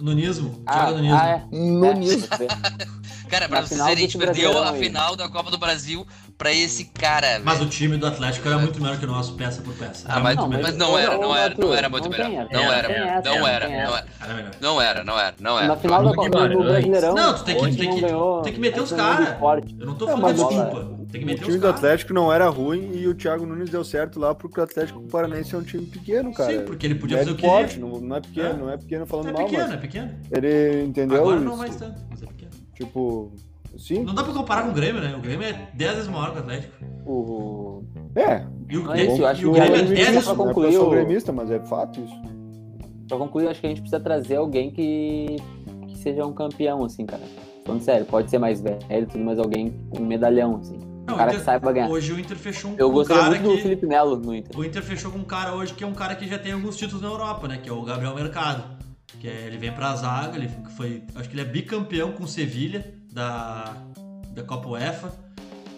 Nunismo. 0.00 0.62
Ah, 0.66 0.86
Joga 0.86 0.96
Nunismo. 0.96 1.16
ah, 1.18 1.28
é. 1.28 1.56
Nunes. 1.56 2.28
É, 2.32 2.46
Cara, 3.32 3.48
pra 3.48 3.62
vocês 3.62 3.80
verem, 3.80 3.96
a 3.96 4.00
gente 4.06 4.18
perdeu 4.18 4.58
a 4.62 4.70
aí. 4.72 4.78
final 4.78 5.16
da 5.16 5.26
Copa 5.26 5.50
do 5.50 5.56
Brasil 5.56 6.06
pra 6.36 6.52
esse 6.52 6.84
cara, 6.84 7.40
Mas 7.42 7.54
velho. 7.58 7.66
o 7.66 7.70
time 7.70 7.96
do 7.96 8.06
Atlético 8.06 8.46
era 8.46 8.58
muito 8.58 8.80
melhor 8.80 8.98
que 8.98 9.04
o 9.06 9.08
nosso, 9.08 9.32
peça 9.34 9.62
por 9.62 9.72
peça. 9.74 10.06
Ah, 10.08 10.20
mas, 10.20 10.36
mas 10.36 10.76
não 10.76 10.98
era, 10.98 11.16
não 11.16 11.34
era, 11.34 11.54
não 11.56 11.74
era 11.74 11.88
muito 11.88 12.10
melhor. 12.10 12.28
Não 12.30 12.72
era, 12.72 12.88
não 12.88 12.94
era, 12.94 13.22
não 13.22 13.46
era, 13.48 13.68
não 13.68 13.96
era. 13.96 14.04
Não 14.60 14.82
era, 14.82 15.04
não 15.40 15.58
era, 15.58 15.68
Na 15.68 15.76
final 15.76 16.04
da 16.04 16.14
Copa 16.14 16.48
do. 16.48 16.58
Brasileirão. 16.58 17.14
Não, 17.14 17.34
tu 17.34 17.44
tem 17.44 17.56
que- 17.56 17.76
tem 17.76 17.94
que- 17.94 18.00
ganhou, 18.02 18.42
tem 18.42 18.52
que 18.52 18.60
meter 18.60 18.80
os 18.82 18.90
gente 18.90 18.98
não 18.98 19.04
ganhou 19.06 19.16
cara. 19.16 19.30
do 19.30 19.32
esporte. 19.34 19.76
Eu 19.80 19.86
não 19.86 19.94
tô 19.94 20.06
falando 20.08 20.34
desculpa. 20.34 21.02
Tem 21.12 21.26
que 21.26 21.32
O 21.34 21.38
time 21.38 21.56
do 21.58 21.60
caras. 21.60 21.76
Atlético 21.76 22.14
não 22.14 22.32
era 22.32 22.48
ruim 22.48 22.90
e 22.94 23.06
o 23.06 23.14
Thiago 23.14 23.44
Nunes 23.44 23.68
deu 23.68 23.84
certo 23.84 24.18
lá 24.18 24.34
porque 24.34 24.58
o 24.58 24.62
Atlético 24.62 25.00
Paranaense 25.02 25.54
é 25.54 25.58
um 25.58 25.62
time 25.62 25.84
pequeno, 25.84 26.32
cara. 26.32 26.50
Sim, 26.52 26.64
porque 26.64 26.86
ele 26.86 26.94
podia 26.94 27.16
é 27.16 27.20
fazer 27.20 27.32
o 27.32 27.36
que 27.36 27.42
queria. 27.42 27.78
não, 27.78 28.00
não 28.00 28.16
é 28.16 28.20
pequeno, 28.20 28.48
É. 28.48 28.52
não 28.54 28.70
é 28.70 28.76
pequeno 28.78 29.06
falando 29.06 29.28
É 29.28 29.32
mal, 29.32 29.44
pequeno, 29.44 29.62
mas 29.64 29.72
é 29.72 29.76
pequeno. 29.76 30.10
ele 30.30 30.84
entendeu 30.84 31.18
Agora 31.20 31.38
não 31.40 31.56
mais 31.56 31.76
tanto, 31.76 32.00
mas 32.10 32.21
é 32.21 32.21
pequeno. 32.21 32.21
Tipo, 32.84 33.32
sim, 33.78 34.02
Não 34.04 34.14
dá 34.14 34.22
pra 34.24 34.32
comparar 34.32 34.62
com 34.64 34.70
o 34.70 34.72
Grêmio, 34.74 35.00
né? 35.00 35.14
O 35.16 35.20
Grêmio 35.20 35.46
é 35.46 35.68
10 35.74 35.92
vezes 35.94 36.08
maior 36.08 36.30
que 36.32 36.36
o 36.38 36.40
Atlético. 36.40 36.72
O... 37.06 37.82
é. 38.14 38.46
E 38.68 38.76
o, 38.78 38.92
é 38.92 39.04
isso, 39.04 39.24
acho 39.26 39.42
e 39.42 39.46
o 39.46 39.52
Grêmio 39.52 39.74
é 39.74 39.78
além 39.78 39.86
10 39.86 39.98
disso, 39.98 40.12
vezes 40.12 40.28
é 40.28 40.34
concluir 40.34 40.66
eu 40.74 40.80
sou 40.80 40.86
o- 40.88 40.90
gremista, 40.90 41.32
mas 41.32 41.50
é 41.50 41.60
fato 41.60 42.00
isso. 42.00 42.14
Pra 43.08 43.18
concluir, 43.18 43.48
acho 43.48 43.60
que 43.60 43.66
a 43.66 43.70
gente 43.70 43.80
precisa 43.82 44.00
trazer 44.00 44.36
alguém 44.36 44.70
que, 44.70 45.36
que 45.88 45.98
seja 45.98 46.24
um 46.24 46.32
campeão, 46.32 46.84
assim, 46.84 47.04
cara. 47.04 47.22
Falando 47.66 47.82
sério, 47.82 48.06
pode 48.06 48.30
ser 48.30 48.38
mais 48.38 48.60
velho 48.60 48.78
e 48.90 49.06
tudo, 49.06 49.22
mas 49.24 49.38
alguém 49.38 49.72
com 49.90 50.00
um 50.02 50.06
medalhão, 50.06 50.56
assim. 50.56 50.78
Não, 51.06 51.14
Um 51.14 51.16
cara 51.18 51.30
Inter- 51.30 51.40
que 51.40 51.44
saiba 51.44 51.72
ganhar. 51.72 51.88
Hoje 51.90 52.12
o 52.12 52.18
Inter 52.18 52.36
fechou 52.36 52.70
um, 52.70 52.74
Eu 52.78 52.88
um 52.88 52.92
gostaria 52.92 53.22
cara 53.24 53.34
muito 53.34 53.48
do 53.50 53.56
que. 53.56 53.62
Felipe 53.62 53.86
Melo 53.86 54.16
no 54.16 54.34
Inter. 54.34 54.58
O 54.58 54.64
Inter 54.64 54.82
fechou 54.82 55.10
com 55.10 55.18
um 55.18 55.24
cara 55.24 55.52
hoje 55.54 55.74
que 55.74 55.82
é 55.84 55.86
um 55.86 55.92
cara 55.92 56.14
que 56.14 56.26
já 56.26 56.38
tem 56.38 56.52
alguns 56.52 56.76
títulos 56.76 57.02
na 57.02 57.08
Europa, 57.08 57.46
né? 57.48 57.58
Que 57.62 57.68
é 57.68 57.72
o 57.72 57.82
Gabriel 57.82 58.14
Mercado. 58.14 58.62
Que 59.22 59.28
é, 59.28 59.46
ele 59.46 59.56
vem 59.56 59.70
pra 59.70 59.94
zaga, 59.94 60.36
ele 60.36 60.50
foi. 60.76 61.04
Acho 61.14 61.28
que 61.28 61.36
ele 61.36 61.42
é 61.42 61.44
bicampeão 61.44 62.10
com 62.10 62.24
o 62.24 62.26
Sevilha 62.26 62.92
da, 63.12 63.72
da 64.34 64.42
Copa 64.42 64.70
UEFA. 64.70 65.12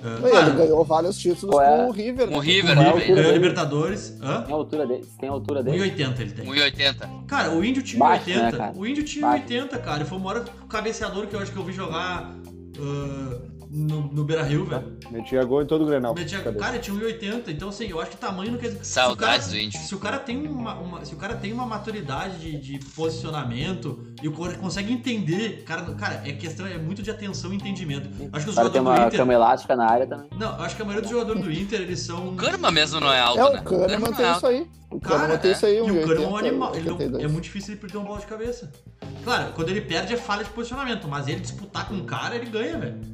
Ah, 0.03 0.47
Ele 0.47 0.57
ganhou 0.57 0.83
vários 0.83 1.19
títulos 1.19 1.61
é? 1.61 1.77
com 1.77 1.89
o 1.89 1.91
River. 1.91 2.29
Com 2.29 2.33
né? 2.33 2.39
o 2.39 2.41
River, 2.41 2.75
né? 2.75 2.89
altura 2.89 3.15
ganhou? 3.15 3.33
Libertadores. 3.33 4.19
Hã? 4.23 4.41
Tem 4.41 4.55
a 4.55 4.57
altura 4.57 4.87
dele? 4.87 5.07
Tem 5.21 5.29
a 5.29 5.33
altura 5.33 5.63
dele? 5.63 5.79
1,80 5.79 6.21
ele 6.21 6.33
tem. 6.33 6.47
1,80. 6.47 7.27
Cara, 7.27 7.51
o 7.53 7.63
Índio 7.63 7.83
tinha 7.83 7.99
Baixo, 7.99 8.31
80. 8.31 8.57
né, 8.57 8.73
o 8.75 8.87
Índio 8.87 9.05
tinha 9.05 9.27
Baixo. 9.27 9.43
80, 9.43 9.79
cara. 9.79 9.97
Ele 9.99 10.05
foi 10.07 10.17
o 10.17 10.21
maior 10.23 10.45
cabeceador 10.67 11.27
que 11.27 11.37
eu 11.37 11.41
acho 11.41 11.53
que 11.53 11.59
eu 11.59 11.65
vi 11.65 11.73
jogar 11.75 12.33
ah, 12.81 13.39
no, 13.75 14.03
no 14.13 14.25
Beira 14.25 14.43
Rio, 14.45 14.65
velho. 14.65 14.97
Metia 15.11 15.43
gol 15.45 15.63
em 15.63 15.67
todo 15.67 15.83
o 15.83 15.87
Grenal. 15.87 16.15
Metia- 16.15 16.41
Cadê? 16.41 16.59
Cara, 16.59 16.75
ele 16.77 16.83
tinha 16.83 16.97
1,80. 16.97 17.49
Então, 17.49 17.69
assim, 17.69 17.87
eu 17.89 18.01
acho 18.01 18.13
que 18.13 18.17
tamanho 18.17 18.53
não 18.53 18.59
quer 18.59 18.69
dizer. 18.69 18.85
Saudades 18.85 19.49
do 19.49 19.59
Índio. 19.59 19.81
Se 19.81 19.95
o 19.95 19.99
cara 19.99 20.19
tem 20.19 20.47
uma, 20.47 20.75
uma- 20.75 21.05
se 21.05 21.13
o 21.15 21.17
cara 21.17 21.35
tem 21.35 21.53
uma 21.53 21.67
maturidade 21.67 22.39
de, 22.39 22.79
de 22.79 22.79
posicionamento 22.95 24.07
e 24.23 24.29
o 24.29 24.33
cara 24.33 24.55
consegue 24.59 24.93
entender, 24.93 25.63
cara, 25.65 25.83
cara, 25.95 26.23
é 26.25 26.33
questão 26.33 26.67
é 26.67 26.79
muito 26.79 27.03
de 27.03 27.11
atenção 27.11 27.53
e 27.53 27.57
entendimento. 27.57 28.09
Acho 28.33 28.45
que 28.45 28.51
os 28.51 28.57
O 28.57 28.61
cara 28.61 28.71
tem 28.71 28.81
jogadores 28.81 28.81
uma 28.81 28.95
do 28.95 29.07
Inter. 29.09 29.19
cama 29.19 29.33
elástica 29.35 29.77
na 29.77 29.91
área 29.91 30.07
também. 30.07 30.29
Não, 30.39 30.61
acho 30.63 30.77
que 30.77 30.83
a 30.83 30.85
maioria 30.85 31.03
dos 31.03 31.11
jogadores 31.11 31.43
do 31.43 31.51
Inter, 31.53 31.81
eles 31.81 32.01
são. 32.01 32.29
O 32.29 32.37
Kahneman 32.37 32.71
mesmo 32.71 33.01
não 33.01 33.13
é 33.13 33.21
alto, 33.21 33.41
É, 33.41 33.53
né? 33.55 33.61
o 33.61 33.65
Kahneman 33.65 33.99
não 33.99 34.13
tem 34.13 34.27
é 34.27 34.33
isso 34.33 34.47
aí. 34.47 34.67
O 34.91 35.01
Cara, 35.01 35.17
Kahneman 35.17 35.39
tem 35.39 35.51
isso 35.53 35.67
aí, 35.67 35.77
E 35.79 35.81
um 35.83 35.85
o 35.85 36.07
Kahneman 36.07 36.23
é 36.25 36.27
um 36.29 36.33
80, 36.33 36.49
animal. 36.49 36.75
Ele 36.77 36.85
não- 36.89 36.93
82. 36.95 37.25
é 37.25 37.29
muito 37.29 37.45
difícil 37.45 37.73
ele 37.73 37.81
perder 37.81 37.97
uma 37.99 38.07
bola 38.07 38.21
de 38.21 38.27
cabeça. 38.27 38.73
Claro, 39.25 39.53
quando 39.55 39.69
ele 39.71 39.81
perde 39.81 40.15
é 40.15 40.17
falha 40.17 40.45
de 40.45 40.51
posicionamento, 40.51 41.09
mas 41.09 41.27
ele 41.27 41.41
disputar 41.41 41.89
com 41.89 41.95
o 41.97 42.05
cara, 42.05 42.37
ele 42.37 42.47
ganha, 42.47 42.79
velho. 42.79 43.13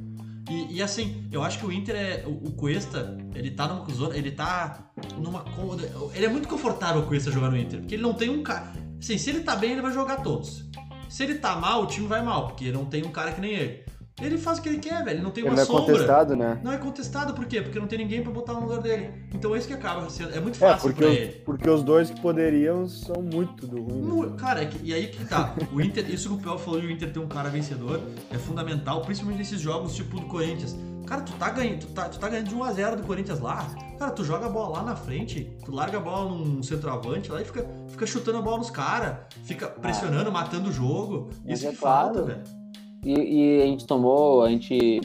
E, 0.50 0.78
e, 0.78 0.82
assim, 0.82 1.28
eu 1.30 1.44
acho 1.44 1.60
que 1.60 1.66
o 1.66 1.70
Inter 1.70 1.94
é. 1.94 2.24
O, 2.26 2.48
o 2.48 2.52
Cuesta, 2.52 3.16
ele 3.36 3.52
tá 3.52 3.68
numa 3.68 3.88
zona. 3.94 4.16
Ele 4.16 4.32
tá 4.32 4.90
numa. 5.16 5.44
Ele 6.12 6.26
é 6.26 6.28
muito 6.28 6.48
confortável 6.48 7.02
o 7.02 7.06
jogar 7.30 7.50
no 7.50 7.56
Inter. 7.56 7.78
Porque 7.78 7.94
ele 7.94 8.02
não 8.02 8.14
tem 8.14 8.28
um 8.28 8.42
cara. 8.42 8.72
Assim, 8.98 9.16
se 9.16 9.30
ele 9.30 9.40
tá 9.40 9.54
bem, 9.54 9.72
ele 9.72 9.80
vai 9.80 9.92
jogar 9.92 10.16
todos. 10.16 10.68
Se 11.08 11.22
ele 11.22 11.36
tá 11.36 11.54
mal, 11.54 11.84
o 11.84 11.86
time 11.86 12.08
vai 12.08 12.22
mal, 12.22 12.48
porque 12.48 12.72
não 12.72 12.84
tem 12.84 13.04
um 13.04 13.12
cara 13.12 13.32
que 13.32 13.40
nem 13.40 13.52
ele. 13.52 13.84
Ele 14.20 14.37
faz 14.38 14.59
o 14.59 14.62
que 14.62 14.68
ele 14.68 14.78
quer, 14.78 15.04
velho. 15.04 15.16
Ele 15.16 15.22
não 15.22 15.30
tem 15.30 15.42
Ele 15.42 15.50
uma 15.50 15.56
não 15.56 15.62
é 15.62 15.66
sombra. 15.66 15.83
contestado, 15.92 16.37
né? 16.37 16.61
Não 16.62 16.72
é 16.72 16.76
contestado, 16.78 17.33
por 17.35 17.46
quê? 17.46 17.62
Porque 17.62 17.78
não 17.78 17.87
tem 17.87 17.98
ninguém 17.98 18.22
pra 18.22 18.30
botar 18.33 18.52
no 18.54 18.61
lugar 18.62 18.80
dele. 18.80 19.11
Então 19.35 19.54
é 19.54 19.59
isso 19.59 19.66
que 19.68 19.74
acaba 19.74 20.09
sendo. 20.11 20.35
É 20.35 20.40
muito 20.40 20.56
É, 20.56 20.59
fácil 20.59 20.88
porque 20.88 21.02
pra 21.02 21.11
os, 21.11 21.16
ele. 21.16 21.33
porque 21.44 21.70
os 21.70 21.83
dois 21.83 22.11
que 22.11 22.20
poderiam 22.20 22.87
são 22.88 23.22
muito 23.22 23.66
do 23.66 23.80
ruim. 23.83 24.28
né? 24.30 24.37
Cara, 24.38 24.62
é 24.62 24.66
que- 24.66 24.80
e 24.85 24.92
aí 24.92 25.06
que 25.09 25.24
tá. 25.24 25.54
O 25.72 25.80
Inter, 25.80 26.09
isso 26.11 26.28
que 26.28 26.35
o 26.35 26.38
Pel 26.38 26.59
falou 26.59 26.80
de 26.80 26.87
o 26.87 26.90
Inter 26.90 27.12
ter 27.12 27.18
um 27.18 27.28
cara 27.28 27.48
vencedor 27.48 28.00
é 28.30 28.37
fundamental, 28.38 29.00
principalmente 29.02 29.38
nesses 29.38 29.61
jogos 29.61 29.94
tipo 29.94 30.18
do 30.20 30.26
Corinthians. 30.26 30.76
Cara, 31.06 31.22
tu 31.22 31.33
tá 31.33 31.50
ganhando, 31.50 31.80
tu 31.80 31.87
tá, 31.88 32.09
tu 32.09 32.20
tá 32.20 32.28
ganhando 32.28 32.48
de 32.48 32.54
1x0 32.54 32.96
do 32.96 33.02
Corinthians 33.02 33.40
lá. 33.40 33.66
Cara, 33.98 34.12
tu 34.12 34.22
joga 34.22 34.46
a 34.46 34.48
bola 34.48 34.78
lá 34.78 34.83
na 34.85 34.94
frente, 34.94 35.50
tu 35.64 35.72
larga 35.74 35.98
a 35.98 36.00
bola 36.00 36.30
num 36.30 36.62
centroavante 36.62 37.33
lá 37.33 37.40
e 37.42 37.44
fica, 37.44 37.66
fica 37.88 38.06
chutando 38.06 38.38
a 38.38 38.42
bola 38.42 38.59
nos 38.59 38.70
caras, 38.70 39.16
fica 39.42 39.66
pressionando, 39.66 40.30
matando 40.30 40.68
o 40.70 40.72
jogo. 40.72 41.30
Isso 41.44 41.66
é 41.66 41.70
que 41.70 41.76
falta, 41.76 42.22
claro. 42.22 42.26
velho. 42.26 42.60
E, 43.04 43.12
e 43.12 43.62
a 43.62 43.66
gente 43.66 43.86
tomou, 43.86 44.42
a 44.42 44.50
gente 44.50 45.00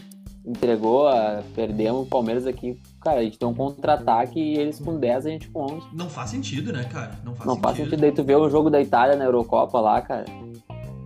entregou, 0.46 1.08
a, 1.08 1.42
perdemos 1.56 2.04
o 2.06 2.10
Palmeiras 2.10 2.46
aqui. 2.46 2.80
Cara, 3.02 3.20
a 3.20 3.24
gente 3.24 3.38
tem 3.40 3.48
um 3.48 3.54
contra-ataque 3.54 4.40
e 4.40 4.58
eles 4.58 4.80
com 4.80 4.98
10, 5.00 5.26
a 5.26 5.30
gente 5.30 5.50
com 5.50 5.64
11. 5.64 5.88
Não 5.94 6.10
faz 6.10 6.30
sentido, 6.32 6.74
né, 6.74 6.84
cara? 6.86 7.18
Não 7.24 7.34
faz 7.36 7.46
Não 7.46 7.54
sentido. 7.56 7.64
faz 7.64 7.78
sentido. 7.78 7.98
Daí 8.02 8.12
tu 8.12 8.24
vê 8.24 8.36
o 8.36 8.50
jogo 8.50 8.70
da 8.70 8.82
Itália 8.82 9.16
na 9.16 9.26
Eurocopa 9.26 9.80
lá, 9.80 10.02
cara. 10.02 10.26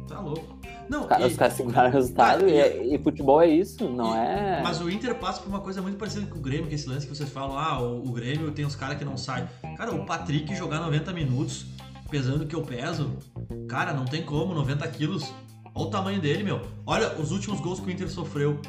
Tá 0.08 0.20
louco. 0.20 0.58
Não, 0.90 1.04
Cara, 1.06 1.22
e- 1.22 1.28
os 1.28 1.38
caras 1.38 1.54
seguraram 1.54 1.90
o 1.90 1.94
resultado 1.94 2.40
Cara, 2.40 2.50
e, 2.50 2.90
e- 2.90 2.96
e 2.96 2.98
futebol 2.98 3.40
é 3.42 3.48
isso, 3.48 3.88
não 3.88 4.16
é. 4.16 4.60
Mas 4.64 4.82
o 4.82 4.90
Inter 4.90 5.14
passa 5.20 5.40
por 5.40 5.48
uma 5.50 5.60
coisa 5.60 5.84
muito 5.84 5.98
parecida 6.00 6.26
com 6.26 6.40
o 6.40 6.42
Grêmio, 6.42 6.68
que 6.68 6.74
esse 6.74 6.90
lance 6.90 7.06
que 7.06 7.16
vocês 7.16 7.30
falam, 7.30 7.56
ah, 7.60 7.80
o, 7.80 8.00
o 8.08 8.12
Grêmio 8.12 8.50
tem 8.52 8.66
os 8.66 8.76
caras 8.76 8.98
que 8.98 9.06
não 9.06 9.16
saem. 9.16 9.46
Cara, 9.78 9.94
o 9.94 10.04
Patrick 10.04 10.56
jogar 10.56 10.80
90 10.80 11.14
minutos, 11.14 11.68
pesando 12.10 12.44
o 12.44 12.48
que 12.48 12.56
eu 12.56 12.64
peso, 12.64 13.12
cara, 13.68 13.94
não 13.94 14.04
tem 14.06 14.24
como, 14.24 14.56
90 14.56 14.88
quilos. 14.88 15.32
Olha 15.80 15.88
o 15.88 15.92
tamanho 15.92 16.20
dele, 16.22 16.44
meu. 16.44 16.62
Olha 16.86 17.14
os 17.20 17.32
últimos 17.32 17.60
gols 17.62 17.80
que 17.80 17.88
o 17.88 17.92
Inter 17.92 18.10
sofreu. 18.10 18.60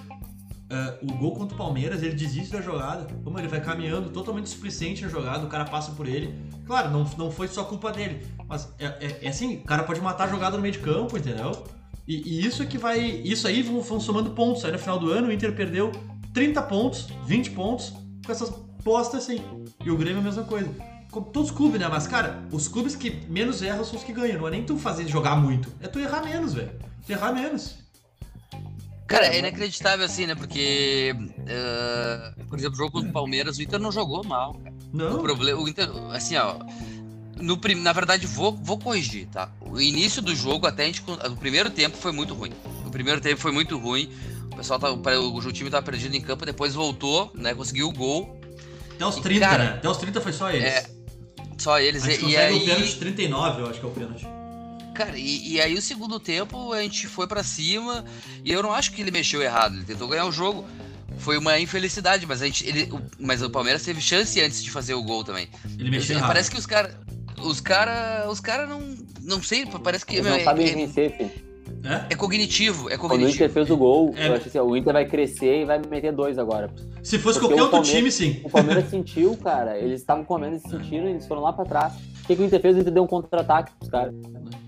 É, 0.73 0.99
o 1.03 1.13
gol 1.15 1.33
contra 1.35 1.55
o 1.55 1.59
Palmeiras, 1.59 2.01
ele 2.03 2.15
desiste 2.15 2.53
da 2.53 2.61
jogada. 2.61 3.13
Como 3.25 3.37
ele 3.39 3.49
vai 3.49 3.61
caminhando 3.61 4.11
totalmente 4.11 4.45
displicente 4.45 5.03
na 5.03 5.09
jogada, 5.09 5.45
o 5.45 5.49
cara 5.49 5.65
passa 5.65 5.91
por 5.93 6.07
ele. 6.07 6.33
Claro, 6.65 6.91
não, 6.91 7.05
não 7.19 7.31
foi 7.31 7.49
só 7.49 7.65
culpa 7.65 7.91
dele. 7.91 8.25
Mas 8.49 8.73
é, 8.79 8.87
é- 8.87 9.19
é 9.23 9.29
assim, 9.29 9.57
o 9.57 9.65
cara 9.65 9.83
pode 9.83 10.01
matar 10.01 10.29
a 10.29 10.31
jogada 10.31 10.57
no 10.57 10.63
meio 10.63 10.73
de 10.73 10.79
campo, 10.79 11.19
entendeu? 11.19 11.65
E, 12.07 12.17
e 12.41 12.47
isso 12.47 12.63
é 12.63 12.67
que 12.67 12.79
vai. 12.79 13.01
Isso 13.01 13.49
aí 13.49 13.63
vão, 13.63 13.81
vão 13.81 13.99
somando 13.99 14.31
pontos. 14.31 14.65
Aí 14.65 14.71
no 14.71 14.79
final 14.79 14.99
do 14.99 15.11
ano 15.11 15.27
o 15.29 15.33
Inter 15.33 15.53
perdeu 15.53 15.91
30 16.33 16.63
pontos, 16.63 17.09
20 17.27 17.51
pontos 17.51 17.93
com 18.25 18.31
essas 18.31 18.51
postas 18.85 19.25
assim. 19.25 19.41
E 19.85 19.91
o 19.91 19.97
Grêmio 19.97 20.19
é 20.19 20.21
a 20.21 20.25
mesma 20.25 20.45
coisa. 20.45 20.71
Com 21.11 21.23
todos 21.23 21.51
os 21.51 21.57
clubes, 21.57 21.81
né? 21.81 21.89
Mas, 21.89 22.07
cara, 22.07 22.45
os 22.53 22.69
clubes 22.69 22.95
que 22.95 23.11
menos 23.29 23.61
erram 23.63 23.85
são 23.85 23.97
os 23.99 24.05
que 24.05 24.13
ganham. 24.13 24.39
Não 24.39 24.47
é 24.47 24.53
nem 24.53 24.63
tu 24.63 24.77
fazer 24.79 25.09
jogar 25.09 25.35
muito. 25.35 25.69
É 25.81 25.89
tu 25.89 25.99
errar 25.99 26.23
menos, 26.23 26.55
velho. 26.55 26.71
Tu 27.07 27.13
errar 27.13 27.33
menos. 27.33 27.77
Cara, 29.07 29.27
é 29.27 29.39
inacreditável 29.41 30.07
assim, 30.07 30.27
né? 30.27 30.35
Porque, 30.37 31.15
eh, 31.47 32.33
por 32.49 32.57
exemplo, 32.59 32.75
o 32.75 32.79
jogo 32.79 32.93
contra 32.93 33.11
o 33.11 33.13
Palmeiras, 33.13 33.59
o 33.59 33.63
Inter 33.63 33.81
não 33.81 33.91
jogou 33.91 34.23
mal. 34.25 34.55
cara. 34.55 34.73
O 34.93 34.97
Não. 34.97 35.23
problema, 35.23 35.61
o 35.61 35.69
Inter, 35.69 35.89
assim, 36.13 36.37
ó. 36.37 36.57
No, 37.37 37.57
prim- 37.57 37.81
na 37.81 37.93
verdade, 37.93 38.27
vou, 38.27 38.53
vou 38.53 38.79
corrigir, 38.79 39.27
tá? 39.27 39.51
O 39.61 39.81
início 39.81 40.23
do 40.23 40.35
jogo, 40.37 40.67
até 40.67 40.85
a 40.85 40.87
gente. 40.87 41.03
O 41.03 41.37
primeiro 41.37 41.71
tempo 41.71 41.97
foi 41.97 42.13
muito 42.13 42.35
ruim. 42.35 42.53
O 42.87 42.91
primeiro 42.91 43.21
tempo 43.21 43.41
foi 43.41 43.51
muito 43.51 43.77
ruim. 43.79 44.13
O 44.53 44.57
pessoal 44.57 44.79
tava, 44.79 44.93
o, 44.95 45.37
o 45.39 45.53
time 45.53 45.71
tava 45.71 45.85
perdido 45.85 46.15
em 46.15 46.21
campo, 46.21 46.45
depois 46.47 46.75
voltou, 46.75 47.33
né? 47.35 47.53
Conseguiu 47.55 47.89
o 47.89 47.93
gol. 47.93 48.39
Até 48.95 49.07
os 49.07 49.17
E, 49.17 49.23
30, 49.23 49.41
cara, 49.49 49.65
né? 49.65 49.71
Até 49.75 49.89
os 49.89 49.97
30 49.97 50.21
foi 50.21 50.33
só 50.33 50.51
eles. 50.51 50.65
é, 50.67 50.91
Só 51.59 51.81
eles. 51.81 52.05
a 52.05 52.11
gente 52.11 52.27
E, 52.27 52.31
e 52.33 52.37
aí. 52.37 52.57
o 52.57 52.65
pênalti 52.65 52.97
39, 52.99 53.63
eu 53.63 53.67
acho 53.71 53.81
que 53.81 53.87
é 53.87 53.89
o 53.89 53.93
pênalti. 53.93 54.27
Cara, 54.95 55.17
e, 55.17 55.55
e 55.55 55.61
aí 55.61 55.75
o 55.75 55.83
segundo 55.83 56.19
tempo 56.21 56.73
a 56.73 56.83
gente 56.83 57.07
foi 57.07 57.27
pra 57.27 57.43
cima 57.43 58.05
e 58.45 58.53
eu 58.53 58.63
não 58.63 58.73
acho 58.73 58.93
que 58.93 59.01
ele 59.01 59.11
mexeu 59.11 59.41
errado, 59.41 59.75
ele 59.77 59.85
tentou 59.85 60.09
ganhar 60.09 60.27
o 60.27 60.33
jogo. 60.33 60.65
Foi 61.19 61.37
uma 61.37 61.59
infelicidade, 61.59 62.27
mas 62.27 62.41
a 62.41 62.47
gente, 62.47 62.67
ele, 62.67 62.91
o, 62.93 63.01
mas 63.19 63.43
o 63.43 63.51
Palmeiras 63.51 63.83
teve 63.83 64.01
chance 64.01 64.41
antes 64.41 64.63
de 64.63 64.71
fazer 64.71 64.95
o 64.95 65.03
gol 65.03 65.23
também. 65.23 65.49
Ele 65.79 65.91
mexeu 65.91 66.17
errado. 66.17 66.29
Parece 66.29 66.51
que 66.51 66.59
os 66.59 66.65
caras, 66.67 66.95
os 67.43 67.61
cara, 67.61 68.27
os 68.31 68.41
cara 68.41 68.67
não, 68.67 68.81
não 69.23 69.43
sei, 69.43 69.67
parece 69.67 70.07
que 70.07 70.17
Eles 70.17 70.27
não 70.27 70.37
é, 70.37 70.45
sabem 70.45 70.69
é- 70.69 70.75
vencer, 70.75 71.17
filho. 71.17 71.51
É? 71.85 72.13
é 72.13 72.17
cognitivo, 72.17 72.91
é 72.91 72.97
Quando 72.99 73.13
o 73.13 73.15
Inter 73.15 73.27
cognitivo. 73.29 73.55
fez 73.55 73.71
o 73.71 73.77
gol, 73.77 74.13
É. 74.17 74.29
eu 74.29 74.35
achei 74.35 74.49
assim, 74.49 74.59
o 74.59 74.77
Inter 74.77 74.93
vai 74.93 75.07
crescer 75.07 75.63
e 75.63 75.65
vai 75.65 75.81
meter 75.91 76.13
dois 76.13 76.39
agora. 76.39 76.71
Se 77.03 77.19
fosse 77.19 77.39
Porque 77.39 77.55
qualquer 77.55 77.77
outro 77.77 77.91
time, 77.91 78.11
sim. 78.11 78.41
O 78.45 78.51
Palmeiras 78.51 78.91
sentiu, 78.91 79.37
cara. 79.37 79.79
Eles 79.79 80.01
estavam 80.01 80.25
comendo 80.25 80.57
e 80.57 80.61
sentiram, 80.61 81.07
eles 81.09 81.27
foram 81.27 81.43
lá 81.43 81.53
pra 81.53 81.65
trás. 81.65 81.95
O 81.95 82.27
que, 82.27 82.37
que 82.37 82.43
o 82.43 82.45
Inter 82.45 82.61
fez? 82.61 82.77
O 82.77 82.81
Inter 82.81 82.93
deu 82.93 83.03
um 83.03 83.07
contra-ataque 83.07 83.73
pros 83.79 83.91
caras. 83.91 84.15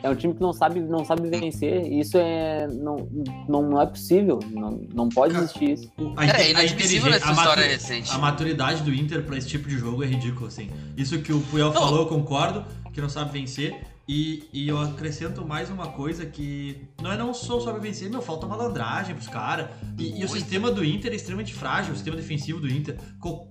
É 0.02 0.10
um 0.10 0.14
time 0.16 0.34
que 0.34 0.40
não 0.40 0.52
sabe, 0.52 0.80
não 0.80 1.04
sabe 1.04 1.28
vencer. 1.30 1.86
E 1.86 2.00
isso 2.00 2.18
é. 2.18 2.66
Não, 2.66 3.08
não, 3.48 3.62
não 3.62 3.80
é 3.80 3.86
possível. 3.86 4.40
Não, 4.50 4.80
não 4.92 5.08
pode 5.08 5.32
Cara, 5.34 5.44
existir 5.44 5.70
isso. 5.72 5.92
O- 5.96 6.12
Cara, 6.14 6.38
é 6.38 6.50
inte- 6.50 6.50
inadmissível 6.50 7.10
nessa 7.10 7.28
a 7.28 7.32
história 7.32 7.64
recente. 7.66 8.10
A 8.12 8.18
maturidade 8.18 8.82
do 8.82 8.92
Inter 8.92 9.22
pra 9.22 9.36
esse 9.36 9.46
tipo 9.48 9.68
de 9.68 9.78
jogo 9.78 10.02
é 10.02 10.06
ridículo, 10.06 10.46
assim. 10.48 10.68
Isso 10.96 11.18
que 11.20 11.32
o 11.32 11.40
Puyol 11.42 11.72
Não. 11.72 11.80
falou, 11.80 12.00
eu 12.00 12.06
concordo, 12.06 12.64
que 12.92 13.00
não 13.00 13.08
sabe 13.08 13.32
vencer. 13.32 13.80
E, 14.14 14.44
e 14.52 14.68
eu 14.68 14.78
acrescento 14.78 15.42
mais 15.46 15.70
uma 15.70 15.86
coisa 15.86 16.26
que 16.26 16.82
não 17.00 17.10
é 17.10 17.16
não 17.16 17.32
só 17.32 17.58
sabe 17.60 17.80
vencer, 17.80 18.10
meu, 18.10 18.20
falta 18.20 18.46
malandragem 18.46 19.14
pros 19.14 19.26
caras. 19.26 19.70
E, 19.98 20.20
e 20.20 20.24
o 20.24 20.28
sistema 20.28 20.70
do 20.70 20.84
Inter 20.84 21.12
é 21.12 21.14
extremamente 21.16 21.54
frágil, 21.54 21.94
o 21.94 21.96
sistema 21.96 22.14
defensivo 22.14 22.60
do 22.60 22.68
Inter. 22.68 22.98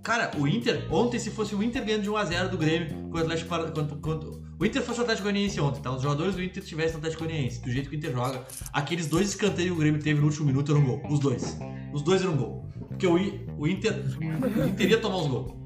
Cara, 0.04 0.30
o 0.38 0.48
Inter, 0.48 0.86
ontem, 0.94 1.18
se 1.18 1.32
fosse 1.32 1.56
o 1.56 1.64
Inter 1.64 1.84
ganhando 1.84 2.04
de 2.04 2.10
1x0 2.12 2.48
do 2.50 2.58
Grêmio 2.60 3.10
com 3.10 3.18
o 3.18 3.20
Atlético 3.20 3.50
quanto- 3.50 3.96
quanto- 3.96 4.44
O 4.60 4.64
Inter 4.64 4.84
fosse 4.84 5.00
o 5.00 5.02
Atlético 5.02 5.24
Goianiense 5.28 5.60
ontem, 5.60 5.82
tá? 5.82 5.92
Os 5.96 6.04
jogadores 6.04 6.36
do 6.36 6.44
Inter 6.44 6.64
tivessem 6.64 6.94
o 6.94 6.98
Atlético 7.00 7.24
Goianiense, 7.26 7.60
do 7.60 7.72
jeito 7.72 7.90
que 7.90 7.96
o 7.96 7.98
Inter 7.98 8.12
joga. 8.12 8.46
Aqueles 8.72 9.08
dois 9.08 9.30
escanteios 9.30 9.72
que 9.72 9.76
o 9.76 9.80
Grêmio 9.80 10.00
teve 10.00 10.20
no 10.20 10.28
último 10.28 10.46
minuto 10.46 10.72
eram 10.72 10.82
um 10.82 10.86
gol. 10.86 11.02
Os 11.10 11.20
dois. 11.20 11.58
Os 11.92 12.04
dois 12.04 12.22
eram 12.22 12.34
um 12.34 12.38
gol. 12.38 12.70
Porque 12.88 13.08
o, 13.08 13.16
o 13.58 13.68
Inter, 13.68 13.94
o 14.20 14.68
Inter 14.68 14.90
ia 14.92 15.00
tomar 15.00 15.18
os 15.18 15.28
gols. 15.28 15.61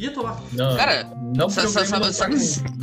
Ia 0.00 0.10
tomar. 0.12 0.40
Não, 0.52 0.76
Cara, 0.78 1.12
não 1.36 1.50
sa- 1.50 1.68
sa- 1.68 1.98
não 1.98 2.10
sabe- 2.12 2.38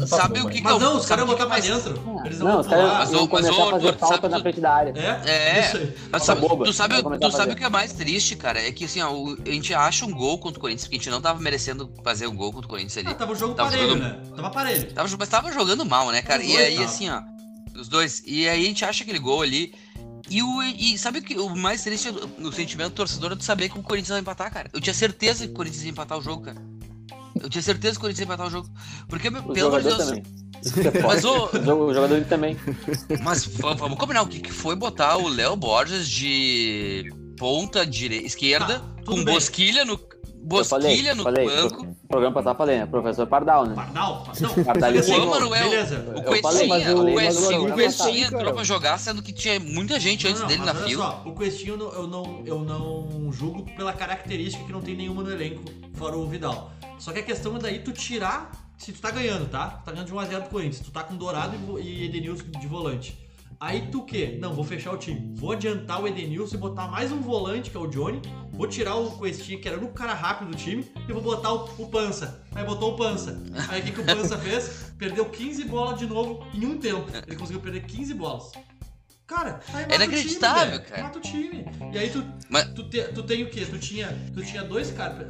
sabe 0.07 0.39
o 0.39 0.47
que 0.49 0.61
Mas 0.61 0.61
que 0.61 0.67
eu- 0.69 0.79
não, 0.79 0.97
os 0.97 1.05
sabe 1.05 1.07
caras 1.07 1.25
o 1.25 1.25
iam 1.25 1.25
que 1.25 1.25
botar 1.25 1.35
pra 1.37 1.47
mais- 1.47 1.65
dentro. 1.65 2.21
Eles 2.25 2.37
Não, 2.39 2.47
vão 2.51 2.59
os 2.59 2.67
caras. 2.67 2.91
Mas, 2.93 3.11
iam 3.11 3.21
mas, 3.21 3.29
começar 3.29 3.49
a 3.63 3.71
fazer 3.71 3.97
falta 3.97 4.15
sabe 4.15 4.27
na 4.29 4.39
frente 4.39 4.61
da 4.61 4.71
área. 4.71 4.93
É, 5.25 5.57
É. 5.57 5.59
isso 5.65 5.77
aí. 5.77 5.93
Mas 6.11 6.21
tu 6.21 6.25
sabe, 6.73 7.19
tu 7.19 7.31
sabe 7.31 7.51
o 7.53 7.55
que 7.55 7.63
é 7.63 7.69
mais 7.69 7.93
triste, 7.93 8.35
cara? 8.35 8.61
É 8.61 8.71
que 8.71 8.85
assim, 8.85 9.01
a 9.01 9.51
gente 9.51 9.73
acha 9.73 10.05
um 10.05 10.11
gol 10.11 10.37
contra 10.37 10.59
o 10.59 10.61
Corinthians, 10.61 10.83
porque 10.85 10.97
a 10.97 10.99
gente 10.99 11.09
não 11.09 11.19
tava 11.19 11.39
merecendo 11.41 11.91
fazer 12.03 12.27
um 12.27 12.35
gol 12.35 12.51
contra 12.53 12.67
o 12.67 12.69
Corinthians 12.69 12.97
ali. 12.97 13.07
Ah, 13.09 13.15
tava 13.15 13.31
o 13.31 13.35
jogo 13.35 13.55
Tava 13.55 13.71
parelho, 13.71 13.89
jogando- 13.89 14.03
né? 14.03 14.19
Tava 14.35 14.49
parelho. 14.51 14.93
Tava, 14.93 15.15
mas 15.17 15.29
tava 15.29 15.51
jogando 15.51 15.83
mal, 15.85 16.11
né, 16.11 16.21
cara? 16.21 16.43
E 16.43 16.55
aí, 16.55 16.77
assim, 16.83 17.09
ó, 17.09 17.21
os 17.75 17.87
dois. 17.87 18.21
E 18.27 18.47
aí 18.47 18.63
a 18.63 18.67
gente 18.67 18.85
acha 18.85 19.03
aquele 19.03 19.17
gol 19.19 19.41
ali. 19.41 19.73
E, 20.29 20.43
o, 20.43 20.61
e 20.61 20.97
sabe 20.97 21.19
o 21.19 21.21
que 21.23 21.39
o 21.39 21.55
mais 21.55 21.83
triste 21.83 22.11
no 22.37 22.51
sentimento 22.51 22.89
do 22.89 22.95
torcedor 22.95 23.31
é 23.31 23.35
de 23.35 23.45
saber 23.45 23.69
que 23.69 23.79
o 23.79 23.81
Corinthians 23.81 24.09
vai 24.09 24.19
empatar, 24.19 24.51
cara. 24.51 24.69
Eu 24.73 24.81
tinha 24.81 24.93
certeza 24.93 25.45
que 25.47 25.53
o 25.53 25.55
Corinthians 25.55 25.83
ia 25.85 25.89
empatar 25.89 26.17
o 26.17 26.21
jogo, 26.21 26.43
cara. 26.43 26.61
Eu 27.41 27.49
tinha 27.49 27.61
certeza 27.61 27.93
que 27.93 27.97
o 27.99 28.01
Corinthians 28.01 28.19
ia 28.19 28.25
empatar 28.25 28.47
o 28.47 28.49
jogo. 28.51 28.69
Porque, 29.07 29.27
O 29.29 29.31
pelo 29.53 29.67
amor 29.67 29.81
de 29.81 29.89
jogador 29.89 29.97
Deus. 29.97 30.09
também. 30.09 30.23
É 30.95 31.01
Mas, 31.01 31.23
O 31.23 31.49
O 31.87 31.93
jogador 31.93 32.23
também. 32.25 32.57
mas 33.23 33.45
vamos, 33.45 33.97
combinar 33.97 34.23
o 34.23 34.27
que, 34.27 34.39
que 34.39 34.51
foi 34.51 34.75
botar 34.75 35.17
o 35.17 35.27
Léo 35.27 35.55
Borges 35.55 36.07
de 36.09 37.11
ponta 37.37 37.85
dire... 37.85 38.17
esquerda, 38.25 38.79
tudo 39.05 39.17
com 39.17 39.23
bem. 39.23 39.33
Bosquilha 39.35 39.85
no. 39.85 39.99
Bosquilha 40.39 41.13
no 41.13 41.23
falei, 41.23 41.45
banco. 41.45 41.83
No 41.85 41.95
programa 42.07 42.33
passado 42.35 42.53
eu 42.53 42.57
falei, 42.57 42.77
né? 42.79 42.85
Professor 42.85 43.27
Pardal, 43.27 43.65
né? 43.65 43.75
Pardal? 43.75 44.25
Não, 44.39 44.63
Pardalismo. 44.63 45.17
O 45.17 45.21
Amaruel, 45.23 45.69
beleza. 45.69 46.05
o 46.15 46.41
falei, 46.41 46.65
o 46.93 47.03
não 47.03 47.65
o 47.65 47.75
Questinha 47.75 48.07
acredito, 48.09 48.33
entrou 48.35 48.53
pra 48.53 48.63
jogar, 48.63 48.97
sendo 48.97 49.21
que 49.21 49.33
tinha 49.33 49.59
muita 49.59 49.99
gente 49.99 50.25
antes 50.25 50.39
Não, 50.39 50.47
dele 50.47 50.61
mas 50.63 50.73
na 50.73 50.79
olha 50.79 50.87
fila. 50.89 51.05
Só, 51.05 51.23
o 51.29 51.33
não- 51.77 51.91
eu 51.93 52.07
não, 52.07 52.43
eu 52.45 52.59
não 52.59 53.29
julgo 53.31 53.63
pela 53.75 53.91
característica 53.91 54.63
que 54.63 54.71
não 54.71 54.79
tem 54.81 54.95
nenhuma 54.95 55.21
no 55.21 55.31
elenco, 55.31 55.63
fora 55.95 56.17
o 56.17 56.25
Vidal. 56.29 56.71
Só 56.99 57.11
que 57.11 57.19
a 57.19 57.23
questão 57.23 57.55
é 57.55 57.59
daí 57.59 57.79
tu 57.79 57.91
tirar, 57.91 58.51
se 58.77 58.91
tu 58.91 58.99
tá 59.01 59.11
ganhando, 59.11 59.47
tá? 59.49 59.67
Tu 59.69 59.85
tá 59.85 59.91
ganhando 59.91 60.07
de 60.07 60.13
1x0 60.13 60.43
do 60.43 60.49
Corinthians, 60.49 60.79
tu 60.85 60.91
tá 60.91 61.03
com 61.03 61.15
Dourado 61.15 61.79
e 61.79 62.05
Edenilson 62.05 62.45
de 62.59 62.67
volante. 62.67 63.17
Aí 63.59 63.87
tu 63.89 64.01
o 64.01 64.05
quê? 64.05 64.37
Não, 64.39 64.53
vou 64.53 64.63
fechar 64.63 64.91
o 64.93 64.97
time. 64.97 65.33
Vou 65.35 65.51
adiantar 65.51 65.99
o 65.99 66.07
Edenilson 66.07 66.55
e 66.57 66.59
botar 66.59 66.87
mais 66.87 67.11
um 67.11 67.19
volante, 67.21 67.71
que 67.71 67.77
é 67.77 67.79
o 67.79 67.87
Johnny. 67.87 68.21
Vou 68.51 68.67
tirar 68.67 68.95
o 68.95 69.17
Questinha, 69.19 69.59
que 69.59 69.67
era 69.67 69.83
o 69.83 69.87
cara 69.91 70.13
rápido 70.13 70.51
do 70.51 70.57
time, 70.57 70.85
e 71.09 71.11
vou 71.11 71.23
botar 71.23 71.51
o, 71.53 71.65
o 71.79 71.87
Pança. 71.87 72.43
Aí 72.53 72.63
botou 72.63 72.93
o 72.93 72.97
Pança. 72.97 73.41
Aí 73.69 73.81
o 73.81 73.83
que, 73.83 73.91
que 73.93 74.01
o 74.01 74.05
Pança 74.05 74.37
fez? 74.39 74.91
Perdeu 74.97 75.25
15 75.25 75.63
bolas 75.65 75.97
de 75.97 76.05
novo 76.05 76.45
em 76.53 76.67
um 76.67 76.77
tempo. 76.77 77.07
Ele 77.25 77.35
conseguiu 77.35 77.59
perder 77.61 77.81
15 77.85 78.13
bolas. 78.13 78.51
Cara, 79.25 79.59
aí 79.73 79.81
mata 79.81 79.91
o 79.91 79.95
inacreditável, 79.95 80.63
time, 80.63 80.77
velho. 80.77 80.89
cara. 80.89 81.03
Mata 81.03 81.17
o 81.17 81.21
time. 81.21 81.65
E 81.93 81.97
aí 81.97 82.09
tu, 82.11 82.23
Mas- 82.49 82.73
tu, 82.73 82.83
te- 82.87 83.03
tu 83.11 83.23
tem 83.23 83.43
o 83.43 83.49
quê? 83.49 83.65
Tu 83.65 83.77
tinha, 83.79 84.15
tu 84.35 84.41
tinha 84.45 84.63
dois 84.63 84.91
caras. 84.91 85.27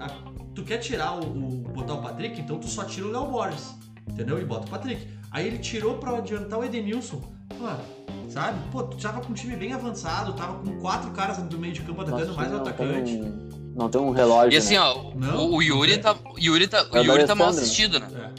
Tu 0.58 0.64
quer 0.64 0.80
tirar 0.80 1.14
o, 1.14 1.20
o- 1.20 1.62
botar 1.72 1.94
o 1.94 2.02
Patrick, 2.02 2.42
então 2.42 2.58
tu 2.58 2.68
só 2.68 2.84
tira 2.84 3.06
o 3.06 3.12
Léo 3.12 3.28
Borges. 3.28 3.76
Entendeu? 4.10 4.42
E 4.42 4.44
bota 4.44 4.66
o 4.66 4.70
Patrick. 4.72 5.08
Aí 5.30 5.46
ele 5.46 5.60
tirou 5.60 5.98
pra 6.00 6.18
adiantar 6.18 6.58
o 6.58 6.64
Edenilson. 6.66 7.22
Mano, 7.60 7.80
sabe? 8.28 8.58
Pô, 8.72 8.82
tu 8.82 8.98
tava 8.98 9.22
com 9.22 9.32
um 9.32 9.36
time 9.36 9.56
bem 9.56 9.72
avançado, 9.74 10.34
tava 10.34 10.58
com 10.58 10.80
quatro 10.80 11.12
caras 11.12 11.38
do 11.38 11.60
meio 11.60 11.74
de 11.76 11.82
campo 11.82 12.02
atacando, 12.02 12.34
mais 12.36 12.52
o 12.52 12.56
atacante. 12.56 13.12
um- 13.14 13.74
Não 13.76 13.88
tem 13.88 14.02
um 14.02 14.10
relógio, 14.10 14.52
E 14.52 14.58
assim, 14.58 14.74
né? 14.74 14.80
ó, 14.80 15.12
Não, 15.14 15.52
o, 15.52 15.62
Yuri 15.62 15.98
não 15.98 16.02
tá. 16.02 16.16
Yuri 16.40 16.68
tá, 16.68 16.88
É 16.92 17.00
o 17.02 17.04
Yuri 17.04 17.28
tá 17.28 17.36
mal 17.36 17.50
assistido, 17.50 18.00
né? 18.00 18.08
É. 18.16 18.32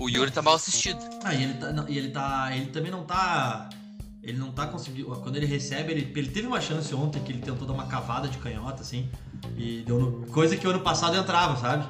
O 0.00 0.08
Yuri 0.08 0.30
tá 0.30 0.40
mal 0.40 0.54
assistido. 0.54 1.00
Ah, 1.24 1.34
e 1.34 1.42
ele 1.42 1.54
tá. 1.54 1.72
não, 1.72 1.88
e 1.88 1.98
ele 1.98 2.10
tá. 2.10 2.50
Ele 2.56 2.66
também 2.66 2.92
não 2.92 3.02
tá. 3.02 3.68
Ele 4.22 4.38
não 4.38 4.52
tá 4.52 4.68
conseguindo. 4.68 5.08
Quando 5.16 5.34
ele 5.34 5.46
recebe, 5.46 5.90
ele, 5.92 6.12
ele 6.14 6.28
teve 6.28 6.46
uma 6.46 6.60
chance 6.60 6.94
ontem 6.94 7.20
que 7.22 7.32
ele 7.32 7.40
tentou 7.42 7.66
dar 7.66 7.74
uma 7.74 7.86
cavada 7.86 8.28
de 8.28 8.38
canhota, 8.38 8.82
assim. 8.82 9.08
E 9.56 9.82
deu 9.86 9.98
no- 9.98 10.26
coisa 10.32 10.56
que 10.56 10.66
o 10.66 10.70
ano 10.70 10.80
passado 10.80 11.16
entrava, 11.16 11.56
sabe? 11.56 11.84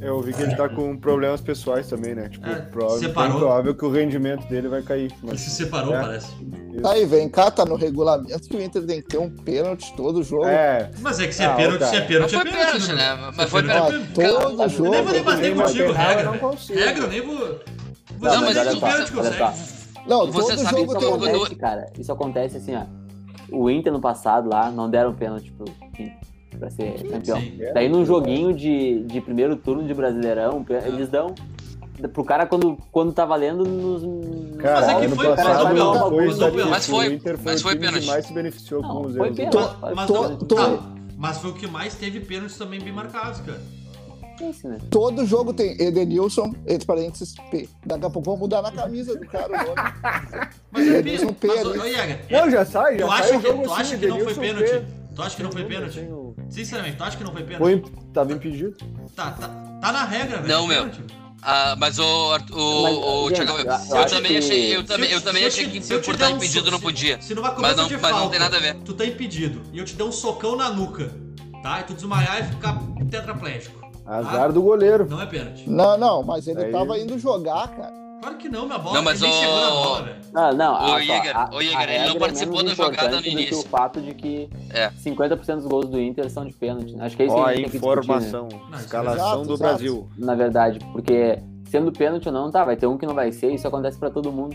Eu 0.00 0.20
vi 0.22 0.32
que 0.32 0.40
ele 0.40 0.54
tá 0.56 0.66
com 0.68 0.96
problemas 0.96 1.40
pessoais 1.42 1.86
também, 1.88 2.14
né? 2.14 2.28
Tipo, 2.30 2.48
É, 2.48 2.54
provável, 2.54 3.00
separou. 3.00 3.38
provável 3.38 3.74
que 3.74 3.84
o 3.84 3.90
rendimento 3.90 4.46
dele 4.48 4.68
vai 4.68 4.80
cair. 4.82 5.06
Ele 5.06 5.14
Mas, 5.22 5.40
se 5.40 5.50
separou, 5.50 5.94
É. 5.94 6.00
parece. 6.00 6.32
Tá 6.80 6.92
aí, 6.92 7.04
vem 7.04 7.28
cá, 7.28 7.50
tá 7.50 7.66
no 7.66 7.74
regulamento 7.74 8.48
que 8.48 8.56
o 8.56 8.62
Inter 8.62 8.86
tem 8.86 9.02
que 9.02 9.08
ter 9.08 9.18
um 9.18 9.28
pênalti 9.28 9.92
todo 9.94 10.22
jogo. 10.22 10.46
é, 10.46 10.90
Mas 11.00 11.20
é 11.20 11.26
que 11.26 11.34
se 11.34 11.42
é 11.42 11.46
Ah, 11.46 11.54
pênalti, 11.54 11.84
se 11.84 11.96
é 11.96 12.00
pênalti, 12.00 12.32
Mas 12.32 12.32
é 12.32 12.36
foi 12.36 12.50
pênalti. 12.50 12.72
pênalti, 12.72 12.92
né? 12.94 13.16
Se 13.16 13.36
Mas 13.36 13.38
é 13.38 13.46
foi 13.48 13.62
pênalti, 13.62 13.94
é 13.94 13.98
todo 13.98 14.56
Cara, 14.56 14.68
jogo. 14.68 14.84
Eu 14.86 14.90
nem 14.92 15.02
vou 15.02 15.12
debater 15.12 15.54
contigo, 15.56 15.92
regra. 15.92 16.22
eu 16.22 16.32
não 16.32 16.38
consigo. 16.38 16.78
Regra, 16.78 17.02
eu 17.04 17.08
nem 17.08 17.20
vou. 17.20 17.60
Não, 18.20 18.34
não, 18.34 18.40
mas 18.42 18.56
só, 18.56 18.80
pênalti 18.86 19.12
consegue. 19.12 19.80
Não, 20.06 20.32
Você 20.32 20.54
todo 20.56 20.64
sabe 20.64 20.80
jogo 20.80 20.96
Isso 20.96 21.10
um 21.10 21.14
acontece, 21.14 21.54
cara. 21.56 21.86
Isso 21.98 22.12
acontece 22.12 22.56
assim, 22.56 22.74
ó. 22.76 22.84
O 23.52 23.68
Inter 23.68 23.92
no 23.92 24.00
passado 24.00 24.48
lá 24.48 24.70
não 24.70 24.88
deram 24.88 25.12
pênalti 25.14 25.52
pro 25.52 25.66
Inter 25.98 26.12
pra 26.58 26.70
ser 26.70 27.02
campeão. 27.08 27.40
Sim. 27.40 27.58
Daí 27.74 27.88
num 27.88 28.04
joguinho 28.04 28.52
de, 28.54 29.02
de 29.04 29.20
primeiro 29.20 29.56
turno 29.56 29.84
de 29.86 29.94
Brasileirão, 29.94 30.62
pê- 30.64 30.82
eles 30.86 31.08
dão 31.08 31.34
pro 32.12 32.24
cara 32.24 32.46
quando, 32.46 32.78
quando 32.90 33.12
tá 33.12 33.24
valendo 33.26 33.64
nos. 33.64 34.56
Cara, 34.58 34.80
Mas 34.86 34.88
é 34.88 35.00
que 35.08 35.14
foi- 35.14 35.26
passado 35.28 35.52
mas 35.52 35.62
foi- 35.68 35.78
não 35.78 35.92
mas 35.94 36.38
foi 36.38 36.64
mas 36.64 36.86
foi- 36.86 37.08
o 37.08 37.12
Inter 37.12 37.36
foi 37.38 37.52
mas 37.52 37.60
o 37.60 37.62
foi 37.62 37.76
pênalti. 37.76 38.06
mais 38.06 38.26
se 38.26 38.32
beneficiou 38.32 38.82
Não, 38.82 38.88
com 38.88 39.00
os 39.06 39.16
foi 39.16 39.26
erros. 39.26 39.36
pênalti. 39.36 39.76
Pode- 39.80 39.94
Mas, 39.94 40.06
Tô- 40.06 40.22
não, 40.28 40.36
tô- 40.38 40.54
tá, 40.56 40.78
mas 41.16 41.38
foi 41.38 41.50
o 41.50 41.54
que 41.54 41.66
mais 41.66 41.94
teve 41.94 42.20
pênaltis 42.20 42.56
também 42.56 42.80
bem 42.80 42.92
marcados, 42.92 43.40
cara. 43.40 43.60
Esse, 44.40 44.66
né? 44.66 44.78
Todo 44.88 45.26
jogo 45.26 45.52
tem 45.52 45.72
Edenilson, 45.78 46.54
entre 46.66 46.86
parênteses, 46.86 47.34
P. 47.50 47.68
Daqui 47.84 48.06
a 48.06 48.08
pouco 48.08 48.30
vão 48.30 48.38
mudar 48.38 48.62
na 48.62 48.72
camisa 48.72 49.14
do 49.14 49.26
cara 49.26 49.48
o 49.48 49.66
nome. 49.66 50.50
Mas 50.72 50.86
é 50.88 50.98
Edenilson 51.00 51.34
pênalti. 51.34 51.38
P 51.38 51.46
Mas, 51.48 51.66
ali. 51.66 51.78
ô, 51.78 51.94
Jäger, 51.98 52.20
Não, 52.30 52.50
já 52.50 52.64
sai, 52.64 52.98
já 52.98 53.04
tu 53.06 53.10
sai 53.10 53.20
acha, 53.20 53.36
o 53.36 53.40
que, 53.42 53.46
jogo 53.46 53.62
tu 53.62 53.70
assim, 53.72 53.80
acha 53.82 53.98
que 53.98 54.06
não 54.06 54.18
foi 54.20 54.32
Edenilson 54.32 54.40
pênalti? 54.40 54.86
P. 54.86 54.99
Tu 55.14 55.22
acha 55.22 55.36
que 55.36 55.42
não 55.42 55.50
foi 55.52 55.64
pênalti? 55.64 55.94
Tem 56.00 56.12
o- 56.12 56.34
Sinceramente, 56.48 56.96
tu 56.96 57.04
acha 57.04 57.16
que 57.16 57.24
não 57.24 57.32
foi 57.32 57.42
pênalti? 57.42 57.82
Foi, 57.82 57.92
tava 58.12 58.32
impedido. 58.32 58.76
Tá, 59.14 59.30
tá, 59.32 59.48
tá 59.80 59.92
na 59.92 60.04
regra, 60.04 60.38
velho. 60.38 60.48
Não, 60.48 60.64
é 60.72 60.82
meu. 60.84 60.90
Ah, 61.42 61.74
mas 61.78 61.98
o, 61.98 62.32
Arthur- 62.32 62.56
o, 62.58 62.82
Mas, 62.82 62.96
o 62.96 63.30
Thiago, 63.30 63.52
eu- 63.58 64.06
também 64.06 64.32
que- 64.32 64.38
achei, 64.38 64.76
eu 64.76 64.84
também, 64.84 65.10
eu 65.10 65.20
também 65.22 65.46
achei 65.46 65.64
te- 65.64 65.70
que 65.70 65.82
se 65.82 65.94
eu 65.94 66.00
por 66.02 66.14
estar 66.14 66.28
um 66.28 66.36
impedido 66.36 66.66
so- 66.66 66.70
não 66.70 66.78
se- 66.78 66.84
podia. 66.84 67.22
Se 67.22 67.34
Mas 67.34 67.76
não, 67.76 67.88
de 67.88 67.94
mas 67.94 68.02
não 68.02 68.10
falta, 68.10 68.30
tem 68.30 68.38
nada 68.40 68.56
a 68.58 68.60
ver. 68.60 68.74
tu 68.84 68.92
tá 68.92 69.06
impedido 69.06 69.62
e 69.72 69.78
eu 69.78 69.84
te 69.86 69.94
der 69.94 70.04
um 70.04 70.12
socão 70.12 70.54
na 70.54 70.68
nuca, 70.70 71.10
tá? 71.62 71.80
E 71.80 71.84
tu 71.84 71.94
desmaiar 71.94 72.40
e 72.40 72.44
ficar 72.44 72.78
tetraplégico. 73.10 73.80
Azar 74.04 74.52
do 74.52 74.60
goleiro. 74.60 75.06
Não 75.08 75.20
é 75.22 75.26
pênalti. 75.26 75.64
Não, 75.68 75.96
não, 75.96 76.22
mas 76.22 76.46
ele 76.46 76.64
tava 76.66 76.98
indo 76.98 77.18
jogar, 77.18 77.68
cara. 77.68 77.99
Claro 78.20 78.36
que 78.36 78.48
não, 78.48 78.66
minha 78.66 78.78
bola. 78.78 78.96
Não, 78.96 79.02
mas 79.02 79.22
ele 79.22 79.30
nem 79.30 79.38
o- 79.40 79.42
chegou 79.44 79.60
na 79.60 79.70
bola, 79.70 80.02
velho. 80.02 80.16
Não, 80.32 80.52
não. 80.52 80.72
Ô, 80.74 80.76
olha 80.76 81.06
só, 81.06 81.14
Jäger, 81.14 81.36
a- 81.36 81.50
ô, 81.52 81.62
Jäger, 81.62 81.78
a 81.78 81.94
ele 81.94 82.08
não 82.08 82.16
é 82.16 82.18
participou 82.18 82.56
menos 82.58 82.76
da 82.76 82.84
jogada 82.84 83.16
no 83.16 83.22
que 83.22 83.30
início. 83.30 83.58
o 83.58 83.62
fato 83.62 84.00
de 84.00 84.14
que 84.14 84.50
É. 84.70 84.90
50% 84.90 85.56
dos 85.60 85.66
gols 85.66 85.86
do 85.88 85.98
Inter 86.00 86.28
são 86.30 86.44
de 86.44 86.52
pênalti. 86.52 86.94
Acho 87.00 87.16
que 87.16 87.22
é 87.22 87.26
isso 87.26 87.34
que 87.34 87.40
Ó, 87.40 87.44
a 87.44 87.48
a 87.48 87.54
gente 87.54 87.62
tem 87.62 87.70
que 87.70 87.78
discutir, 87.78 87.96
né? 87.96 88.00
informação. 88.02 88.48
Não, 88.70 88.78
é 88.78 88.80
Escalação 88.80 89.14
exato, 89.26 89.46
do 89.46 89.54
exato. 89.54 89.58
Brasil. 89.70 90.08
na 90.18 90.34
verdade, 90.34 90.78
porque 90.92 91.38
sendo 91.70 91.90
pênalti 91.92 92.26
ou 92.26 92.32
não, 92.32 92.50
tá, 92.50 92.64
vai 92.64 92.76
ter 92.76 92.86
um 92.86 92.98
que 92.98 93.06
não 93.06 93.14
vai 93.14 93.32
ser, 93.32 93.52
isso 93.52 93.66
acontece 93.66 93.98
pra 93.98 94.10
todo 94.10 94.30
mundo. 94.30 94.54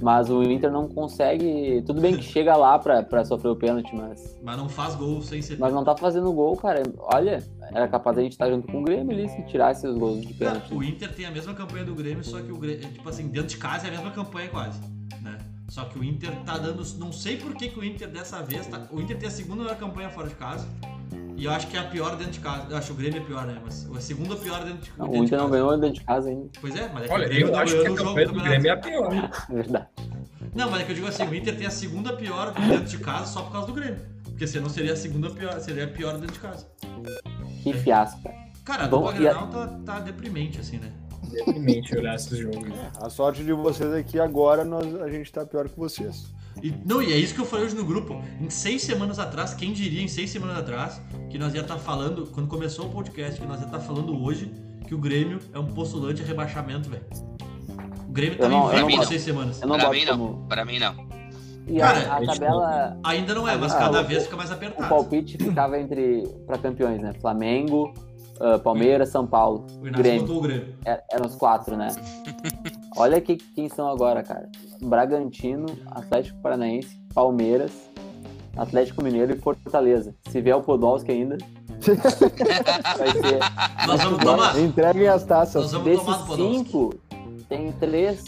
Mas 0.00 0.30
o 0.30 0.42
Inter 0.42 0.70
não 0.70 0.88
consegue. 0.88 1.82
Tudo 1.86 2.00
bem 2.00 2.16
que 2.16 2.22
chega 2.22 2.56
lá 2.56 2.78
pra, 2.78 3.02
pra 3.02 3.24
sofrer 3.24 3.50
o 3.50 3.56
pênalti, 3.56 3.94
mas, 3.94 4.38
Mas 4.42 4.56
não 4.56 4.68
faz 4.68 4.94
gol 4.94 5.20
sem 5.22 5.42
ser 5.42 5.58
mas 5.58 5.72
não 5.72 5.84
tá 5.84 5.96
fazendo 5.96 6.32
gol, 6.32 6.56
cara. 6.56 6.82
Olha, 6.98 7.42
era 7.72 7.88
capaz 7.88 8.16
da 8.16 8.22
gente 8.22 8.32
estar 8.32 8.48
junto 8.48 8.66
com 8.66 8.80
o 8.80 8.84
Grêmio 8.84 9.12
ali 9.12 9.28
se 9.28 9.42
tirasse 9.42 9.86
os 9.86 9.96
gols 9.96 10.24
de 10.26 10.34
pênalti. 10.34 10.72
o 10.72 10.82
Inter 10.82 11.12
tem 11.14 11.26
a 11.26 11.30
mesma 11.30 11.54
campanha 11.54 11.84
do 11.84 11.94
Grêmio, 11.94 12.24
só 12.24 12.40
que 12.40 12.52
o 12.52 12.58
Grêmio, 12.58 12.88
tipo 12.92 13.08
assim, 13.08 13.28
dentro 13.28 13.48
de 13.48 13.56
casa 13.56 13.86
é 13.86 13.88
a 13.88 13.92
mesma 13.92 14.10
campanha 14.10 14.48
quase, 14.48 14.80
né? 15.22 15.38
Só 15.68 15.84
que 15.84 15.98
o 15.98 16.04
Inter 16.04 16.34
tá 16.46 16.56
dando, 16.56 16.82
não 16.98 17.12
sei 17.12 17.36
por 17.36 17.54
que, 17.54 17.68
que 17.68 17.78
o 17.78 17.84
Inter 17.84 18.08
dessa 18.08 18.42
vez, 18.42 18.66
tá, 18.66 18.86
o 18.90 19.00
Inter 19.00 19.18
tem 19.18 19.28
a 19.28 19.30
segunda 19.30 19.62
melhor 19.62 19.76
campanha 19.76 20.08
fora 20.08 20.28
de 20.28 20.34
casa, 20.34 20.66
e 21.36 21.44
eu 21.44 21.50
acho 21.52 21.66
que 21.68 21.76
é 21.76 21.80
a 21.80 21.84
pior 21.84 22.16
dentro 22.16 22.32
de 22.32 22.40
casa. 22.40 22.66
Eu 22.70 22.76
acho 22.76 22.86
que 22.88 22.92
o 22.92 22.96
Grêmio 22.96 23.20
é 23.20 23.24
pior, 23.24 23.46
né? 23.46 23.58
Mas 23.62 23.88
a 23.96 24.00
segunda 24.00 24.36
pior 24.36 24.64
dentro 24.64 24.78
de, 24.80 24.92
Não, 24.98 25.06
dentro 25.06 25.08
o 25.08 25.12
de 25.12 25.18
Inter 25.26 25.38
não 25.38 25.44
casa. 25.46 25.56
ganhou 25.58 25.78
dentro 25.78 25.94
de 26.00 26.04
casa 26.04 26.28
ainda, 26.30 26.48
Pois 26.60 26.76
é, 26.76 26.90
mas 26.92 27.02
é 27.04 27.06
que 27.06 27.12
Olha, 27.12 27.26
o 27.26 27.28
Grêmio 27.28 27.46
eu 27.48 27.52
tá 27.52 27.60
acho 27.62 27.80
que 27.80 27.86
a 27.86 27.92
o 27.92 27.94
campanha 27.94 28.26
do. 28.28 28.40
Grêmio 28.40 28.68
é 28.68 28.70
a 28.72 28.76
pior. 28.76 29.12
é 29.14 29.30
verdade. 29.54 29.86
Não, 30.54 30.70
mas 30.70 30.80
é 30.80 30.84
que 30.84 30.90
eu 30.92 30.94
digo 30.96 31.06
assim, 31.06 31.22
o 31.24 31.34
Inter 31.34 31.56
tem 31.56 31.66
a 31.66 31.70
segunda 31.70 32.12
pior 32.16 32.52
dentro 32.52 32.84
de 32.84 32.98
casa 32.98 33.26
só 33.26 33.42
por 33.42 33.52
causa 33.52 33.66
do 33.68 33.72
Grêmio. 33.74 34.00
Porque 34.24 34.46
senão 34.46 34.68
seria 34.68 34.92
a 34.92 34.96
segunda 34.96 35.30
pior, 35.30 35.58
seria 35.60 35.84
a 35.84 35.88
pior 35.88 36.12
dentro 36.18 36.32
de 36.34 36.38
casa. 36.40 36.66
Que 37.62 37.72
fiasco, 37.72 38.20
cara. 38.64 38.84
A 38.84 38.88
Bom, 38.88 38.98
dupla 39.02 39.12
a- 39.12 39.18
Grenal 39.18 39.46
tá, 39.48 39.66
tá 39.84 40.00
deprimente, 40.00 40.58
assim, 40.60 40.78
né? 40.78 40.90
Deprimente 41.30 41.96
olhar 41.96 42.14
esses 42.14 42.38
jogos. 42.38 42.72
A 43.00 43.10
sorte 43.10 43.44
de 43.44 43.52
vocês 43.52 43.92
é 43.92 44.02
que 44.02 44.18
agora 44.18 44.64
nós, 44.64 44.94
a 45.00 45.10
gente 45.10 45.30
tá 45.32 45.44
pior 45.44 45.68
que 45.68 45.78
vocês. 45.78 46.32
E, 46.62 46.74
não, 46.84 47.00
e 47.02 47.12
é 47.12 47.16
isso 47.16 47.34
que 47.34 47.40
eu 47.40 47.44
falei 47.44 47.66
hoje 47.66 47.76
no 47.76 47.84
grupo. 47.84 48.20
Em 48.40 48.50
seis 48.50 48.82
semanas 48.82 49.18
atrás, 49.18 49.54
quem 49.54 49.72
diria 49.72 50.02
em 50.02 50.08
seis 50.08 50.30
semanas 50.30 50.58
atrás, 50.58 51.00
que 51.30 51.38
nós 51.38 51.54
ia 51.54 51.60
estar 51.60 51.78
falando, 51.78 52.26
quando 52.32 52.48
começou 52.48 52.86
o 52.86 52.90
podcast, 52.90 53.40
que 53.40 53.46
nós 53.46 53.60
ia 53.60 53.66
estar 53.66 53.78
falando 53.80 54.20
hoje, 54.22 54.52
que 54.86 54.94
o 54.94 54.98
Grêmio 54.98 55.38
é 55.52 55.58
um 55.58 55.66
postulante 55.66 56.22
a 56.22 56.24
rebaixamento, 56.24 56.88
velho. 56.88 57.04
O 58.08 58.12
Grêmio 58.12 58.38
tá 58.38 58.48
não- 58.48 58.72
invicto 58.76 59.02
em 59.02 59.06
seis 59.06 59.22
semanas. 59.22 59.60
Eu 59.62 59.68
não 59.68 59.78
Pra 59.78 59.90
mim 59.90 60.04
não, 60.04 60.18
como. 60.18 60.46
pra 60.48 60.64
mim 60.64 60.78
não. 60.78 61.06
E 61.68 61.78
Cara, 61.78 61.98
a, 62.12 62.16
a 62.16 62.26
tabela. 62.26 62.98
Ainda 63.04 63.34
não 63.34 63.46
é, 63.46 63.54
mas 63.56 63.74
Ah, 63.74 63.78
cada 63.78 64.00
o- 64.00 64.04
vez 64.04 64.24
fica 64.24 64.36
mais 64.38 64.50
O 64.50 64.54
apertado. 64.54 64.88
palpite 64.88 65.36
ficava 65.36 65.78
entre. 65.78 66.26
pra 66.46 66.56
campeões, 66.56 67.00
né? 67.02 67.12
Flamengo, 67.20 67.92
ah, 68.40 68.58
Palmeiras, 68.58 69.08
São 69.10 69.26
Paulo. 69.26 69.66
O 69.80 69.86
Inácio 69.86 70.02
Grêmio. 70.02 70.20
botou 70.22 70.38
o 70.38 70.40
Grêmio. 70.42 70.74
É- 70.84 71.02
Eram 71.12 71.26
os 71.26 71.34
quatro, 71.36 71.76
né? 71.76 71.88
Olha 72.96 73.20
que, 73.20 73.36
quem 73.36 73.68
são 73.68 73.88
agora, 73.88 74.22
cara. 74.22 74.48
Bragantino, 74.82 75.66
Atlético 75.90 76.38
Paranaense, 76.40 76.98
Palmeiras, 77.14 77.72
Atlético 78.56 79.02
Mineiro 79.02 79.32
e 79.34 79.38
Fortaleza. 79.38 80.14
Se 80.30 80.40
vier 80.40 80.56
o 80.56 80.62
Podolski 80.62 81.10
ainda, 81.12 81.36
vai 82.98 83.12
ser. 83.12 83.38
Nós 83.86 84.02
vamos 84.02 84.24
tomar. 84.24 84.58
Entreguem 84.58 85.08
as 85.08 85.24
taças. 85.24 85.62
Nós 85.62 85.72
vamos 85.72 85.86
Desses 85.88 86.04
tomar 86.04 86.16
do 86.18 86.26
Podolski. 86.26 86.58
cinco, 86.58 86.94
tem 87.48 87.72
três. 87.72 88.24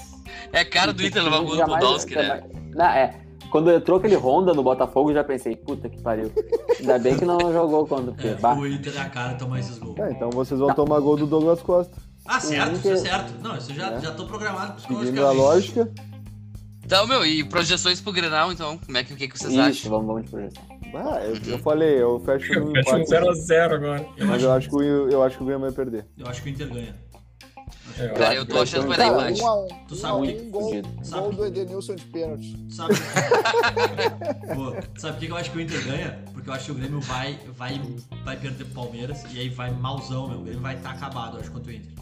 É 0.52 0.64
cara 0.64 0.92
do 0.92 1.04
Inter 1.04 1.22
levar 1.22 1.40
o 1.40 1.66
Podolski, 1.66 2.14
né? 2.14 2.42
Não, 2.74 2.86
é. 2.86 3.14
Quando 3.50 3.70
entrou 3.72 3.98
aquele 3.98 4.16
Honda 4.16 4.54
no 4.54 4.62
Botafogo, 4.62 5.10
eu 5.10 5.14
já 5.14 5.24
pensei, 5.24 5.56
puta 5.56 5.88
que 5.88 6.00
pariu. 6.00 6.30
Ainda 6.78 6.98
bem 6.98 7.16
que 7.16 7.24
não 7.24 7.38
jogou 7.52 7.86
quando. 7.86 8.12
porque, 8.12 8.28
É, 8.28 8.46
o 8.46 8.66
Inter 8.66 8.94
é 8.96 9.00
a 9.00 9.08
cara 9.10 9.34
tomar 9.34 9.58
esses 9.60 9.78
gols. 9.78 9.98
É, 9.98 10.12
então 10.12 10.30
vocês 10.30 10.58
vão 10.60 10.72
tomar 10.74 11.00
gol 11.00 11.16
do 11.16 11.26
Douglas 11.26 11.60
Costa. 11.60 11.92
Ah, 12.24 12.38
certo, 12.38 12.74
isso 12.76 12.88
é 12.88 12.92
Inter- 12.92 13.02
certo. 13.10 13.32
Não, 13.42 13.56
isso 13.56 13.74
já, 13.74 13.92
É. 13.92 14.00
já 14.00 14.12
tô 14.12 14.24
programado 14.26 14.80
Seguindo 14.80 14.98
a 14.98 15.00
psicologicamente. 15.02 15.36
lógica. 15.38 15.90
Então, 16.84 17.06
meu, 17.06 17.24
e 17.24 17.44
projeções 17.44 18.00
pro 18.00 18.12
Grenal, 18.12 18.50
então? 18.52 18.76
Como 18.78 18.96
é 18.98 19.04
que, 19.04 19.12
o 19.12 19.16
que, 19.16 19.28
que 19.28 19.38
vocês 19.38 19.52
Isso, 19.52 19.60
acham? 19.60 19.90
vamos, 19.90 20.06
vamos 20.06 20.22
de 20.24 20.30
projeção. 20.30 20.62
Ah, 20.94 21.20
eu, 21.24 21.52
eu 21.52 21.58
falei, 21.60 22.02
eu 22.02 22.18
fecho 22.20 22.52
no 22.60 22.72
Fecha 22.72 22.96
um 22.96 22.98
empate. 22.98 23.10
0x0 23.12 23.72
agora. 23.74 24.06
Eu 24.16 24.26
Mas 24.26 24.36
acho, 24.36 24.44
eu 24.44 24.52
acho 24.52 24.68
que 24.68 24.74
o, 24.76 24.80
eu 25.08 25.22
acho 25.22 25.36
que 25.36 25.42
o 25.42 25.46
Grêmio 25.46 25.66
vai 25.66 25.72
perder. 25.72 26.04
eu 26.18 26.26
acho 26.26 26.42
que 26.42 26.48
o 26.48 26.52
Inter 26.52 26.68
ganha. 26.68 26.94
É, 27.98 28.04
eu 28.06 28.14
Cara, 28.14 28.34
eu 28.34 28.46
que 28.46 28.52
tô 28.52 28.60
achando 28.60 28.82
que 28.82 28.88
vai 28.88 28.98
dar 28.98 29.12
um 29.12 29.20
empate. 29.20 29.42
a 29.44 29.54
um. 29.54 29.68
Tu 29.88 29.94
um 29.94 29.96
sabe 29.96 30.14
um, 30.14 30.18
muito 30.18 30.50
gol, 30.50 30.62
fudido. 30.68 30.88
Sabe 31.02 31.20
gol 31.22 31.30
que- 31.30 31.36
do 31.36 31.46
Edenilson 31.46 31.94
de 31.94 32.04
pênalti. 32.04 32.56
Sabe? 32.70 32.94
Pô, 34.54 34.76
sabe 34.98 35.14
por 35.18 35.26
que 35.26 35.32
eu 35.32 35.36
acho 35.36 35.50
que 35.50 35.58
o 35.58 35.60
Inter 35.60 35.84
ganha? 35.84 36.18
Porque 36.32 36.48
eu 36.48 36.54
acho 36.54 36.64
que 36.66 36.72
o 36.72 36.74
Grêmio 36.74 37.00
vai, 37.00 37.38
vai, 37.56 37.80
vai 38.24 38.36
perder 38.36 38.64
pro 38.64 38.74
Palmeiras 38.84 39.24
e 39.32 39.40
aí 39.40 39.48
vai 39.48 39.70
malzão, 39.70 40.28
meu. 40.28 40.38
O 40.38 40.42
Grêmio 40.42 40.60
vai 40.62 40.76
estar 40.76 40.90
acabado, 40.90 41.36
eu 41.36 41.40
acho, 41.40 41.50
contra 41.50 41.70
o 41.72 41.74
Inter. 41.74 41.92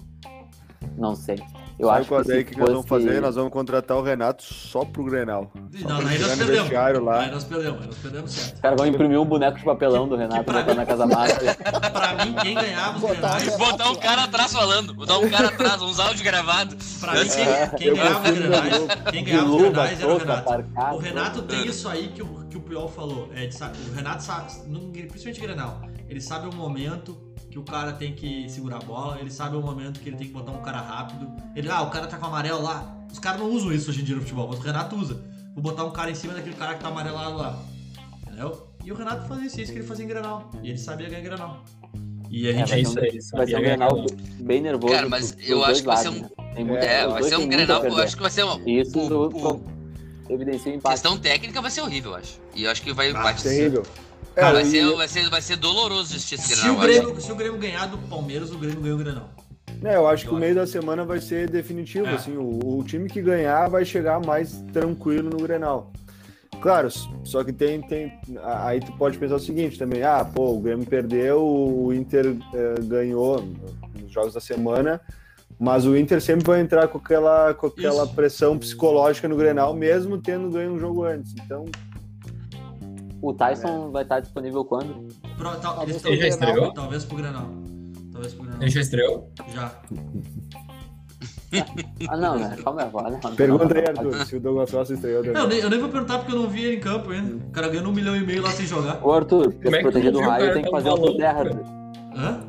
Não 0.96 1.14
sei. 1.14 1.38
Eu 1.78 1.86
Sabe 1.86 2.00
acho 2.00 2.08
qual 2.08 2.24
que 2.24 2.32
é 2.32 2.42
que 2.42 2.58
nós 2.58 2.68
vamos 2.70 2.86
fosse- 2.88 3.06
fazer? 3.06 3.20
Nós 3.20 3.34
vamos 3.36 3.52
contratar 3.52 3.96
o 3.96 4.02
Renato 4.02 4.42
só 4.42 4.84
pro 4.84 5.04
Grenal. 5.04 5.50
Só 5.80 5.88
Não, 5.88 5.98
pra 6.00 6.08
aí 6.08 6.18
nós 6.18 6.36
perdemos. 6.36 7.04
lá. 7.04 7.20
Aí 7.20 7.30
nós 7.30 7.44
perdemos, 7.44 7.80
aí 7.80 7.86
nós 7.86 7.96
perdemos 7.98 8.30
certo. 8.32 8.54
Os 8.56 8.60
caras 8.60 8.76
vão 8.78 8.86
imprimir 8.88 9.20
um 9.20 9.24
boneco 9.24 9.58
de 9.58 9.64
papelão 9.64 10.08
do 10.08 10.16
Renato 10.16 10.42
pra 10.44 10.54
botar 10.54 10.70
mim- 10.72 10.76
na 10.76 10.86
casa 10.86 11.06
massa. 11.06 11.38
Pra 11.92 12.24
mim, 12.24 12.34
quem 12.42 12.54
ganhava 12.54 12.96
os 12.96 13.00
Botar 13.00 13.36
Grenais... 13.38 13.54
o 13.54 13.58
Botar 13.58 13.90
um 13.90 13.94
cara 13.96 14.24
atrás 14.24 14.52
falando, 14.52 14.94
botar 14.94 15.18
um 15.18 15.30
cara 15.30 15.48
atrás, 15.48 15.80
uns 15.82 16.00
áudios 16.00 16.22
gravados. 16.22 16.98
Pra 17.00 17.12
mim, 17.14 17.28
quem, 17.28 17.78
quem 17.78 17.86
Eu 17.88 17.96
ganhava 17.96 18.28
os 18.32 18.38
Grenais... 18.38 18.86
Quem 19.10 19.24
ganhava 19.24 19.50
os 19.50 19.62
Grenais 19.62 20.00
era 20.00 20.14
o 20.14 20.18
Renato. 20.18 20.40
aparcado. 20.50 20.96
O 20.96 20.98
Renato 20.98 21.42
tem 21.42 21.66
isso 21.66 21.88
aí 21.88 22.08
que 22.08 22.22
o, 22.22 22.46
que 22.50 22.56
o 22.56 22.60
Puyol 22.60 22.88
falou. 22.88 23.30
É, 23.34 23.46
de 23.46 23.56
o 23.56 23.94
Renato 23.94 24.22
sabe, 24.24 24.50
principalmente 25.08 25.40
Grenal, 25.40 25.80
ele 26.08 26.20
sabe 26.20 26.48
o 26.48 26.54
momento 26.54 27.16
que 27.58 27.70
o 27.70 27.72
cara 27.72 27.92
tem 27.92 28.12
que 28.14 28.48
segurar 28.48 28.76
a 28.76 28.80
bola, 28.80 29.18
ele 29.20 29.30
sabe 29.30 29.56
o 29.56 29.60
momento 29.60 29.98
que 30.00 30.08
ele 30.08 30.16
tem 30.16 30.26
que 30.28 30.32
botar 30.32 30.52
um 30.52 30.62
cara 30.62 30.80
rápido. 30.80 31.28
Ele, 31.56 31.68
ah, 31.70 31.82
o 31.82 31.90
cara 31.90 32.06
tá 32.06 32.16
com 32.16 32.26
amarelo 32.26 32.62
lá. 32.62 32.94
Os 33.12 33.18
caras 33.18 33.40
não 33.40 33.50
usam 33.50 33.72
isso 33.72 33.90
hoje 33.90 34.00
em 34.00 34.04
dia 34.04 34.14
no 34.14 34.22
futebol, 34.22 34.48
mas 34.48 34.58
o 34.58 34.62
Renato 34.62 34.96
usa. 34.96 35.20
Vou 35.54 35.62
botar 35.62 35.84
um 35.84 35.90
cara 35.90 36.10
em 36.10 36.14
cima 36.14 36.34
daquele 36.34 36.54
cara 36.54 36.74
que 36.74 36.82
tá 36.82 36.88
amarelado 36.88 37.36
lá. 37.36 37.58
Entendeu? 38.22 38.68
E 38.84 38.92
o 38.92 38.94
Renato 38.94 39.26
fazia 39.26 39.46
isso, 39.46 39.60
isso 39.60 39.72
que 39.72 39.78
ele 39.78 39.86
fazia 39.86 40.04
em 40.04 40.08
Grenal. 40.08 40.50
E 40.62 40.68
ele 40.70 40.78
sabia 40.78 41.08
ganhar 41.08 41.22
Grenal. 41.22 41.64
E 42.30 42.46
a 42.46 42.50
É, 42.52 42.66
gente. 42.66 42.70
vai, 42.70 42.80
isso 42.80 42.92
ser 42.92 43.00
um, 43.00 43.02
aí, 43.02 43.10
vai 43.10 43.46
ser 43.46 43.56
um 43.56 43.60
ganhar 43.60 43.76
Grenal 43.76 44.06
bem 44.40 44.60
nervoso. 44.60 44.94
Cara, 44.94 45.08
mas 45.08 45.36
eu 45.40 45.64
acho 45.64 45.80
que 45.80 45.86
vai 45.86 45.96
ser 45.96 46.08
um- 46.10 46.20
né? 46.20 46.86
É, 46.86 47.06
vai 47.08 47.22
ser 47.24 47.36
um 47.38 47.48
Grenal, 47.48 47.84
eu 47.84 47.96
acho 47.96 48.14
que 48.16 48.22
vai 48.22 48.30
ser 48.30 48.44
um. 48.44 48.62
Isso 48.68 48.98
o- 48.98 49.60
evidencia 50.28 50.70
o 50.72 50.74
empate. 50.76 50.92
Questão 50.94 51.18
técnica 51.18 51.60
vai 51.60 51.70
ser 51.70 51.80
horrível, 51.80 52.12
eu 52.12 52.16
acho. 52.18 52.38
E 52.54 52.64
eu 52.64 52.70
acho 52.70 52.82
que 52.82 52.92
vai 52.92 53.10
Ah. 53.10 53.32
Terrível. 53.34 53.82
Cara, 54.38 54.52
vai, 54.54 54.62
e- 54.62 54.66
ser, 54.66 54.96
vai, 54.96 55.08
ser, 55.08 55.30
vai 55.30 55.42
ser 55.42 55.56
doloroso 55.56 56.14
assistir 56.14 56.34
esse 56.36 56.56
Se 56.56 56.68
o. 56.68 56.76
Grêmio, 56.76 57.20
se 57.20 57.32
o 57.32 57.34
Grêmio 57.36 57.58
ganhar 57.58 57.86
do 57.86 57.98
Palmeiras, 57.98 58.50
o 58.52 58.58
Grêmio 58.58 58.80
ganha 58.80 58.94
o 58.94 58.98
Grenal. 58.98 59.30
É, 59.84 59.94
eu 59.96 60.08
acho 60.08 60.24
que 60.26 60.34
o 60.34 60.36
meio 60.36 60.54
da 60.54 60.66
semana 60.66 61.04
vai 61.04 61.20
ser 61.20 61.48
definitivo, 61.48 62.06
É. 62.06 62.14
assim, 62.14 62.36
o, 62.36 62.78
o 62.78 62.84
time 62.84 63.08
que 63.08 63.22
ganhar 63.22 63.68
vai 63.68 63.84
chegar 63.84 64.18
mais 64.24 64.60
tranquilo 64.72 65.30
no 65.30 65.36
Grenal. 65.38 65.92
Claro, 66.60 66.88
só 67.22 67.44
que 67.44 67.52
tem, 67.52 67.80
tem. 67.82 68.12
Aí 68.42 68.80
tu 68.80 68.90
pode 68.92 69.16
pensar 69.18 69.36
o 69.36 69.40
seguinte 69.40 69.78
também, 69.78 70.02
ah, 70.02 70.24
pô, 70.24 70.54
o 70.56 70.60
Grêmio 70.60 70.84
perdeu, 70.84 71.40
o 71.46 71.92
Inter 71.94 72.36
eh, 72.52 72.74
ganhou 72.82 73.40
nos 74.00 74.10
jogos 74.10 74.34
da 74.34 74.40
semana, 74.40 75.00
mas 75.60 75.86
o 75.86 75.96
Inter 75.96 76.20
sempre 76.20 76.44
vai 76.44 76.60
entrar 76.60 76.88
com 76.88 76.98
aquela, 76.98 77.54
com 77.54 77.68
aquela 77.68 78.04
Isso. 78.04 78.14
pressão 78.14 78.58
psicológica 78.58 79.28
no 79.28 79.36
Grenal, 79.36 79.72
mesmo 79.74 80.18
tendo 80.18 80.50
ganho 80.50 80.72
um 80.72 80.78
jogo 80.80 81.04
antes. 81.04 81.32
Então, 81.44 81.64
O 83.20 83.32
Tyson 83.34 83.90
vai 83.90 84.02
estar 84.02 84.20
disponível 84.20 84.64
quando? 84.64 85.08
Pro, 85.36 85.50
tal- 85.56 85.82
eles 85.82 86.02
já 86.02 86.28
estreou? 86.28 86.72
Talvez 86.72 87.04
pro 87.04 87.16
Grenal. 87.16 87.48
Talvez 88.12 88.34
pro 88.34 88.44
Grenal. 88.44 88.62
Ele 88.62 88.70
já 88.70 88.80
estreou? 88.80 89.32
Já. 89.54 89.72
Ah, 92.08 92.16
não, 92.16 92.38
né? 92.38 92.56
Calma 92.62 92.82
aí, 92.82 92.88
agora. 92.88 93.10
Não, 93.10 93.34
pergunta 93.34 93.78
aí, 93.78 93.84
Arthur, 93.88 94.26
se 94.26 94.36
o 94.36 94.40
Douglas 94.40 94.70
Costa 94.70 94.92
estreou 94.94 95.24
Não, 95.24 95.42
eu 95.42 95.48
nem, 95.48 95.58
eu 95.60 95.70
nem 95.70 95.80
vou 95.80 95.88
perguntar 95.88 96.18
porque 96.18 96.32
eu 96.32 96.38
não 96.42 96.48
vi 96.48 96.64
ele 96.64 96.76
em 96.76 96.80
campo 96.80 97.10
ainda. 97.10 97.36
O 97.36 97.50
cara 97.50 97.68
ganhando 97.68 97.88
um 97.88 97.92
milhão 97.92 98.14
e 98.14 98.20
meio 98.20 98.42
lá 98.42 98.50
sem 98.50 98.66
jogar. 98.66 99.04
Ô, 99.04 99.10
Arthur, 99.12 99.52
pra 99.54 99.70
é 99.70 99.74
se 99.76 99.80
proteger 99.82 100.12
do 100.12 100.20
raio 100.20 100.52
tem 100.52 100.62
que 100.62 100.70
fazer 100.70 100.90
um 100.90 101.16
terra. 101.16 101.44
Hã? 102.14 102.40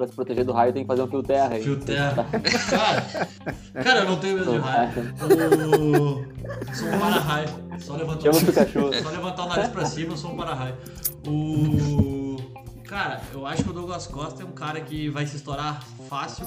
Pra 0.00 0.08
se 0.08 0.14
proteger 0.14 0.46
do 0.46 0.52
raio 0.52 0.72
tem 0.72 0.82
que 0.82 0.86
fazer 0.86 1.02
um 1.02 1.06
fio 1.06 1.22
terra 1.22 1.54
aí. 1.54 1.62
Fio 1.62 1.78
terra. 1.78 2.26
Cara, 2.70 3.84
cara, 3.84 4.00
eu 4.00 4.06
não 4.06 4.16
tenho 4.16 4.38
medo 4.38 4.50
de 4.50 4.56
raio. 4.56 4.90
O... 5.20 6.74
Sou 6.74 6.88
um 6.88 6.98
para-raio. 6.98 7.48
Só 7.78 7.96
levantar, 7.96 8.32
Chama 8.32 8.38
o 8.38 8.46
Pikachu. 8.46 9.02
só 9.02 9.10
levantar 9.10 9.44
o 9.44 9.48
nariz 9.50 9.68
pra 9.68 9.84
cima, 9.84 10.14
eu 10.14 10.16
sou 10.16 10.32
um 10.32 10.36
para-raio. 10.38 10.74
O... 11.26 12.36
Cara, 12.84 13.20
eu 13.34 13.46
acho 13.46 13.62
que 13.62 13.68
o 13.68 13.72
Douglas 13.74 14.06
Costa 14.06 14.42
é 14.42 14.46
um 14.46 14.52
cara 14.52 14.80
que 14.80 15.10
vai 15.10 15.26
se 15.26 15.36
estourar 15.36 15.84
fácil. 16.08 16.46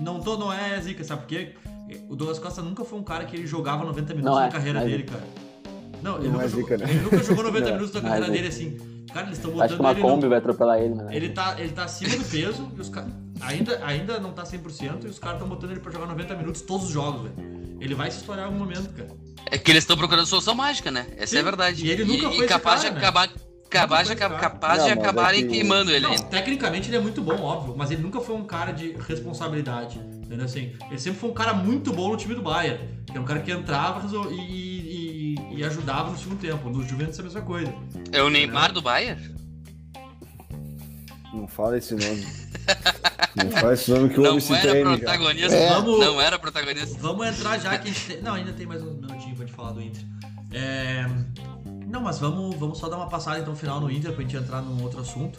Não, 0.00 0.18
tô, 0.18 0.36
não 0.36 0.52
é 0.52 0.80
zica, 0.80 1.04
sabe 1.04 1.20
por 1.20 1.28
quê? 1.28 1.54
O 2.08 2.16
Douglas 2.16 2.40
Costa 2.40 2.62
nunca 2.62 2.84
foi 2.84 2.98
um 2.98 3.04
cara 3.04 3.26
que 3.26 3.36
ele 3.36 3.46
jogava 3.46 3.84
90 3.84 4.12
minutos 4.12 4.24
Não 4.24 4.40
na 4.40 4.48
é, 4.48 4.50
carreira 4.50 4.80
é 4.80 4.84
dele, 4.84 5.04
cara. 5.04 5.22
Não, 6.02 6.16
ele, 6.16 6.26
Não 6.26 6.32
nunca 6.32 6.46
é 6.46 6.48
jogou, 6.48 6.64
zica, 6.64 6.78
né? 6.78 6.90
ele 6.90 7.00
nunca 7.00 7.18
jogou 7.18 7.44
90 7.44 7.64
Não, 7.64 7.72
minutos 7.74 7.92
da 7.92 8.00
não 8.00 8.08
é 8.08 8.10
carreira 8.10 8.32
dele 8.32 8.48
assim. 8.48 8.97
Cara, 9.12 9.26
eles 9.26 9.38
estão 9.38 9.50
Acho 9.60 9.76
que 9.76 9.76
botando 9.76 9.80
uma 9.80 9.90
ele 9.92 10.00
Kombi 10.02 10.22
no... 10.24 10.28
vai 10.28 10.38
atropelar 10.38 10.78
ele, 10.80 10.94
né? 10.94 11.06
Ele 11.10 11.28
tá, 11.30 11.54
ele 11.58 11.70
tá 11.72 11.84
acima 11.84 12.16
do 12.16 12.24
peso 12.24 12.70
e 12.76 12.80
os 12.80 12.88
caras. 12.88 13.10
Ainda, 13.40 13.80
ainda 13.84 14.18
não 14.20 14.32
tá 14.32 14.42
100% 14.42 15.04
e 15.04 15.06
os 15.06 15.18
caras 15.18 15.36
estão 15.36 15.48
botando 15.48 15.70
ele 15.70 15.80
pra 15.80 15.90
jogar 15.92 16.06
90 16.06 16.34
minutos 16.36 16.60
todos 16.62 16.86
os 16.86 16.92
jogos, 16.92 17.22
velho. 17.22 17.58
Ele 17.80 17.94
vai 17.94 18.10
se 18.10 18.18
estourar 18.18 18.44
em 18.44 18.46
algum 18.46 18.58
momento, 18.58 18.88
cara. 18.94 19.08
É 19.50 19.56
que 19.56 19.70
eles 19.70 19.84
estão 19.84 19.96
procurando 19.96 20.26
solução 20.26 20.54
mágica, 20.54 20.90
né? 20.90 21.06
Essa 21.16 21.36
é 21.36 21.38
a 21.38 21.40
Sim, 21.40 21.44
verdade. 21.44 21.86
e 21.86 21.90
ele 21.90 22.04
nunca 22.04 22.28
foi 22.28 22.38
esse 22.38 22.46
capaz 22.48 22.82
cara, 22.82 22.88
de 22.94 23.00
né? 23.00 23.06
acabar. 23.06 23.30
Capaz, 23.70 24.08
de, 24.08 24.16
capaz 24.16 24.82
de 24.84 24.88
é 24.88 24.92
acabarem 24.94 25.42
que- 25.42 25.48
queimando 25.52 25.90
ele 25.90 26.06
Não, 26.06 26.16
tecnicamente 26.16 26.88
ele 26.88 26.96
é 26.96 27.00
muito 27.00 27.20
bom, 27.20 27.38
óbvio, 27.42 27.74
mas 27.76 27.90
ele 27.90 28.00
nunca 28.00 28.18
foi 28.18 28.34
um 28.34 28.44
cara 28.44 28.72
de 28.72 28.92
responsabilidade. 29.06 29.98
Entendeu? 29.98 30.46
Assim, 30.46 30.72
ele 30.90 30.98
sempre 30.98 31.20
foi 31.20 31.28
um 31.30 31.34
cara 31.34 31.52
muito 31.52 31.92
bom 31.92 32.08
no 32.10 32.16
time 32.16 32.34
do 32.34 32.40
Bayern. 32.40 32.80
Que 33.06 33.16
é 33.16 33.20
um 33.20 33.24
cara 33.24 33.40
que 33.40 33.52
entrava 33.52 34.00
resol- 34.00 34.32
e, 34.32 34.38
e- 35.60 35.64
ajudava 35.64 36.10
no 36.10 36.18
segundo 36.18 36.40
tempo. 36.40 36.68
No 36.70 36.82
Juventus 36.86 37.18
é 37.18 37.20
a 37.20 37.24
mesma 37.24 37.40
coisa. 37.42 37.72
É 38.12 38.22
o 38.22 38.28
Neymar 38.30 38.72
do 38.72 38.80
Bayern? 38.82 39.34
Não 41.32 41.46
fala 41.46 41.76
esse 41.78 41.94
nome. 41.94 42.26
Não 43.36 43.50
fala 43.50 43.74
esse 43.74 43.90
nome 43.90 44.08
que 44.08 44.18
o 44.18 44.22
Não 44.22 44.30
homem 44.30 44.40
se 44.40 44.52
era 44.54 44.82
protagonista. 44.82 45.54
É. 45.54 45.68
Vamos- 45.74 46.00
Não 46.00 46.20
era 46.20 46.38
protagonista. 46.38 46.98
Vamos 47.00 47.26
entrar 47.26 47.58
já 47.58 47.78
que 47.78 47.88
a 47.88 47.92
gente 47.92 48.06
tem... 48.06 48.22
Não, 48.22 48.34
ainda 48.34 48.52
tem 48.52 48.66
mais 48.66 48.82
uns 48.82 48.94
minutinhos 48.96 49.36
pra 49.36 49.46
gente 49.46 49.54
falar 49.54 49.72
do 49.72 49.82
Inter. 49.82 50.02
É, 50.52 51.06
Não, 51.86 52.00
mas 52.00 52.18
vamos, 52.18 52.56
vamos 52.56 52.78
só 52.78 52.88
dar 52.88 52.96
uma 52.96 53.08
passada 53.08 53.38
então 53.38 53.54
final 53.54 53.80
no 53.80 53.90
Inter 53.90 54.12
pra 54.12 54.22
gente 54.22 54.36
entrar 54.36 54.62
num 54.62 54.82
outro 54.82 55.00
assunto. 55.00 55.38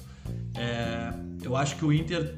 É, 0.56 1.12
Eu 1.44 1.56
acho 1.56 1.76
que 1.76 1.84
o 1.86 1.92
Inter 1.92 2.36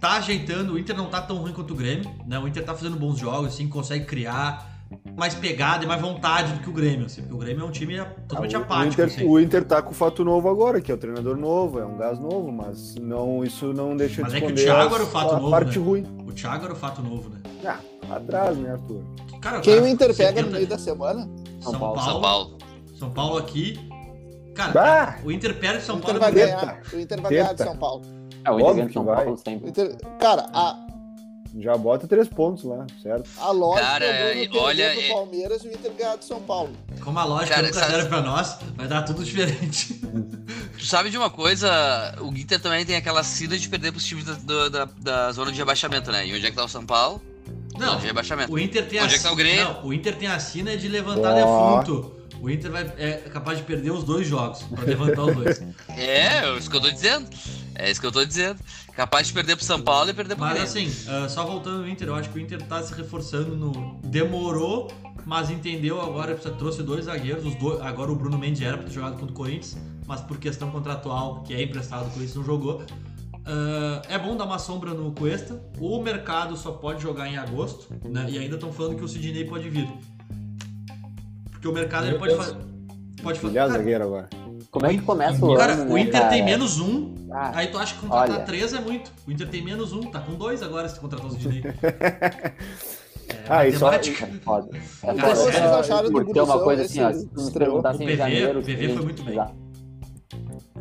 tá 0.00 0.12
ajeitando, 0.14 0.72
o 0.72 0.78
Inter 0.78 0.96
não 0.96 1.06
tá 1.10 1.20
tão 1.20 1.36
ruim 1.36 1.52
quanto 1.52 1.74
o 1.74 1.76
Grêmio, 1.76 2.10
né? 2.26 2.38
O 2.38 2.48
Inter 2.48 2.64
tá 2.64 2.74
fazendo 2.74 2.96
bons 2.96 3.18
jogos, 3.18 3.52
assim, 3.52 3.68
consegue 3.68 4.06
criar 4.06 4.69
mais 5.16 5.34
pegada 5.34 5.84
e 5.84 5.86
mais 5.86 6.00
vontade 6.00 6.52
do 6.54 6.60
que 6.60 6.68
o 6.70 6.72
Grêmio, 6.72 7.06
assim, 7.06 7.20
porque 7.22 7.34
o 7.34 7.38
Grêmio 7.38 7.62
é 7.62 7.66
um 7.66 7.70
time 7.70 7.98
totalmente 8.28 8.56
Ah, 8.56 8.58
o, 8.58 8.62
apático, 8.62 8.92
Inter, 8.94 9.06
assim. 9.06 9.24
o 9.28 9.40
Inter 9.40 9.64
tá 9.64 9.82
com 9.82 9.90
o 9.90 9.94
fato 9.94 10.24
novo 10.24 10.48
agora, 10.48 10.80
que 10.80 10.90
é 10.90 10.94
o 10.94 10.98
treinador 10.98 11.36
novo, 11.36 11.78
é 11.78 11.84
um 11.86 11.96
gás 11.96 12.18
novo, 12.18 12.50
mas 12.50 12.94
não, 12.96 13.44
isso 13.44 13.72
não 13.72 13.96
deixa 13.96 14.22
Mas 14.22 14.32
de 14.32 14.38
é 14.38 14.40
que 14.40 14.52
o 14.52 14.54
Thiago 14.54 14.94
era 14.94 15.04
o 15.04 15.06
fato 15.06 15.36
novo, 15.36 15.50
parte 15.50 15.78
né? 15.78 15.84
ruim. 15.84 16.06
O 16.26 16.32
Thiago 16.32 16.64
era 16.64 16.72
o 16.72 16.76
fato 16.76 17.02
novo, 17.02 17.28
né? 17.30 17.40
Ah, 17.64 17.78
atrás, 18.16 18.56
né, 18.56 18.72
Arthur? 18.72 19.02
Cara, 19.40 19.60
Quem 19.60 19.74
cara, 19.74 19.86
o 19.86 19.88
Inter 19.88 20.08
pega 20.08 20.28
70 20.28 20.42
no 20.46 20.52
meio 20.52 20.66
da 20.66 20.78
semana? 20.78 21.28
São, 21.60 21.72
São 21.72 21.80
Paulo, 21.80 21.94
Paulo. 21.96 22.10
São 22.10 22.20
Paulo. 22.20 22.58
São 22.98 23.10
Paulo 23.10 23.38
aqui. 23.38 23.78
Cara, 24.54 24.72
Bah! 24.72 25.18
o 25.24 25.30
Inter 25.30 25.54
perde 25.58 25.82
São 25.84 25.96
o 25.96 26.00
Paulo. 26.00 26.16
Inter 26.18 26.20
vai 26.32 26.32
ganhar. 26.46 26.80
O 26.92 26.98
Inter 26.98 27.20
vai 27.20 27.30
ganhar 27.32 27.52
de. 27.54 27.62
São 27.62 27.76
Paulo. 27.76 28.02
É, 28.44 28.50
o 28.50 28.58
Inter 28.60 28.74
ganha 28.74 28.86
de 28.88 28.92
São 28.92 29.04
vai. 29.04 29.16
Paulo 29.16 29.32
O 29.32 29.36
sempre. 29.38 29.68
Inter- 29.70 29.96
Cara, 30.18 30.46
a, 30.52 30.86
Já 31.58 31.76
bota 31.76 32.06
três 32.06 32.28
pontos 32.28 32.62
lá, 32.64 32.86
certo? 33.02 33.28
a 33.38 33.50
lógica 33.50 33.86
Cara, 33.86 34.04
é 34.04 34.34
perder 34.34 34.56
olha, 34.58 34.90
pro 34.92 35.00
é- 35.00 35.08
Palmeiras 35.08 35.64
e 35.64 35.68
o 35.68 35.72
Inter 35.72 35.92
ganhar 35.98 36.16
de 36.16 36.24
São 36.24 36.40
Paulo. 36.42 36.72
Como 37.02 37.18
a 37.18 37.24
lógica 37.24 37.54
Cara, 37.56 37.66
nunca 37.66 37.78
sabe- 37.80 37.92
serve 37.92 38.08
pra 38.08 38.20
nós, 38.20 38.56
vai 38.76 38.86
dar 38.86 39.02
tudo 39.02 39.24
diferente. 39.24 39.94
Tu 40.78 40.86
sabe 40.86 41.10
de 41.10 41.18
uma 41.18 41.28
coisa? 41.28 42.14
O 42.20 42.28
Inter 42.36 42.60
também 42.60 42.84
tem 42.86 42.94
aquela 42.96 43.22
sina 43.24 43.58
de 43.58 43.68
perder 43.68 43.90
pros 43.90 44.04
times 44.04 44.24
da, 44.24 44.34
do- 44.34 44.70
da, 44.70 44.84
da 45.00 45.32
zona 45.32 45.50
de 45.50 45.58
rebaixamento, 45.58 46.12
né? 46.12 46.26
E 46.26 46.34
onde 46.34 46.46
é 46.46 46.50
que 46.50 46.56
tá 46.56 46.64
o 46.64 46.68
São 46.68 46.86
Paulo? 46.86 47.20
Não, 47.78 47.98
de 47.98 48.06
rebaixamento. 48.06 48.52
o 48.52 48.58
Inter 48.58 48.86
tem 48.88 49.00
Onde 49.02 49.14
a 49.14 49.16
é 49.16 49.18
que 49.18 49.24
tá 49.24 49.32
o 49.32 49.36
Grêmio? 49.36 49.64
Não, 49.64 49.86
o 49.86 49.92
Inter 49.92 50.16
tem 50.16 50.28
a 50.28 50.38
sina 50.38 50.76
de 50.76 50.86
levantar 50.88 51.32
Ó. 51.34 51.80
defunto. 51.82 52.16
O 52.40 52.48
Inter 52.48 52.70
vai, 52.70 52.90
é 52.96 53.12
capaz 53.32 53.58
de 53.58 53.64
perder 53.64 53.90
os 53.90 54.02
dois 54.04 54.26
jogos 54.26 54.62
pra 54.62 54.84
levantar 54.84 55.24
os 55.24 55.34
dois. 55.36 55.62
É, 55.88 56.38
é 56.44 56.58
isso 56.58 56.70
que 56.70 56.76
eu 56.76 56.80
tô 56.80 56.90
dizendo. 56.90 57.28
É 57.82 57.90
isso 57.90 58.00
que 58.00 58.06
eu 58.06 58.12
tô 58.12 58.24
dizendo. 58.24 58.58
Capaz 58.94 59.28
de 59.28 59.32
perder 59.32 59.56
pro 59.56 59.64
São 59.64 59.80
Paulo 59.80 60.10
e 60.10 60.14
perder 60.14 60.34
pro 60.36 60.44
Mas 60.44 60.72
Grêmio. 60.72 60.90
assim, 60.92 61.08
ah, 61.08 61.28
só 61.28 61.44
voltando 61.46 61.78
no 61.82 61.88
Inter, 61.88 62.08
eu 62.08 62.14
acho 62.14 62.28
que 62.28 62.38
o 62.38 62.40
Inter 62.40 62.60
tá 62.66 62.82
se 62.82 62.92
reforçando 62.94 63.56
no. 63.56 63.98
Demorou, 64.04 64.90
mas 65.24 65.48
entendeu 65.50 66.00
agora, 66.00 66.34
precisa- 66.34 66.54
trouxe 66.54 66.82
dois 66.82 67.06
zagueiros, 67.06 67.44
os 67.46 67.54
dois, 67.54 67.80
agora 67.80 68.12
o 68.12 68.14
Bruno 68.16 68.36
Mendes 68.38 68.60
era 68.60 68.76
pra 68.76 68.86
ter 68.86 68.92
jogado 68.92 69.12
contra 69.18 69.30
o 69.30 69.32
Corinthians, 69.34 69.78
mas 70.06 70.20
por 70.20 70.36
questão 70.38 70.70
contratual, 70.70 71.42
que 71.42 71.54
é 71.54 71.62
emprestado, 71.62 72.02
o 72.06 72.10
Corinthians 72.10 72.36
não 72.36 72.44
jogou. 72.44 72.82
Ah, 73.46 74.02
é 74.08 74.18
bom 74.18 74.36
dar 74.36 74.44
uma 74.44 74.58
sombra 74.58 74.92
no 74.92 75.12
Cuesta. 75.12 75.58
O 75.78 76.02
mercado 76.02 76.56
só 76.58 76.72
pode 76.72 77.00
jogar 77.02 77.28
em 77.28 77.38
agosto, 77.38 77.86
né? 78.04 78.26
E 78.28 78.38
ainda 78.38 78.56
estão 78.56 78.70
falando 78.72 78.96
que 78.96 79.04
o 79.04 79.08
Sidney 79.08 79.44
pode 79.46 79.70
vir. 79.70 79.88
Porque 81.50 81.66
o 81.66 81.72
mercado 81.72 82.06
ele 82.06 82.18
pode 82.18 82.34
Deus. 82.34 82.44
fazer. 82.46 82.58
Pode 83.22 83.38
fazer. 83.38 83.48
Filhar 83.52 83.66
Cara, 83.68 83.78
zagueiro 83.78 84.04
agora. 84.04 84.28
Como 84.70 84.86
é 84.86 84.90
que 84.90 85.02
começa 85.02 85.44
o 85.44 85.56
cara, 85.56 85.72
ano, 85.72 85.90
o 85.90 85.94
né, 85.94 86.00
Inter 86.02 86.12
cara? 86.20 86.28
tem 86.28 86.44
menos 86.44 86.78
um, 86.80 87.14
Ah, 87.30 87.52
aí 87.54 87.66
tu 87.68 87.78
acha 87.78 87.94
que 87.94 88.00
contratar 88.00 88.36
olha. 88.36 88.44
três 88.44 88.72
é 88.72 88.80
muito. 88.80 89.12
O 89.26 89.30
Inter 89.32 89.48
tem 89.48 89.62
menos 89.64 89.92
um, 89.92 90.00
tá 90.02 90.20
com 90.20 90.34
dois 90.34 90.62
agora 90.62 90.88
se 90.88 90.98
contratar 91.00 91.26
o 91.26 91.30
Sidney. 91.30 91.62
É, 93.30 93.42
Ah, 93.48 93.72
só- 93.78 93.86
matemática. 93.92 94.26
É 94.26 94.38
foda. 94.40 94.68
É 95.04 95.14
Cara? 95.14 95.34
Vocês 95.36 95.56
acharam 95.56 96.08
do 96.10 96.12
Porque 96.12 96.36
é 96.38 96.42
uma 96.42 96.58
coisa 96.60 96.82
assim, 96.82 97.00
ó, 97.00 97.12
se 97.12 97.26
tu 97.28 97.52
perguntasse 97.52 97.98
O 98.00 98.02
em 98.02 98.06
PV 98.06 98.16
janeiro... 98.16 98.58
o 98.58 98.62
PV 98.62 98.88
foi 98.94 99.04
muito 99.04 99.22
bem. 99.22 99.34
precisar- 99.36 99.52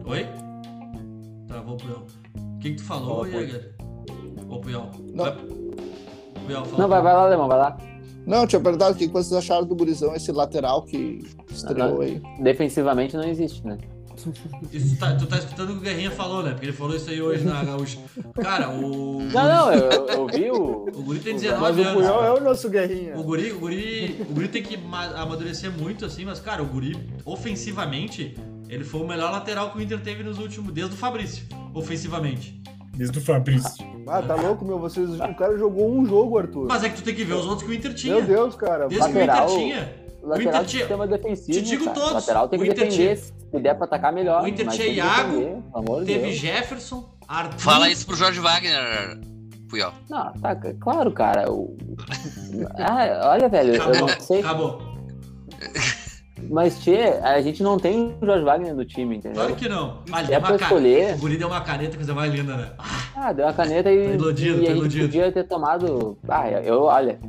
Oi? 0.06 0.28
Travou 1.48 1.76
o 1.76 1.78
Puyol. 1.78 2.06
O 2.36 2.60
que, 2.60 2.70
que 2.72 2.76
tu 2.78 2.84
falou, 2.84 3.20
Puyol. 3.26 3.42
Jäger? 3.42 3.76
Ô, 4.50 4.60
Puyol. 4.60 4.90
Não. 5.14 5.26
Vai- 5.26 5.38
Biel, 6.48 6.66
fala. 6.66 6.78
Não, 6.80 6.88
vai, 6.90 7.02
vai 7.04 7.14
lá, 7.14 7.22
Alemão, 7.26 7.48
vai 7.48 7.58
lá. 7.60 7.78
Não, 8.30 8.46
tinha 8.46 8.60
perguntado 8.62 8.94
o 8.94 8.96
que 8.98 9.08
vocês 9.08 9.34
acharam 9.34 9.66
do 9.66 9.76
Gurizão, 9.76 10.16
esse 10.16 10.32
lateral 10.32 10.84
que 10.84 11.20
estreou 11.52 11.96
Não. 11.96 12.02
aí. 12.02 12.22
Defensivamente 12.40 13.18
não 13.18 13.24
existe, 13.28 13.66
né? 13.66 13.78
Isso 14.74 14.98
tá- 14.98 15.16
tu 15.16 15.26
tá 15.26 15.38
escutando 15.38 15.70
o 15.70 15.74
que 15.74 15.80
o 15.80 15.82
Guerrinha 15.82 16.12
falou, 16.12 16.44
né? 16.44 16.52
Porque 16.52 16.66
ele 16.66 16.74
falou 16.74 16.94
isso 16.94 17.10
aí 17.10 17.22
hoje 17.22 17.46
na 17.46 17.64
Gaúcha. 17.64 17.98
Cara, 18.36 18.70
o. 18.70 19.22
Não, 19.24 19.32
não, 19.48 19.72
eu, 19.72 19.90
eu- 20.08 20.28
vi 20.28 20.52
o. 20.52 20.90
O 20.94 21.02
Guri 21.04 21.20
tem 21.22 21.34
Mas 21.36 21.42
19 21.44 21.82
o 21.82 21.86
anos. 21.88 21.94
Puyol 22.02 22.24
é 22.26 22.34
o 22.34 22.44
nosso 22.44 22.70
guerrinha. 22.70 23.18
O 23.18 23.24
guri, 23.24 23.52
o, 23.54 23.60
guri, 23.60 24.18
o 24.30 24.34
guri 24.34 24.48
tem 24.50 24.62
que 24.62 24.76
ma- 24.76 25.06
amadurecer 25.22 25.72
muito, 25.72 26.04
assim, 26.06 26.26
mas, 26.26 26.40
cara, 26.42 26.62
o 26.62 26.66
Guri, 26.66 26.98
ofensivamente, 27.24 28.36
ele 28.68 28.84
foi 28.84 29.02
o 29.02 29.08
melhor 29.08 29.32
lateral 29.32 29.72
que 29.72 29.78
o 29.78 29.82
Inter 29.82 30.02
teve 30.02 30.22
nos 30.22 30.38
últimos, 30.38 30.74
desde 30.74 30.94
o 30.94 30.98
Fabrício, 30.98 31.46
ofensivamente. 31.74 32.62
Desde 32.96 33.18
o 33.18 33.22
Fabrício. 33.22 33.86
Ah, 34.10 34.22
tá 34.22 34.36
louco, 34.36 34.66
meu? 34.66 34.80
Vocês, 34.80 35.10
o 35.20 35.36
cara 35.36 35.58
jogou 35.58 35.90
um 35.92 36.06
jogo, 36.06 36.38
Arthur. 36.38 36.66
Mas 36.68 36.84
é 36.84 36.90
que 36.90 36.96
tu 36.98 37.04
tem 37.04 37.14
que 37.16 37.24
ver 37.24 37.34
os 37.36 37.46
outros 37.46 37.64
que 37.64 37.70
o 37.70 37.74
Inter 37.74 37.94
tinha. 37.94 38.16
Meu 38.16 38.24
Deus, 38.26 38.56
cara. 38.56 38.88
Desde 38.88 39.08
Lateral- 39.08 39.46
que 39.48 39.54
o 39.54 39.58
Inter 39.60 39.66
tinha. 39.76 39.96
O 40.22 40.28
Lateral 40.28 40.42
Inter 40.52 40.62
de 40.64 40.68
tinha. 40.70 40.80
sistema 40.82 41.08
defensivo. 41.08 41.52
Te 41.60 41.62
digo 41.62 41.86
cara. 41.86 41.96
todos. 41.96 42.14
Lateral 42.14 42.50
tem 42.50 42.60
O 42.60 42.64
que 42.64 42.70
Inter 42.70 42.86
defender. 42.88 43.16
tinha- 43.16 43.40
Se 43.52 43.60
der 43.60 43.74
pra 43.76 43.86
atacar 43.86 44.12
melhor. 44.14 44.44
O 44.44 44.48
Inter 44.48 44.66
mas 44.66 44.76
tinha 44.76 44.88
Iago, 44.88 45.38
defender, 45.40 46.06
Teve 46.06 46.20
Deus. 46.28 46.36
Jefferson, 46.36 47.10
Arthur. 47.28 47.60
Fala 47.60 47.90
isso 47.90 48.06
pro 48.06 48.16
Jorge 48.16 48.40
Wagner, 48.40 49.20
Puyol. 49.70 49.92
Não, 50.10 50.34
tá, 50.34 50.56
claro, 50.80 51.12
cara. 51.12 51.52
o- 51.52 51.76
Ah, 52.78 53.30
olha, 53.32 53.48
velho, 53.50 53.76
eu 53.76 53.82
Acabou, 53.84 54.08
não 54.08 54.20
sei. 54.20 54.40
acabou. 54.40 54.82
Mas, 56.50 56.80
Tchê, 56.80 56.98
a 57.22 57.40
gente 57.42 57.62
não 57.62 57.78
tem 57.78 58.16
o 58.20 58.26
Jorge 58.26 58.44
Wagner 58.44 58.74
no 58.76 58.84
time, 58.84 59.18
entendeu? 59.18 59.36
Claro 59.36 59.56
que 59.56 59.70
não. 59.70 60.00
Ah, 60.12 60.22
Se 60.22 60.26
deu 60.28 60.36
é 60.36 60.40
uma 60.40 60.48
pra 60.48 60.56
escolher- 60.56 61.14
O 61.16 61.18
Guri 61.20 61.38
deu 61.38 61.48
uma 61.48 61.62
caneta, 61.62 61.96
coisa 61.96 62.14
mais 62.14 62.34
linda, 62.34 62.58
né? 62.58 62.72
Ah, 63.16 63.32
deu 63.32 63.46
uma 63.46 63.54
caneta 63.54 63.92
e, 63.92 64.08
Tá 64.10 64.14
iludido, 64.16 64.50
e 64.50 64.54
tá 64.56 64.72
a 64.72 64.74
gente 64.74 64.78
iludido. 64.80 65.06
podia 65.06 65.32
ter 65.32 65.44
tomado. 65.44 66.18
Ah, 66.28 66.50
eu, 66.50 66.82
olha. 66.84 67.20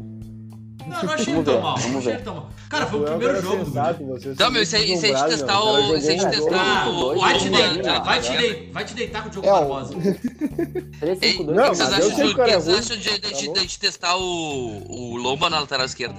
Não, 0.86 0.96
eu 0.98 1.04
não 1.06 1.12
achei 1.12 1.34
ele 1.34 1.42
Vamos 1.42 1.44
tão 1.44 1.54
ver, 1.54 1.60
mal. 1.62 1.74
Não 1.76 1.82
vamos 1.82 1.98
achei 1.98 2.10
ver. 2.12 2.16
ele 2.16 2.24
tão 2.24 2.34
mal. 2.34 2.48
Cara, 2.70 2.86
foi 2.86 3.00
o 3.00 3.04
primeiro 3.04 3.42
jogo 3.42 3.64
do 3.64 3.70
Guri. 3.70 3.96
Então, 4.00 4.34
são 4.34 4.50
meu, 4.50 4.62
isso 4.62 4.76
muito 4.76 4.92
isso 4.92 5.02
de 5.02 5.12
deslumbrados, 5.12 5.36
testar 5.36 5.60
o. 5.62 5.96
Isso 5.96 6.06
de 6.10 6.16
jogou 6.16 6.26
um 6.26 6.30
testar. 6.30 6.82
Ah, 6.84 6.88
o. 6.88 7.12
o- 7.16 7.20
vai 7.20 7.38
te, 7.38 7.48
deitar, 7.50 8.02
vai, 8.04 8.20
te 8.20 8.30
né? 8.30 8.38
dei- 8.38 8.70
vai 8.72 8.84
te 8.84 8.94
deitar 8.94 9.22
com 9.22 9.28
o 9.28 9.30
Diogo 9.32 9.46
É, 9.46 9.50
o- 9.52 9.54
Barbosa. 9.54 9.94
3-5-2. 11.00 11.40
O 11.40 11.52
Não, 11.52 11.62
que 11.70 11.76
vocês 11.76 11.90
mas 11.90 11.98
eu 11.98 12.06
acham, 12.06 12.96
de, 12.96 13.08
é 13.10 13.18
Tá 13.54 13.78
testar 13.80 14.16
o, 14.16 14.22
o 14.22 15.16
Lomba 15.16 15.50
na 15.50 15.60
lateral 15.60 15.84
esquerda? 15.86 16.16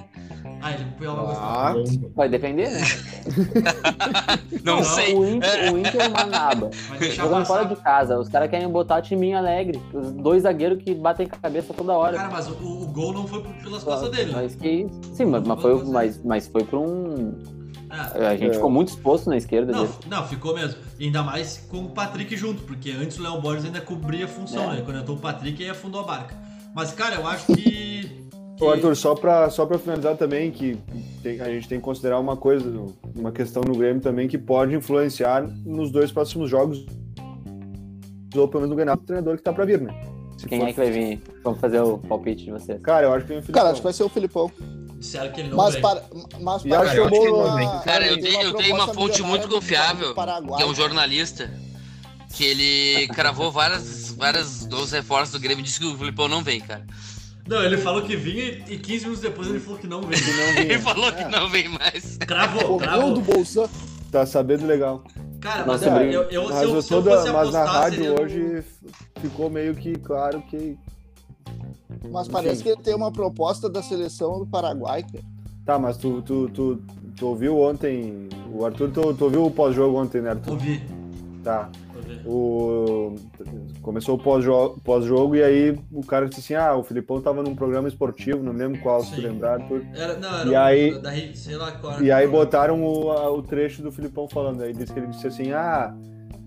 Ah, 0.61 0.71
ele 0.73 0.85
vai 0.99 1.07
gostar. 1.07 1.41
Ah, 1.41 1.73
Vai 2.15 2.29
depender, 2.29 2.69
né? 2.69 2.81
Não, 4.63 4.77
Não, 4.77 4.83
sei. 4.83 5.15
O 5.15 5.27
Inter, 5.27 5.73
o 5.73 5.77
Inter 5.77 6.01
é 6.01 6.07
uma 6.07 6.25
naba. 6.25 6.69
Jogando 7.15 7.45
fora 7.45 7.65
de 7.65 7.75
casa. 7.77 8.19
Os 8.19 8.29
caras 8.29 8.49
querem 8.49 8.67
botar 8.69 9.01
timinho 9.01 9.37
alegre. 9.37 9.81
Os 9.93 10.11
dois 10.11 10.43
zagueiros 10.43 10.83
que 10.83 10.93
batem 10.93 11.27
cabeça 11.27 11.73
toda 11.73 11.93
hora. 11.93 12.17
Cara, 12.17 12.29
mas 12.31 12.47
o, 12.47 12.53
o 12.53 12.87
gol 12.87 13.13
não 13.13 13.27
foi 13.27 13.41
por- 13.41 13.53
pelas 13.63 13.83
costas 13.83 14.11
dele. 14.11 14.31
né? 14.31 14.41
Mas 14.43 14.55
que. 14.55 14.87
Sim, 15.13 15.25
mas, 15.25 15.43
mas 15.47 15.61
foi, 15.61 15.83
mas, 15.85 16.23
mas 16.23 16.47
foi 16.47 16.63
pra 16.63 16.79
um. 16.79 17.33
Ah, 17.89 18.11
A 18.29 18.35
gente 18.37 18.51
É. 18.51 18.53
ficou 18.53 18.69
muito 18.69 18.89
exposto 18.89 19.29
na 19.29 19.35
esquerda 19.37 19.71
Não, 19.71 19.81
dele. 19.81 19.93
não, 20.07 20.25
ficou 20.27 20.53
mesmo. 20.55 20.79
E 20.99 21.05
ainda 21.05 21.23
mais 21.23 21.57
com 21.69 21.79
o 21.85 21.89
Patrick 21.89 22.37
junto, 22.37 22.61
porque 22.63 22.91
antes 22.91 23.17
o 23.19 23.23
Léo 23.23 23.41
Borges 23.41 23.65
ainda 23.65 23.81
cobria 23.81 24.25
a 24.25 24.27
função, 24.27 24.71
É. 24.71 24.75
né? 24.77 24.81
Quando 24.85 24.99
entrou 24.99 25.17
o 25.17 25.19
Patrick, 25.19 25.61
aí 25.61 25.69
afundou 25.69 26.01
a 26.01 26.03
barca. 26.05 26.35
Mas, 26.73 26.91
cara, 26.93 27.15
eu 27.15 27.27
acho 27.27 27.47
que. 27.47 28.29
Ô, 28.61 28.69
Arthur, 28.69 28.95
só 28.95 29.15
pra, 29.15 29.49
só 29.49 29.65
pra 29.65 29.79
finalizar 29.79 30.15
também, 30.15 30.51
que 30.51 30.77
tem- 31.23 31.41
a 31.41 31.45
gente 31.49 31.67
tem 31.67 31.79
que 31.79 31.83
considerar 31.83 32.19
uma 32.19 32.37
coisa, 32.37 32.71
uma 33.15 33.31
questão 33.31 33.63
no 33.63 33.75
Grêmio 33.75 34.01
também 34.01 34.27
que 34.27 34.37
pode 34.37 34.75
influenciar 34.75 35.41
nos 35.65 35.91
dois 35.91 36.11
próximos 36.11 36.49
jogos, 36.49 36.85
ou 38.35 38.47
pelo 38.47 38.61
menos 38.61 38.69
no 38.69 38.75
Grenal, 38.75 38.95
do 38.97 39.03
treinador 39.03 39.35
que 39.37 39.43
tá 39.43 39.51
pra 39.51 39.65
vir, 39.65 39.81
né? 39.81 39.93
Se 40.37 40.47
Quem 40.47 40.59
for- 40.59 40.69
é 40.69 40.73
que 40.73 40.79
vai 40.79 40.91
vir? 40.91 41.21
Vamos 41.43 41.59
fazer 41.59 41.79
o 41.81 41.97
palpite 41.97 42.45
de 42.45 42.51
vocês. 42.51 42.81
Cara, 42.81 43.07
eu 43.07 43.13
acho 43.13 43.21
que 43.25 43.29
tem 43.29 43.37
o 43.39 43.41
Filipão. 43.41 43.61
Cara, 43.61 43.71
acho 43.71 43.81
que 43.81 43.83
vai 43.83 43.93
ser 43.93 44.03
o 44.03 44.09
Filipão. 44.09 44.51
Disseram 44.99 45.31
que 45.31 45.41
ele 45.41 45.49
não 45.49 45.57
Mas, 45.57 45.73
vem. 45.73 45.81
para, 45.81 46.03
mas 46.39 46.55
acho 46.55 46.63
que 46.63 46.69
que 46.69 47.25
eu 47.27 47.81
Cara, 47.83 48.05
eu 48.07 48.19
tenho, 48.21 48.41
eu 48.41 48.53
tenho 48.53 48.75
uma 48.75 48.87
fonte 48.93 49.23
muito 49.23 49.47
confiável, 49.49 50.13
que 50.13 50.61
é 50.63 50.65
um 50.67 50.75
jornalista, 50.75 51.51
que 52.35 52.45
ele 52.45 53.07
cravou 53.07 53.51
várias, 53.51 54.11
várias 54.11 54.65
dos 54.67 54.91
reforços 54.91 55.31
do 55.31 55.39
Grêmio 55.39 55.61
e 55.61 55.63
disse 55.63 55.79
que 55.79 55.85
o 55.87 55.97
Filipão 55.97 56.27
não 56.27 56.43
vem, 56.43 56.61
cara. 56.61 56.85
Não, 57.51 57.61
ele 57.61 57.75
falou 57.77 58.01
que 58.01 58.15
vinha 58.15 58.63
e 58.69 58.77
15 58.77 58.99
minutos 59.03 59.21
depois 59.21 59.49
ele 59.49 59.59
falou 59.59 59.77
que 59.77 59.85
não 59.87 60.01
vem. 60.03 60.17
Que 60.17 60.31
não 60.31 60.63
Ele 60.63 60.79
falou 60.79 61.11
que 61.11 61.25
não 61.25 61.49
vem 61.49 61.67
mais. 61.67 62.15
Cravou, 62.17 62.77
cravou. 62.77 63.13
do 63.13 63.19
Bolsão. 63.19 63.69
Tá 64.09 64.25
sabendo 64.25 64.65
legal. 64.65 65.03
Cara, 65.41 65.65
mas 65.65 65.81
Nossa, 65.81 66.03
eu, 66.03 66.23
eu, 66.29 66.47
Mas, 66.47 66.61
eu, 66.61 66.81
se 66.81 66.93
eu 66.93 67.03
toda- 67.03 67.17
fosse 67.17 67.31
mas 67.33 67.51
na 67.51 67.61
apostar, 67.63 67.81
rádio 67.83 68.03
seria 68.05 68.21
hoje 68.21 68.63
ficou 69.19 69.49
meio 69.49 69.75
que 69.75 69.93
claro 69.99 70.41
que. 70.43 70.77
Mas 72.09 72.29
parece 72.29 72.63
que 72.63 72.69
ele 72.69 72.81
tem 72.81 72.95
uma 72.95 73.11
proposta 73.11 73.69
da 73.69 73.83
seleção 73.83 74.39
do 74.39 74.45
Paraguai, 74.47 75.03
cara. 75.03 75.23
Tá, 75.65 75.77
mas 75.77 75.97
tu, 75.97 76.21
tu, 76.21 76.47
tu, 76.49 76.81
tu 77.17 77.27
ouviu 77.27 77.59
ontem. 77.59 78.29
O 78.53 78.65
Arthur, 78.65 78.91
tu, 78.91 79.13
tu 79.13 79.25
ouviu 79.25 79.45
o 79.45 79.51
pós-jogo 79.51 79.99
ontem, 80.01 80.21
né, 80.21 80.29
Arthur? 80.29 80.51
Ouvi, 80.53 80.81
Tá. 81.43 81.69
O... 82.25 83.15
Começou 83.81 84.15
o 84.15 84.19
pós-jo- 84.19 84.77
pós-jogo 84.83 85.35
e 85.35 85.43
aí 85.43 85.79
o 85.91 86.05
cara 86.05 86.27
disse 86.27 86.39
assim: 86.41 86.53
ah, 86.53 86.75
o 86.75 86.83
Filipão 86.83 87.19
tava 87.21 87.41
num 87.43 87.55
programa 87.55 87.87
esportivo, 87.87 88.43
não 88.43 88.53
lembro 88.53 88.79
qual, 88.81 89.01
se 89.03 89.11
tu 89.11 89.15
Sim. 89.15 89.21
lembrar, 89.27 89.61
Arthur. 89.61 89.83
Era, 89.93 90.17
não, 90.17 90.39
era 90.39 90.47
E 90.49 90.51
um- 90.51 90.59
aí- 90.59 90.99
da, 91.01 91.11
sei 91.33 91.55
lá 91.57 91.71
qual 91.73 92.01
E 92.01 92.11
aí 92.11 92.27
botaram 92.27 92.83
o, 92.83 93.11
a- 93.11 93.31
o 93.31 93.41
trecho 93.41 93.81
do 93.81 93.91
Filipão 93.91 94.27
falando. 94.27 94.61
Aí 94.61 94.73
disse 94.73 94.93
que 94.93 94.99
ele 94.99 95.07
disse 95.07 95.27
assim: 95.27 95.51
ah, 95.51 95.95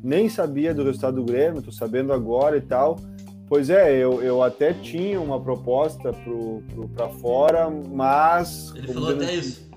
nem 0.02 0.28
sabia 0.28 0.72
do 0.74 0.84
resultado 0.84 1.16
do 1.16 1.24
Grêmio, 1.24 1.62
tô 1.62 1.72
sabendo 1.72 2.12
agora 2.12 2.56
e 2.56 2.60
tal. 2.60 2.98
Pois 3.46 3.68
é, 3.68 3.94
eu, 3.96 4.22
eu 4.22 4.42
até 4.42 4.72
tinha 4.72 5.20
uma 5.20 5.38
proposta 5.38 6.12
pro, 6.12 6.62
pro, 6.72 6.88
pra 6.88 7.08
fora, 7.08 7.68
mas. 7.70 8.72
Ele 8.74 8.92
falou 8.92 9.10
até 9.10 9.34
isso. 9.34 9.68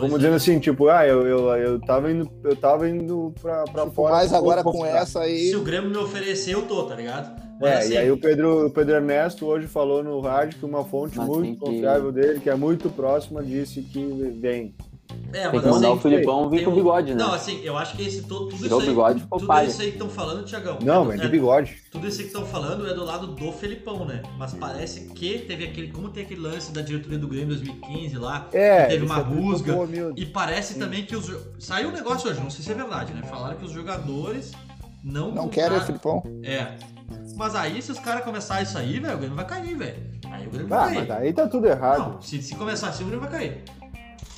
Como 0.00 0.16
dizendo 0.18 0.36
assim, 0.36 0.58
tipo, 0.58 0.88
ah, 0.88 1.06
eu, 1.06 1.26
eu, 1.26 1.48
eu 1.56 1.80
tava 1.80 2.10
indo, 2.10 2.30
eu 2.44 2.56
tava 2.56 2.88
indo 2.88 3.32
pra, 3.40 3.64
pra 3.64 3.82
Tipo, 3.82 3.94
fora. 3.94 4.14
mas 4.14 4.32
agora 4.32 4.62
com 4.62 4.72
comprar. 4.72 4.98
essa 5.02 5.20
aí. 5.20 5.48
Se 5.50 5.56
o 5.56 5.62
Grêmio 5.62 5.90
me 5.90 5.96
oferecer, 5.96 6.54
eu 6.54 6.62
tô, 6.62 6.84
tá 6.84 6.94
ligado? 6.94 7.44
Mas, 7.60 7.70
É, 7.70 7.76
assim, 7.78 7.92
e 7.94 7.96
aí 7.98 8.10
o 8.10 8.18
Pedro, 8.18 8.66
o 8.66 8.70
Pedro 8.70 8.94
Ernesto 8.96 9.46
hoje 9.46 9.66
falou 9.66 10.04
no 10.04 10.20
rádio 10.20 10.58
que 10.58 10.64
uma 10.66 10.84
fonte 10.84 11.16
Mas 11.16 11.26
muito 11.26 11.42
tem 11.42 11.54
que- 11.54 11.60
confiável 11.60 12.12
dele, 12.12 12.40
que 12.40 12.50
é 12.50 12.54
muito 12.54 12.90
próxima, 12.90 13.42
disse 13.42 13.80
que 13.80 14.04
vem. 14.38 14.74
É, 15.32 15.42
Tem 15.42 15.52
mas 15.52 15.62
que 15.62 15.68
mandar 15.68 15.88
assim, 15.88 15.96
o 15.96 16.00
Filipão 16.00 16.48
vir 16.50 16.64
com 16.64 16.70
um- 16.70 16.74
bigode, 16.74 17.14
né? 17.14 17.22
Não, 17.22 17.32
assim, 17.32 17.60
eu 17.62 17.76
acho 17.76 17.96
que 17.96 18.02
esse 18.02 18.22
to- 18.22 18.46
tudo 18.48 18.64
isso 18.66 18.76
o 18.76 18.80
aí, 18.80 18.86
bigode, 18.86 19.20
ficou 19.20 19.38
tudo 19.38 19.48
palha. 19.48 19.66
isso 19.66 19.80
aí 19.82 19.88
que 19.88 19.94
estão 19.94 20.08
falando, 20.08 20.44
Tiagão. 20.44 20.78
Não, 20.82 21.12
é, 21.12 21.16
de 21.16 21.24
é, 21.24 21.28
bigode. 21.28 21.76
Tudo 21.90 22.06
isso 22.06 22.18
aí 22.20 22.24
que 22.28 22.32
estão 22.32 22.46
falando 22.46 22.86
é 22.88 22.94
do 22.94 23.04
lado 23.04 23.26
do 23.28 23.52
Felipão, 23.52 24.04
né? 24.04 24.22
Mas 24.38 24.54
parece 24.54 25.08
que 25.08 25.38
teve 25.40 25.64
aquele. 25.64 25.88
Como 25.92 26.08
tem 26.08 26.22
aquele 26.24 26.40
lance 26.40 26.72
da 26.72 26.80
diretoria 26.80 27.18
do 27.18 27.28
Grêmio 27.28 27.46
em 27.54 27.58
2015 27.58 28.16
lá, 28.18 28.48
É, 28.52 28.84
que 28.84 28.88
teve 28.92 29.04
uma 29.06 29.20
é 29.20 29.24
muito 29.24 29.42
rusga. 29.42 29.72
bom. 29.74 29.86
E 30.16 30.26
parece 30.26 30.78
também 30.78 31.04
que 31.04 31.14
os. 31.16 31.30
Saiu 31.58 31.88
um 31.88 31.92
negócio 31.92 32.30
hoje, 32.30 32.40
não 32.40 32.50
sei 32.50 32.64
se 32.64 32.70
é 32.72 32.74
verdade, 32.74 33.12
né? 33.12 33.22
Falaram 33.22 33.56
que 33.56 33.64
os 33.64 33.72
jogadores 33.72 34.52
não. 35.04 35.30
Não 35.32 35.48
querem 35.48 35.76
o 35.78 35.80
Filipão. 35.82 36.22
É. 36.42 36.68
Mas 37.36 37.54
aí, 37.54 37.80
se 37.82 37.92
os 37.92 37.98
caras 37.98 38.24
começarem 38.24 38.62
isso 38.64 38.76
aí, 38.78 38.98
velho, 38.98 39.14
o 39.14 39.18
Grêmio 39.18 39.36
vai 39.36 39.46
cair, 39.46 39.76
velho. 39.76 39.96
Aí 40.30 40.46
o 40.46 40.50
Grêmio 40.50 40.74
Ah, 40.74 40.86
vai 40.86 40.94
mas 40.94 41.06
cair. 41.08 41.22
aí 41.26 41.32
tá 41.32 41.46
tudo 41.46 41.66
errado. 41.66 41.98
Não, 42.14 42.22
se, 42.22 42.40
se 42.42 42.54
começar 42.54 42.88
assim, 42.88 43.04
o 43.04 43.06
Grêmio 43.08 43.28
vai 43.28 43.38
cair. 43.38 43.62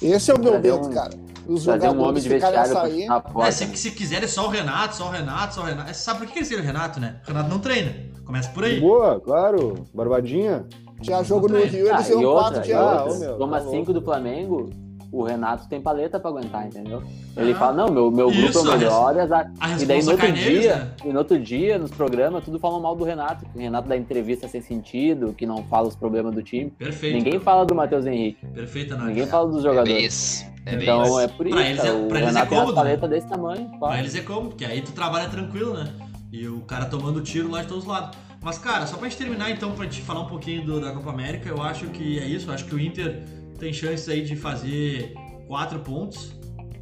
Esse 0.03 0.31
é 0.31 0.35
o 0.35 0.39
meu 0.41 0.53
Trazer 0.53 0.73
medo, 0.73 0.87
um- 0.87 0.91
cara. 0.91 1.11
Os 1.47 1.65
Trazer 1.65 1.87
um 1.87 1.91
homem 2.03 2.21
jogadores 2.21 2.23
de 2.25 2.29
vestiário 2.29 2.71
pra 2.73 2.81
sair. 2.83 3.07
É, 3.47 3.51
se, 3.51 3.77
se 3.77 3.91
quiserem 3.91 4.29
só 4.29 4.47
o 4.47 4.51
Renato, 4.51 4.97
só 4.97 5.07
o 5.09 5.11
Renato, 5.11 5.55
só 5.55 5.63
o 5.63 5.65
Renato. 5.65 5.91
É, 5.91 5.93
Sabe 5.95 6.19
por 6.19 6.27
que 6.27 6.33
que 6.35 6.39
eles 6.41 6.49
querem 6.49 6.63
o 6.63 6.67
Renato, 6.67 7.01
né? 7.01 7.17
O 7.25 7.29
Renato 7.29 7.49
não 7.49 7.59
treina. 7.59 7.95
Começa 8.25 8.51
por 8.51 8.65
aí. 8.65 8.79
Boa, 8.79 9.19
claro. 9.19 9.87
Barbadinha. 9.95 10.67
Tinha 11.01 11.23
jogo 11.23 11.49
no. 11.49 11.57
Rio, 11.59 11.87
eles 11.89 11.91
Ah, 11.91 12.09
e 12.09 12.11
iam 12.13 12.23
outra, 12.25 12.43
quatro 12.43 12.61
e 12.61 12.65
dias 12.65 12.79
Ah, 12.79 12.83
outra. 12.85 13.03
antes. 13.05 13.17
ô, 13.17 13.21
meu, 13.21 13.39
Toma 13.39 13.57
tá 13.59 13.63
5 13.65 13.75
louco. 13.77 13.93
do 13.95 14.03
Flamengo, 14.03 14.71
o 15.11 15.23
Renato 15.25 15.69
tem 15.69 15.81
paleta 15.81 16.21
pra 16.21 16.31
aguentar, 16.31 16.67
entendeu? 16.67 17.03
Ele 17.37 17.53
Ah. 17.53 17.55
fala, 17.57 17.73
não, 17.77 17.91
meu, 17.93 18.11
meu 18.11 18.31
grupo 18.31 18.49
Isso, 18.49 18.59
é 18.59 18.61
a 18.73 18.75
o 18.75 18.79
melhor. 18.79 19.17
e 19.17 19.21
a- 19.21 19.51
A 19.61 19.83
E 19.83 19.87
daí 19.87 20.03
no 20.03 20.11
outro 20.13 20.33
dia, 20.33 20.77
né? 20.77 20.91
e 21.05 21.09
no 21.09 21.19
outro 21.19 21.39
dia, 21.39 21.79
nos 21.79 21.91
programas, 21.91 22.45
tudo 22.45 22.59
falam 22.59 22.81
mal 22.81 22.95
do 22.95 23.05
Renato. 23.05 23.45
que 23.47 23.57
O 23.59 23.61
Renato 23.61 23.89
dá 23.89 23.97
entrevista 23.97 24.47
sem 24.49 24.61
sentido, 24.61 25.33
que 25.33 25.47
não 25.47 25.63
fala 25.65 25.89
os 25.89 25.97
problemas 25.97 26.35
do 26.35 26.43
time. 26.43 26.71
Perfeito. 26.71 27.17
Ninguém 27.17 27.41
fala 27.41 27.65
do 27.65 27.75
Matheus 27.75 28.05
Henrique. 28.07 28.45
Perfeita 28.47 28.95
análise. 28.95 29.15
Ninguém 29.15 29.31
fala 29.31 29.47
dos 29.49 29.57
É 29.57 29.63
bem 29.63 29.71
jogadores. 29.71 30.47
É 30.67 30.71
bem 30.73 30.83
então 30.83 31.03
isso. 31.05 31.21
é 31.21 31.29
por 31.29 31.47
isso, 31.47 31.57
Pra 31.57 31.67
eles 31.69 31.79
é- 31.81 31.83
cara, 31.87 31.95
o 31.97 32.09
pra 32.09 32.19
eles 32.19 32.23
é 32.29 32.33
Renato 32.33 32.49
tem 32.49 32.59
uma 32.59 32.65
cômodo, 32.65 32.75
paleta 32.75 33.09
desse 33.09 33.29
tamanho. 33.29 33.71
Pra 33.79 33.99
eles 33.99 34.15
é 34.15 34.21
como, 34.21 34.49
porque 34.51 34.65
aí 34.65 34.83
tu 34.83 34.93
trabalha 34.93 35.29
tranquilo, 35.29 35.73
né? 35.75 35.89
E 36.31 36.47
o 36.47 36.61
cara 36.61 36.85
tomando 36.85 37.23
tiro 37.23 37.51
lá 37.51 37.63
de 37.63 37.69
todos 37.69 37.85
os 37.85 37.89
lados. 37.89 38.19
Mas, 38.43 38.57
cara, 38.59 38.87
só 38.87 38.97
pra 38.97 39.09
gente 39.09 39.19
terminar 39.19 39.51
então, 39.51 39.73
pra 39.73 39.85
gente 39.85 40.01
falar 40.03 40.21
um 40.21 40.27
pouquinho 40.27 40.65
do- 40.65 40.81
da 40.81 40.93
Copa 40.93 41.11
América, 41.11 41.49
eu 41.49 41.61
acho 41.63 41.87
que 41.87 42.19
é 42.21 42.25
isso. 42.27 42.49
Eu 42.49 42.55
acho 42.55 42.67
que 42.67 42.75
o 42.75 42.79
Inter 42.79 43.25
tem 43.59 43.73
chance 43.73 44.11
aí 44.11 44.25
de 44.25 44.37
fazer 44.37 45.15
quatro 45.47 45.81
pontos, 45.81 46.33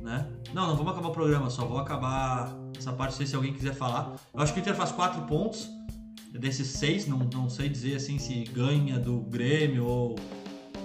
né? 0.01 0.29
Não, 0.53 0.69
não 0.69 0.77
vamos 0.77 0.93
acabar 0.93 1.09
o 1.09 1.13
programa, 1.13 1.51
só 1.51 1.65
vou 1.65 1.79
acabar 1.79 2.57
essa 2.77 2.93
parte, 2.93 3.13
não 3.13 3.17
sei 3.17 3.27
se 3.27 3.35
alguém 3.35 3.53
quiser 3.53 3.75
falar. 3.75 4.17
Eu 4.33 4.41
acho 4.41 4.53
que 4.53 4.61
o 4.61 4.63
Inter 4.63 4.75
faz 4.75 4.93
quatro 4.93 5.23
pontos 5.23 5.69
desses 6.33 6.69
seis, 6.69 7.07
não, 7.07 7.19
não 7.19 7.49
sei 7.49 7.69
dizer 7.69 7.97
assim 7.97 8.19
se 8.19 8.45
ganha 8.45 8.99
do 8.99 9.21
Grêmio 9.21 9.87
ou, 9.87 10.17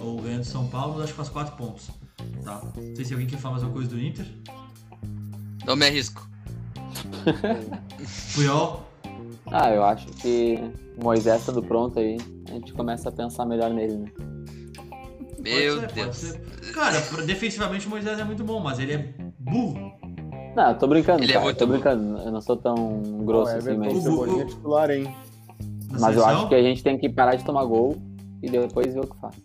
ou 0.01 0.21
ganha 0.21 0.39
do 0.39 0.45
São 0.45 0.67
Paulo, 0.67 0.93
mas 0.93 1.03
acho 1.03 1.13
que 1.13 1.17
faz 1.17 1.29
quatro 1.29 1.55
pontos. 1.57 1.89
Tá? 2.43 2.61
Não 2.63 2.95
sei 2.95 3.05
se 3.05 3.13
alguém 3.13 3.27
quer 3.27 3.37
falar 3.37 3.53
mais 3.53 3.63
alguma 3.63 3.81
coisa 3.81 3.95
do 3.95 4.01
Inter. 4.01 4.25
Não 5.65 5.75
me 5.75 5.85
arrisco. 5.85 6.27
Puyol. 8.33 8.87
Ah, 9.47 9.69
eu 9.71 9.83
acho 9.83 10.07
que 10.07 10.57
o 10.97 11.03
Moisés 11.03 11.41
estando 11.41 11.61
pronto 11.61 11.99
aí, 11.99 12.17
a 12.49 12.53
gente 12.53 12.73
começa 12.73 13.09
a 13.09 13.11
pensar 13.11 13.45
melhor 13.45 13.71
nele, 13.71 13.97
né? 13.97 14.11
Meu 15.41 15.75
Pode 15.81 15.81
ser, 15.81 15.81
pode 15.87 15.93
Deus. 15.93 16.15
ser. 16.17 16.73
Cara, 16.73 16.99
defensivamente 17.25 17.87
o 17.87 17.89
Moisés 17.89 18.19
é 18.19 18.23
muito 18.23 18.43
bom, 18.43 18.59
mas 18.59 18.79
ele 18.79 18.93
é 18.93 19.13
burro. 19.39 19.91
Não, 20.55 20.69
eu 20.69 20.77
tô 20.77 20.85
brincando, 20.87 21.23
Ele 21.23 21.31
é 21.31 21.35
cara. 21.35 21.45
muito 21.45 21.57
tô 21.57 21.65
bom. 21.65 21.73
brincando. 21.73 22.17
Eu 22.19 22.31
não 22.31 22.41
sou 22.41 22.57
tão 22.57 22.75
grosso 23.25 23.53
Ó, 23.53 23.57
assim, 23.57 23.69
Everton 23.71 23.93
mas. 23.95 24.03
Cebolinha 24.03 24.43
é 24.43 24.45
titular, 24.45 24.91
hein? 24.91 25.15
Mas 25.99 26.15
eu 26.15 26.25
acho 26.25 26.47
que 26.49 26.55
a 26.55 26.61
gente 26.61 26.83
tem 26.83 26.97
que 26.97 27.09
parar 27.09 27.35
de 27.35 27.43
tomar 27.45 27.65
gol 27.65 28.01
e 28.41 28.49
depois 28.49 28.93
ver 28.93 28.99
o 29.01 29.07
que 29.07 29.19
faz. 29.19 29.35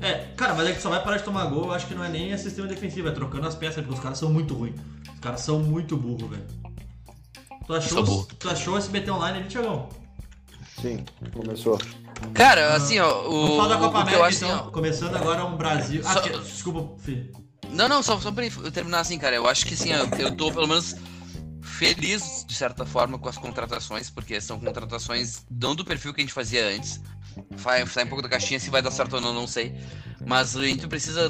É, 0.00 0.26
cara, 0.36 0.54
mas 0.54 0.68
é 0.68 0.72
que 0.72 0.80
só 0.82 0.90
vai 0.90 1.02
parar 1.02 1.16
de 1.18 1.24
tomar 1.24 1.46
gol, 1.46 1.64
eu 1.66 1.72
acho 1.72 1.86
que 1.86 1.94
não 1.94 2.04
é 2.04 2.08
nem 2.08 2.36
sistema 2.36 2.66
defensivo, 2.68 3.08
é 3.08 3.10
trocando 3.12 3.46
as 3.46 3.54
peças, 3.54 3.76
porque 3.76 3.94
os 3.94 4.00
caras 4.00 4.18
são 4.18 4.30
muito 4.30 4.52
ruins. 4.54 4.74
Os 5.14 5.20
caras 5.20 5.40
são 5.40 5.58
muito 5.60 5.96
burros, 5.96 6.28
velho. 6.28 6.44
Tu 7.66 7.74
achou, 7.74 8.26
tu 8.38 8.48
achou 8.50 8.76
esse 8.78 8.90
BT 8.90 9.10
Online 9.10 9.38
ali, 9.38 9.48
Thiagão? 9.48 9.88
Sim, 10.80 11.04
começou. 11.32 11.78
Cara, 12.34 12.74
assim, 12.74 12.98
ó, 12.98 13.28
o, 13.28 13.42
Vamos 13.42 13.56
falar 13.56 13.68
da 13.68 13.78
Copa 13.78 13.98
América, 14.00 14.20
eu 14.20 14.24
acho 14.24 14.36
então. 14.38 14.50
assim, 14.54 14.66
ó, 14.66 14.70
Começando 14.70 15.16
agora 15.16 15.44
um 15.44 15.56
Brasil. 15.56 16.02
Ah, 16.04 16.12
Só- 16.14 16.20
que- 16.20 16.30
desculpa, 16.38 17.00
filho. 17.02 17.30
Não, 17.70 17.88
não, 17.88 18.02
só, 18.02 18.18
só 18.20 18.30
pra 18.30 18.44
eu 18.46 18.70
terminar 18.72 19.00
assim, 19.00 19.18
cara. 19.18 19.34
Eu 19.34 19.46
acho 19.48 19.66
que 19.66 19.74
assim, 19.74 19.90
eu, 19.92 20.06
eu 20.18 20.36
tô 20.36 20.52
pelo 20.52 20.66
menos 20.68 20.94
feliz, 21.62 22.44
de 22.46 22.54
certa 22.54 22.84
forma, 22.86 23.18
com 23.18 23.28
as 23.28 23.36
contratações, 23.38 24.08
porque 24.10 24.40
são 24.40 24.60
contratações 24.60 25.44
não 25.50 25.74
do 25.74 25.84
perfil 25.84 26.14
que 26.14 26.20
a 26.20 26.24
gente 26.24 26.32
fazia 26.32 26.66
antes. 26.68 27.00
Vai 27.50 27.84
sair 27.86 28.04
um 28.04 28.08
pouco 28.08 28.22
da 28.22 28.28
caixinha, 28.28 28.60
se 28.60 28.70
vai 28.70 28.80
dar 28.80 28.92
certo 28.92 29.14
ou 29.14 29.20
não, 29.20 29.34
não 29.34 29.46
sei. 29.46 29.74
Mas 30.24 30.56
a 30.56 30.62
gente 30.64 30.86
precisa, 30.86 31.28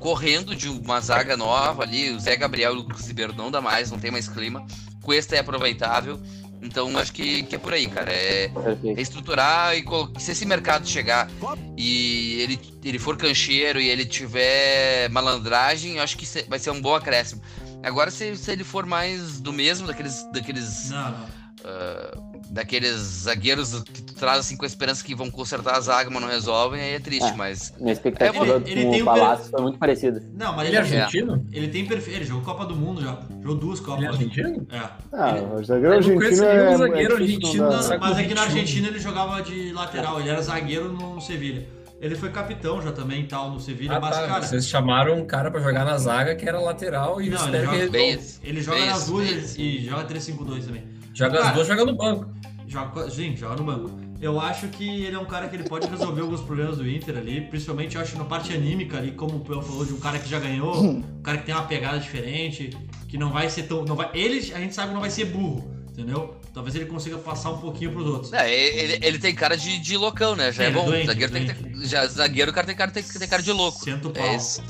correndo 0.00 0.54
de 0.56 0.68
uma 0.68 1.00
zaga 1.00 1.36
nova 1.36 1.82
ali, 1.82 2.10
o 2.10 2.18
Zé 2.20 2.36
Gabriel 2.36 2.72
e 2.72 2.76
o 2.76 2.78
Lucas 2.78 3.06
Ribeiro 3.06 3.34
não 3.34 3.50
dá 3.50 3.60
mais, 3.60 3.90
não 3.90 3.98
tem 3.98 4.10
mais 4.10 4.28
clima. 4.28 4.64
Cuesta 5.02 5.36
é 5.36 5.40
aproveitável. 5.40 6.20
Então 6.62 6.96
acho 6.96 7.12
que, 7.12 7.42
que 7.42 7.56
é 7.56 7.58
por 7.58 7.72
aí, 7.74 7.88
cara. 7.88 8.12
É, 8.12 8.48
Perfeito. 8.48 8.94
reestruturar 8.96 9.76
e 9.76 9.84
se 10.18 10.30
esse 10.30 10.46
mercado 10.46 10.88
chegar 10.88 11.28
e 11.76 12.40
ele, 12.40 12.60
ele 12.84 12.98
for 12.98 13.16
cancheiro 13.16 13.80
e 13.80 13.88
ele 13.88 14.04
tiver 14.06 15.10
malandragem, 15.10 15.96
eu 15.96 16.02
acho 16.02 16.16
que 16.16 16.26
vai 16.48 16.58
ser 16.58 16.70
um 16.70 16.80
bom 16.80 16.94
acréscimo. 16.94 17.42
Agora, 17.82 18.10
se, 18.10 18.36
se 18.36 18.52
ele 18.52 18.62
for 18.62 18.86
mais 18.86 19.40
do 19.40 19.52
mesmo, 19.52 19.88
daqueles, 19.88 20.24
daqueles, 20.32 20.90
Não, 20.90 21.10
não. 21.10 21.26
ah, 21.64 22.31
daqueles 22.52 22.96
zagueiros 23.24 23.82
que 23.82 24.02
tu 24.02 24.14
traz 24.14 24.40
assim 24.40 24.56
com 24.56 24.64
a 24.64 24.66
esperança 24.68 25.02
que 25.02 25.14
vão 25.14 25.30
consertar 25.30 25.76
a 25.76 25.80
zaga, 25.80 26.10
mas 26.10 26.20
não 26.22 26.28
resolvem, 26.28 26.80
aí 26.82 26.92
é 26.94 27.00
triste, 27.00 27.30
É. 27.30 27.34
mas 27.34 27.72
Minha 27.80 27.92
expectativa 27.92 28.44
Ele- 28.44 28.70
ele 28.70 28.84
com 28.84 28.90
tem 28.90 29.00
o 29.00 29.04
um 29.04 29.12
per- 29.12 29.20
Palácio 29.22 29.50
foi 29.50 29.62
muito 29.62 29.78
parecida. 29.78 30.22
Não, 30.34 30.54
mas 30.54 30.68
Ele 30.68 30.76
é 30.76 30.80
ele, 30.80 30.96
argentino? 30.96 31.46
ele 31.50 31.68
tem 31.68 31.86
perfil. 31.86 32.14
Ele 32.14 32.24
jogou 32.26 32.42
Copa 32.44 32.66
do 32.66 32.76
Mundo 32.76 33.00
já. 33.02 33.18
Jogou 33.40 33.56
duas 33.56 33.80
Copas. 33.80 33.98
Ele 33.98 34.06
é 34.06 34.08
argentino? 34.10 34.66
É. 34.70 34.78
Ah, 35.12 35.30
Ele- 35.36 35.46
o 35.60 35.64
zagueiro 35.64 35.94
Eu 35.94 36.00
não 36.00 36.14
conheço 36.14 36.44
argentino 36.44 36.46
nenhum 36.46 36.72
é, 36.72 36.76
zagueiro 36.76 37.12
é 37.12 37.16
argentino, 37.16 37.64
não 37.64 37.70
mas 37.72 38.18
aqui 38.18 38.34
na 38.34 38.42
21. 38.42 38.42
Argentina 38.42 38.88
ele 38.88 38.98
jogava 38.98 39.42
de 39.42 39.72
lateral, 39.72 40.20
ele 40.20 40.28
era 40.28 40.42
zagueiro 40.42 40.92
no 40.92 41.20
Sevilha. 41.20 41.66
Ele 42.00 42.16
foi 42.16 42.30
capitão 42.30 42.82
já 42.82 42.90
também 42.90 43.20
e 43.22 43.26
tal 43.28 43.48
no 43.50 43.60
Sevilha, 43.60 43.96
Ah, 43.96 44.00
mas 44.00 44.16
tá. 44.16 44.26
cara. 44.26 44.42
Vocês 44.44 44.66
chamaram 44.66 45.16
um 45.16 45.24
cara 45.24 45.50
pra 45.52 45.60
jogar 45.60 45.84
na 45.84 45.96
zaga 45.98 46.34
que 46.34 46.46
era 46.48 46.58
lateral 46.58 47.22
e 47.22 47.30
Não, 47.30 47.46
ele 47.48 47.58
que 47.58 47.64
joga- 47.64 47.76
ele 47.78 47.90
bem 47.90 48.10
isso. 48.14 48.40
Ele 48.42 48.60
joga 48.60 48.86
nas 48.86 49.06
duas 49.06 49.56
e 49.56 49.84
joga 49.84 50.04
3-5-2 50.04 50.66
também. 50.66 50.82
Joga 51.14 51.38
Cara, 51.38 51.48
as 51.48 51.54
duas 51.54 51.66
joga 51.66 51.84
no 51.84 51.96
banco. 51.96 52.26
Joga, 52.66 53.10
sim, 53.10 53.36
joga 53.36 53.56
no 53.56 53.64
banco. 53.64 54.02
Eu 54.20 54.40
acho 54.40 54.68
que 54.68 55.02
ele 55.02 55.16
é 55.16 55.18
um 55.18 55.24
cara 55.24 55.48
que 55.48 55.56
ele 55.56 55.64
pode 55.64 55.88
resolver 55.88 56.20
alguns 56.20 56.40
problemas 56.40 56.76
do 56.76 56.88
Inter 56.88 57.18
ali, 57.18 57.40
principalmente 57.40 57.96
eu 57.96 58.02
acho 58.02 58.16
na 58.16 58.24
parte 58.24 58.52
anímica 58.54 58.96
ali, 58.96 59.10
como 59.10 59.38
o 59.38 59.40
Pel 59.40 59.60
falou, 59.60 59.84
de 59.84 59.92
um 59.92 59.98
cara 59.98 60.16
que 60.16 60.28
já 60.28 60.38
ganhou, 60.38 60.80
um 60.80 61.22
cara 61.22 61.38
que 61.38 61.46
tem 61.46 61.54
uma 61.54 61.64
pegada 61.64 61.98
diferente, 61.98 62.70
que 63.08 63.18
não 63.18 63.32
vai 63.32 63.50
ser 63.50 63.64
tão. 63.64 63.84
Não 63.84 63.96
vai, 63.96 64.10
ele, 64.14 64.38
a 64.54 64.58
gente 64.58 64.76
sabe 64.76 64.88
que 64.88 64.94
não 64.94 65.00
vai 65.00 65.10
ser 65.10 65.24
burro, 65.24 65.68
entendeu? 65.90 66.36
Talvez 66.54 66.76
ele 66.76 66.86
consiga 66.86 67.18
passar 67.18 67.50
um 67.50 67.58
pouquinho 67.58 67.90
pros 67.90 68.06
outros. 68.06 68.32
é, 68.32 68.48
ele, 68.48 69.04
ele 69.04 69.18
tem 69.18 69.34
cara 69.34 69.56
de, 69.56 69.78
de 69.78 69.96
loucão, 69.96 70.36
né? 70.36 70.52
Já 70.52 70.64
é, 70.64 70.66
é 70.68 70.70
bom. 70.70 70.84
doente, 70.84 71.06
zagueiro, 71.06 71.32
tem 71.32 71.46
que 71.46 71.54
ter, 71.54 71.86
já, 71.86 72.06
zagueiro, 72.06 72.52
o 72.52 72.54
cara 72.54 72.66
tem 72.66 72.76
cara, 72.76 72.92
tem, 72.92 73.02
ter 73.02 73.26
cara 73.26 73.42
de 73.42 73.50
louco. 73.50 73.82
Senta 73.82 74.06
o 74.06 74.12
pau. 74.12 74.24
É 74.24 74.36
isso. 74.36 74.62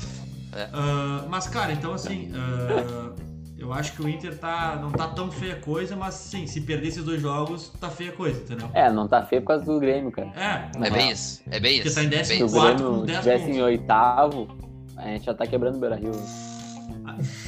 Ah, 0.51 1.25
mas, 1.29 1.47
cara, 1.47 1.73
então 1.73 1.93
assim, 1.93 2.31
ah, 2.33 3.11
eu 3.63 3.71
acho 3.71 3.93
que 3.93 4.01
o 4.01 4.09
Inter 4.09 4.37
tá, 4.37 4.77
não 4.81 4.91
tá 4.91 5.07
tão 5.07 5.31
feia 5.31 5.53
a 5.53 5.55
coisa, 5.55 5.95
mas 5.95 6.15
sim, 6.15 6.45
se 6.45 6.59
perder 6.59 6.89
esses 6.89 7.03
dois 7.03 7.21
jogos, 7.21 7.71
tá 7.79 7.89
feia 7.89 8.09
a 8.09 8.13
coisa, 8.13 8.41
entendeu? 8.41 8.69
É, 8.73 8.91
não 8.91 9.07
tá 9.07 9.23
feio 9.23 9.41
por 9.41 9.47
causa 9.47 9.63
do 9.63 9.79
Grêmio, 9.79 10.11
cara. 10.11 10.27
É, 10.35 10.85
É 10.85 10.89
bem 10.89 11.11
isso. 11.11 11.41
É 11.49 11.59
bem 11.61 11.75
Porque 11.75 11.87
isso. 11.87 11.95
tá 11.95 12.03
em 12.03 12.07
é 12.07 12.09
bem 12.09 12.19
décimo 12.19 12.49
Se 12.49 12.57
o 12.57 12.61
Grêmio 12.61 13.05
10 13.05 13.17
estivesse 13.19 13.51
em 13.51 13.61
oitavo, 13.61 14.47
a 14.97 15.03
gente 15.07 15.25
já 15.25 15.33
tá 15.33 15.47
quebrando 15.47 15.77
o 15.77 15.79
Beira 15.79 15.95
Rio. 15.95 16.11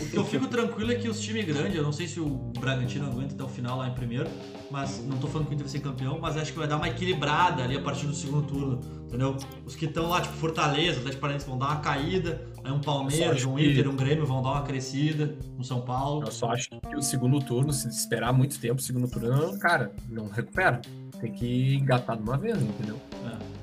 O 0.01 0.05
que 0.05 0.17
eu 0.17 0.25
fico 0.25 0.47
tranquilo 0.47 0.91
é 0.91 0.95
que 0.95 1.07
os 1.07 1.19
times 1.19 1.45
grandes, 1.45 1.75
eu 1.75 1.83
não 1.83 1.91
sei 1.93 2.07
se 2.07 2.19
o 2.19 2.27
Bragantino 2.59 3.05
aguenta 3.07 3.33
até 3.33 3.43
o 3.43 3.47
final 3.47 3.77
lá 3.77 3.87
em 3.87 3.93
primeiro, 3.93 4.29
mas 4.69 5.03
não 5.05 5.17
tô 5.17 5.27
falando 5.27 5.47
que 5.47 5.53
o 5.53 5.55
Inter 5.55 5.65
vai 5.65 5.71
ser 5.71 5.79
campeão, 5.79 6.19
mas 6.19 6.35
acho 6.35 6.51
que 6.51 6.59
vai 6.59 6.67
dar 6.67 6.77
uma 6.77 6.87
equilibrada 6.89 7.63
ali 7.63 7.77
a 7.77 7.81
partir 7.81 8.05
do 8.05 8.13
segundo 8.13 8.45
turno, 8.47 8.81
entendeu? 9.07 9.37
Os 9.65 9.75
que 9.75 9.85
estão 9.85 10.09
lá, 10.09 10.19
tipo 10.21 10.33
Fortaleza, 10.35 10.97
Atlético 10.99 11.21
Paranaense 11.21 11.47
vão 11.47 11.57
dar 11.57 11.67
uma 11.67 11.79
caída, 11.79 12.45
aí 12.63 12.71
um 12.71 12.81
Palmeiras, 12.81 13.45
um 13.45 13.55
acho 13.55 13.63
que- 13.63 13.71
Inter, 13.71 13.89
um 13.89 13.95
Grêmio 13.95 14.25
vão 14.25 14.41
dar 14.41 14.51
uma 14.51 14.63
crescida, 14.63 15.37
um 15.57 15.63
São 15.63 15.81
Paulo. 15.81 16.25
Eu 16.25 16.31
só 16.31 16.51
acho 16.51 16.69
que 16.69 16.95
o 16.95 17.01
segundo 17.01 17.39
turno, 17.39 17.71
se 17.71 17.87
esperar 17.87 18.33
muito 18.33 18.59
tempo, 18.59 18.81
o 18.81 18.83
segundo 18.83 19.07
turno, 19.09 19.57
cara, 19.59 19.91
não 20.09 20.27
recupera. 20.27 20.81
Tem 21.21 21.31
que 21.31 21.75
engatar 21.75 22.17
de 22.17 22.23
uma 22.23 22.37
vez, 22.37 22.61
entendeu? 22.61 22.99
É. 23.25 23.54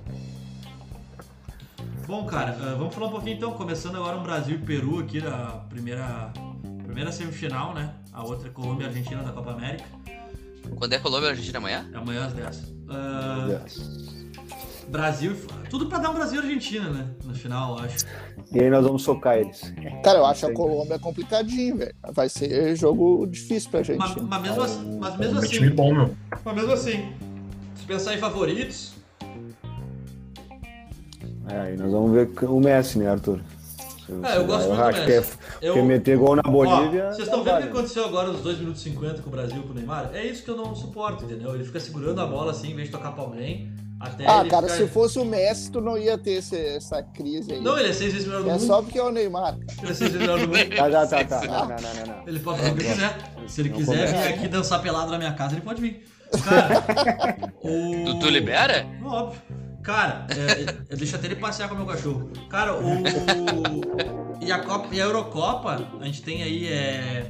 Bom, 2.12 2.26
cara, 2.26 2.54
ah, 2.60 2.74
vamos 2.76 2.94
falar 2.94 3.06
um 3.06 3.10
pouquinho 3.10 3.36
então, 3.36 3.52
começando 3.54 3.96
agora 3.96 4.18
um 4.18 4.22
Brasil 4.22 4.56
e 4.56 4.58
Peru 4.58 4.98
aqui 4.98 5.18
da 5.18 5.64
primeira, 5.70 6.30
primeira 6.84 7.10
semifinal, 7.10 7.72
né? 7.72 7.94
A 8.12 8.22
outra 8.22 8.48
é 8.48 8.50
Colômbia 8.50 8.84
e 8.84 8.88
Argentina 8.88 9.22
da 9.22 9.32
Copa 9.32 9.52
América. 9.52 9.86
Quando 10.76 10.92
é 10.92 10.98
Colômbia 10.98 11.28
e 11.28 11.30
Argentina 11.30 11.56
amanhã? 11.56 11.88
É 11.90 11.96
amanhã 11.96 12.26
às 12.26 12.34
10. 12.34 12.74
Ah, 12.90 13.46
Yes. 13.48 14.26
Brasil. 14.88 15.34
Tudo 15.70 15.86
pra 15.86 15.96
dar 16.00 16.10
um 16.10 16.14
Brasil 16.14 16.42
e 16.42 16.44
Argentina, 16.44 16.90
né? 16.90 17.08
No 17.24 17.34
final, 17.34 17.78
eu 17.78 17.84
acho. 17.86 18.04
E 18.52 18.60
aí 18.60 18.68
nós 18.68 18.84
vamos 18.84 19.02
socar 19.04 19.38
eles. 19.38 19.72
Cara, 20.04 20.18
eu 20.18 20.26
acho 20.26 20.44
a 20.44 20.52
Colômbia 20.52 20.98
complicadinho, 20.98 21.78
velho. 21.78 21.94
Vai 22.12 22.28
ser 22.28 22.76
jogo 22.76 23.26
difícil 23.26 23.70
pra 23.70 23.82
gente. 23.82 23.96
Mas, 23.96 24.14
mas 24.16 24.42
mesmo, 24.42 24.62
assim- 24.62 24.98
mas 25.00 25.16
mesmo 25.16 25.36
É 25.36 25.40
um 25.40 25.44
assim. 25.44 25.48
time 25.54 25.70
bom, 25.70 25.94
meu. 25.94 26.14
Mas 26.44 26.54
mesmo 26.56 26.72
assim. 26.72 27.10
Se 27.74 27.86
pensar 27.86 28.14
em 28.14 28.18
favoritos. 28.18 29.00
É, 31.54 31.60
aí 31.60 31.76
nós 31.76 31.90
vamos 31.92 32.12
ver 32.12 32.30
o 32.44 32.60
Messi, 32.60 32.98
né, 32.98 33.08
Arthur? 33.10 33.40
É, 34.24 34.36
eu 34.36 34.44
gosto 34.46 34.68
muito 34.68 34.80
do 35.00 35.06
Messi. 35.06 35.32
é, 35.62 35.68
Eu, 35.68 35.72
porque 35.74 35.88
meter 35.88 36.18
gol 36.18 36.36
na 36.36 36.42
Ó, 36.44 36.50
Bolívia. 36.50 37.12
vocês 37.12 37.26
estão 37.28 37.38
vendo 37.44 37.48
o 37.48 37.54
vale. 37.54 37.66
que 37.66 37.72
aconteceu 37.72 38.04
agora 38.04 38.28
nos 38.32 38.42
2 38.42 38.58
minutos 38.58 38.80
e 38.84 38.90
50 38.90 39.22
com 39.22 39.28
o 39.28 39.32
Brasil 39.32 39.62
pro 39.62 39.74
Neymar? 39.74 40.10
É 40.12 40.24
isso 40.24 40.42
que 40.42 40.50
eu 40.50 40.56
não 40.56 40.74
suporto, 40.74 41.24
entendeu? 41.24 41.54
Ele 41.54 41.64
fica 41.64 41.80
segurando 41.80 42.20
a 42.20 42.26
bola 42.26 42.50
assim, 42.50 42.72
em 42.72 42.74
vez 42.74 42.88
de 42.88 42.92
tocar 42.92 43.12
pra 43.12 43.22
alguém. 43.22 43.70
Até 44.00 44.26
Ah, 44.28 44.40
ele 44.40 44.50
cara, 44.50 44.66
ficar- 44.66 44.78
se 44.84 44.88
fosse 44.88 45.18
o 45.20 45.24
Messi, 45.24 45.70
tu 45.70 45.80
não 45.80 45.96
ia 45.96 46.18
ter 46.18 46.32
esse- 46.32 46.56
essa 46.58 47.00
crise 47.04 47.52
aí. 47.52 47.60
Não, 47.60 47.78
ele 47.78 47.90
é 47.90 47.92
seis 47.92 48.12
vezes 48.12 48.26
melhor 48.26 48.42
do 48.42 48.48
é 48.50 48.52
mundo. 48.54 48.66
só 48.66 48.82
porque 48.82 48.98
é 48.98 49.02
o 49.04 49.12
Neymar. 49.12 49.56
Ele 49.80 49.90
é 49.92 49.94
seis 49.94 49.98
vezes 50.12 50.18
melhor 50.18 50.40
do 50.40 50.48
mundo. 50.48 50.76
Tá, 50.76 50.90
tá, 50.90 51.06
tá, 51.06 51.24
tá. 51.24 51.46
Não, 51.46 51.52
não, 51.60 51.68
não, 51.68 51.76
não, 52.06 52.16
não. 52.16 52.26
Ele 52.28 52.38
pode 52.40 52.60
o 52.68 52.74
que 52.74 52.84
quiser. 52.84 53.16
Se 53.46 53.60
ele 53.60 53.68
Não 53.70 53.76
quiser 53.76 54.08
começa. 54.08 54.16
vir 54.28 54.34
aqui 54.34 54.48
dançar 54.48 54.82
pelado 54.82 55.10
na 55.12 55.18
minha 55.18 55.32
casa, 55.34 55.54
ele 55.54 55.60
pode 55.62 55.80
vir. 55.80 56.04
Cara, 56.44 56.82
o... 57.62 57.70
Tu, 58.04 58.18
tu 58.18 58.28
libera? 58.28 58.84
Óbvio. 59.04 59.40
Cara, 59.82 60.26
é, 60.30 60.76
eu 60.90 60.96
deixo 60.96 61.16
até 61.16 61.26
ele 61.26 61.36
passear 61.36 61.68
com 61.68 61.74
o 61.74 61.78
meu 61.78 61.86
cachorro. 61.86 62.30
Cara, 62.48 62.74
o. 62.74 63.02
E 64.40 64.50
a, 64.50 64.58
Copa, 64.60 64.88
e 64.92 65.00
a 65.00 65.04
Eurocopa, 65.04 65.88
a 66.00 66.04
gente 66.04 66.22
tem 66.22 66.42
aí 66.42 66.68
é, 66.68 67.26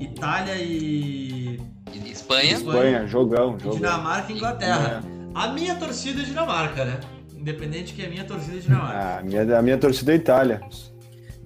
Itália 0.00 0.54
e. 0.56 1.60
E 1.92 2.10
Espanha? 2.10 2.52
Espanha, 2.52 3.06
jogão, 3.06 3.58
jogão. 3.58 3.76
Dinamarca 3.76 4.32
e 4.32 4.36
Inglaterra. 4.36 5.02
A 5.34 5.48
minha 5.48 5.74
torcida 5.74 6.22
é 6.22 6.24
Dinamarca, 6.24 6.84
né? 6.84 7.00
Independente 7.34 7.92
que 7.92 8.04
a 8.04 8.08
minha 8.08 8.24
torcida 8.24 8.56
é 8.56 8.60
Dinamarca. 8.60 8.98
Ah, 8.98 9.18
a 9.18 9.22
minha, 9.22 9.58
a 9.58 9.62
minha 9.62 9.78
torcida 9.78 10.12
é 10.12 10.16
Itália. 10.16 10.60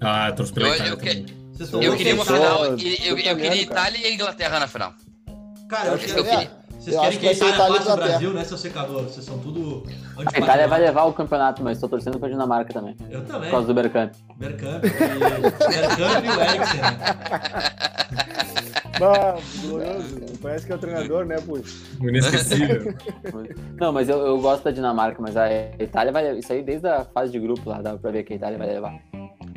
Ah, 0.00 0.30
trouxe 0.32 0.52
pela 0.52 0.68
Eu- 0.68 0.74
Itália 0.74 0.92
eu 1.58 1.64
estão 1.64 1.82
Eu 1.82 1.88
muito 1.88 1.98
queria 1.98 2.14
uma 2.14 2.24
final. 2.24 2.64
Eu, 2.64 2.70
eu 2.70 2.76
queria. 3.36 3.62
Itália 3.62 4.08
e 4.08 4.14
Inglaterra 4.14 4.60
na 4.60 4.68
final. 4.68 4.92
Cara, 5.68 5.88
eu 5.88 5.98
que 5.98 6.10
eu 6.10 6.24
queria. 6.24 6.50
Vocês 6.86 6.94
Eu 6.94 7.02
querem 7.02 7.08
acho 7.08 7.18
que 7.18 7.26
a 7.28 7.32
Itália 7.32 7.54
Itália 7.54 7.78
passe 7.80 7.90
o. 7.90 7.96
Brasil, 7.96 8.32
né, 8.32 8.44
seu 8.44 8.56
secador? 8.56 9.02
Vocês 9.02 9.26
são 9.26 9.38
tudo 9.40 9.82
A 10.16 10.38
Itália 10.38 10.68
vai 10.68 10.80
levar 10.80 11.02
o 11.04 11.12
campeonato, 11.12 11.60
mas 11.64 11.80
tô 11.80 11.88
torcendo 11.88 12.16
pra 12.20 12.28
Dinamarca 12.28 12.72
também. 12.72 12.96
Eu 13.10 13.24
também. 13.24 13.42
Por 13.48 13.50
causa 13.50 13.66
do 13.66 13.74
Bergkamp. 13.74 14.12
Bergkamp 14.36 14.84
e, 14.84 14.88
Bergkamp 14.90 16.24
e 16.24 16.28
o 16.28 16.40
Eriksen, 16.40 16.80
né? 16.80 16.98
Ah, 19.02 19.34
glorioso. 19.66 20.20
Parece 20.40 20.64
que 20.66 20.72
é 20.72 20.74
o 20.74 20.78
treinador, 20.78 21.24
né, 21.26 21.36
puxa? 21.40 21.74
Inesquecível. 22.00 22.94
Não, 23.80 23.92
mas 23.92 24.08
eu, 24.08 24.18
eu 24.24 24.38
gosto 24.40 24.62
da 24.64 24.70
Dinamarca, 24.70 25.20
mas 25.20 25.36
a 25.36 25.50
Itália 25.78 26.12
vai. 26.12 26.38
Isso 26.38 26.52
aí 26.52 26.62
desde 26.62 26.86
a 26.88 27.04
fase 27.04 27.32
de 27.32 27.38
grupo 27.40 27.68
lá, 27.68 27.82
dá 27.82 27.96
pra 27.96 28.10
ver 28.12 28.22
que 28.22 28.32
a 28.32 28.36
Itália 28.36 28.56
vai 28.56 28.68
levar. 28.68 28.94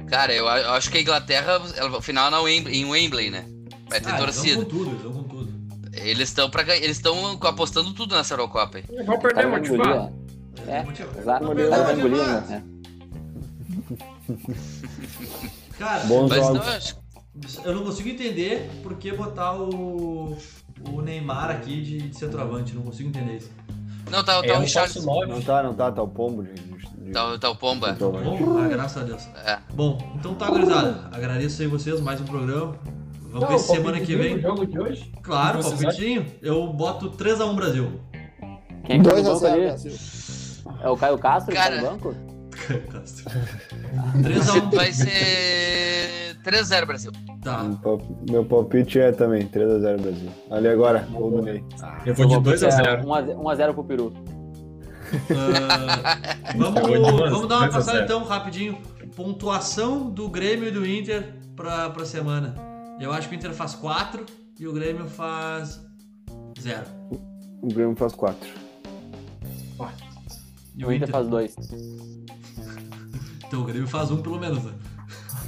Cara, 0.09 0.34
eu, 0.34 0.47
a- 0.47 0.71
acho 0.75 0.89
que 0.91 0.97
a 0.97 1.01
Inglaterra, 1.01 1.61
ela, 1.77 1.97
o 1.97 2.01
final 2.01 2.34
é 2.34 2.39
Wembley, 2.39 2.75
em 2.82 2.86
Wembley, 2.89 3.30
né? 3.30 3.45
Vai 3.89 3.99
ter 4.01 4.09
Ah, 4.09 4.21
eles 4.21 4.36
torcida. 4.36 4.55
vão 4.55 4.63
com 4.65 4.69
tudo, 4.69 4.89
eles 4.91 5.01
vão 5.01 5.13
com 5.13 5.23
tudo. 5.23 5.28
Eles 6.01 6.29
estão 6.29 6.49
pra, 6.49 6.63
ganhar- 6.63 6.83
eles 6.83 6.97
estão 6.97 7.37
apostando 7.41 7.93
tudo 7.93 8.15
nessa 8.15 8.33
Eurocopa 8.33 8.79
A 8.79 9.17
perder, 9.17 9.45
engolir, 9.47 9.49
motivar. 9.49 9.97
ó. 9.97 10.09
É, 10.67 10.83
Motivo. 10.83 11.19
exato. 11.19 11.43
A 11.43 11.47
Vamos 11.47 11.63
Itália 11.63 11.85
vai 11.85 11.95
motivar. 11.95 12.27
engolir, 12.27 12.49
né? 12.49 12.63
Cara, 15.77 16.03
Bons 16.05 16.29
Mas 16.29 16.39
não, 16.39 16.55
jogos. 16.55 16.67
eu 16.67 16.73
acho, 16.73 16.95
Eu 17.63 17.75
não 17.75 17.83
consigo 17.83 18.09
entender 18.09 18.69
por 18.83 18.95
que 18.95 19.11
botar 19.13 19.53
o, 19.55 20.37
o 20.91 21.01
Neymar 21.01 21.49
aqui 21.51 21.81
de, 21.81 22.09
de 22.09 22.17
centroavante. 22.17 22.73
Não 22.75 22.81
consigo 22.83 23.09
entender 23.09 23.37
isso. 23.37 23.49
Não, 24.11 24.23
tá, 24.23 24.33
É 24.43 24.47
tá 24.47 24.59
um 24.59 24.63
o 24.63 25.05
nove. 25.05 25.25
Não 25.31 25.41
tá, 25.41 25.63
não 25.63 25.73
tá, 25.73 25.91
tá 25.91 26.01
o 26.01 26.07
pombo 26.07 26.43
de. 26.43 26.53
de- 26.53 26.69
de- 27.05 27.11
Tá, 27.11 27.27
o- 27.27 27.39
tá 27.39 27.49
o 27.49 27.55
Pomba. 27.55 27.89
Então, 27.91 28.11
Bom, 28.11 28.59
ah, 28.59 28.67
graças 28.67 29.01
a 29.01 29.05
Deus. 29.05 29.27
É. 29.45 29.57
Bom, 29.73 29.97
então 30.15 30.35
tá, 30.35 30.47
gurizada. 30.49 31.09
Agradeço 31.11 31.59
aí 31.61 31.67
vocês, 31.67 31.99
mais 32.01 32.21
um 32.21 32.25
programa. 32.25 32.75
Vamos 33.32 33.41
Não, 33.41 33.47
ver 33.49 33.59
se 33.59 33.67
semana 33.67 33.99
que 33.99 34.15
vem. 34.15 34.39
jogo 34.41 34.65
de 34.65 34.80
hoje? 34.80 35.11
Claro, 35.21 35.59
palpitinho. 35.61 36.25
Eu 36.41 36.67
boto 36.73 37.11
3x1 37.11 37.55
Brasil. 37.55 37.99
Quem 38.86 38.95
é 38.99 38.99
que 39.03 39.09
tá 39.09 39.15
no 39.15 39.21
2 39.23 39.25
a 39.25 39.30
banco 39.30 39.39
0 39.39 39.53
ali? 39.53 39.65
Brasil. 39.65 39.91
É 40.82 40.89
o 40.89 40.97
Caio 40.97 41.17
Castro 41.17 41.51
que 41.53 41.57
tá 41.57 41.63
Cara. 41.69 41.82
no 41.82 41.89
banco? 41.91 42.15
3x1. 44.17 44.71
Vai 44.75 44.91
ser 44.91 46.36
3x0 46.43 46.86
Brasil. 46.86 47.11
Tá. 47.43 47.63
Meu 47.63 47.77
pal- 47.77 48.01
Meu 48.30 48.45
palpite 48.45 48.99
é 48.99 49.11
também 49.11 49.47
3x0 49.47 50.01
Brasil. 50.01 50.30
Ali 50.49 50.67
agora, 50.67 51.07
gol 51.11 51.32
do 51.32 51.41
Ney. 51.41 51.63
Eu 52.05 52.15
vou 52.15 52.25
de 52.25 52.34
Eu 52.34 52.41
vou 52.41 52.53
2x0. 52.53 53.03
1x0 53.03 53.73
pro 53.73 53.84
Peru. 53.84 54.13
Ah, 55.32 56.17
vamos, 56.57 56.82
vamos 57.32 57.47
dar 57.47 57.57
uma 57.59 57.69
passada 57.69 58.01
então, 58.03 58.23
rapidinho. 58.23 58.77
Pontuação 59.15 60.09
do 60.09 60.30
Grêmio 60.30 60.67
e 60.67 60.71
do 60.71 60.86
Inter 60.88 61.34
pra, 61.55 61.89
pra 61.89 62.05
semana. 62.05 62.55
Eu 62.99 63.11
acho 63.13 63.29
que 63.29 63.35
o 63.35 63.37
Inter 63.37 63.53
faz 63.53 63.75
4 63.75 64.25
e 64.59 64.67
o 64.67 64.73
Grêmio 64.73 65.07
faz 65.07 65.79
0. 66.59 66.85
O 67.61 67.67
Grêmio 67.67 67.95
faz 67.95 68.13
4. 68.13 68.49
E 70.75 70.85
O 70.85 70.91
Inter 70.91 71.09
faz 71.09 71.27
2. 71.27 71.55
Então 73.47 73.61
o 73.61 73.65
Grêmio 73.65 73.87
faz 73.87 74.11
1 74.11 74.13
um, 74.13 74.21
pelo 74.21 74.39
menos, 74.39 74.63
né? 74.63 74.73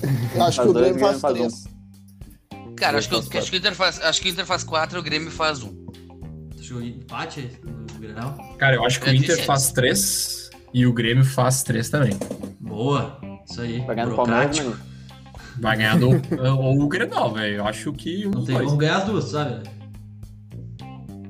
Acho 0.34 0.36
Faz 0.40 0.56
que 0.56 0.62
o 0.68 0.74
dois, 0.74 0.86
Grêmio 0.88 1.00
faz 1.00 1.22
Grêmio 1.22 1.52
3. 1.52 2.76
Cara, 2.78 2.98
acho 2.98 3.08
que, 3.10 3.14
eu- 3.14 3.20
acho 3.20 3.52
que 3.52 3.58
o 3.58 3.60
Inter 3.60 3.76
faz, 3.76 4.02
acho 4.02 4.22
que 4.22 4.28
o 4.28 4.32
Inter 4.32 4.46
faz 4.48 4.64
4 4.64 4.98
e 4.98 5.00
o 5.00 5.04
Grêmio 5.04 5.30
faz 5.30 5.62
1. 5.62 5.86
Acho 6.58 6.68
que 6.68 6.74
o 6.74 6.82
empate 6.84 7.60
no 7.64 8.00
Grenal. 8.00 8.56
Cara, 8.58 8.76
eu 8.76 8.84
acho 8.84 9.00
que 9.00 9.08
o 9.08 9.12
Eu 9.12 9.16
Inter 9.16 9.46
faz 9.46 9.72
3 9.72 10.50
e 10.74 10.88
o 10.88 10.92
Grêmio 10.94 11.24
faz 11.24 11.62
3 11.62 11.92
também. 11.92 12.18
Boa. 12.60 13.22
Isso 13.48 13.62
aí. 13.62 13.82
Vai 13.86 13.96
ganhar 13.96 14.10
do 14.10 14.16
Palmeiras, 14.16 14.58
mano. 14.58 14.80
Vai 15.60 15.78
ganhar 15.78 15.98
do, 16.00 16.10
ou 16.60 16.82
o 16.82 16.88
Grenal, 16.88 17.32
velho. 17.34 17.58
Eu 17.58 17.66
acho 17.66 17.92
que 17.94 18.26
um 18.28 18.32
Não 18.32 18.44
tem 18.46 18.56
dois. 18.56 18.66
como 18.68 18.78
ganhar 18.78 18.98
as 18.98 19.04
duas, 19.06 19.24
sabe? 19.26 19.64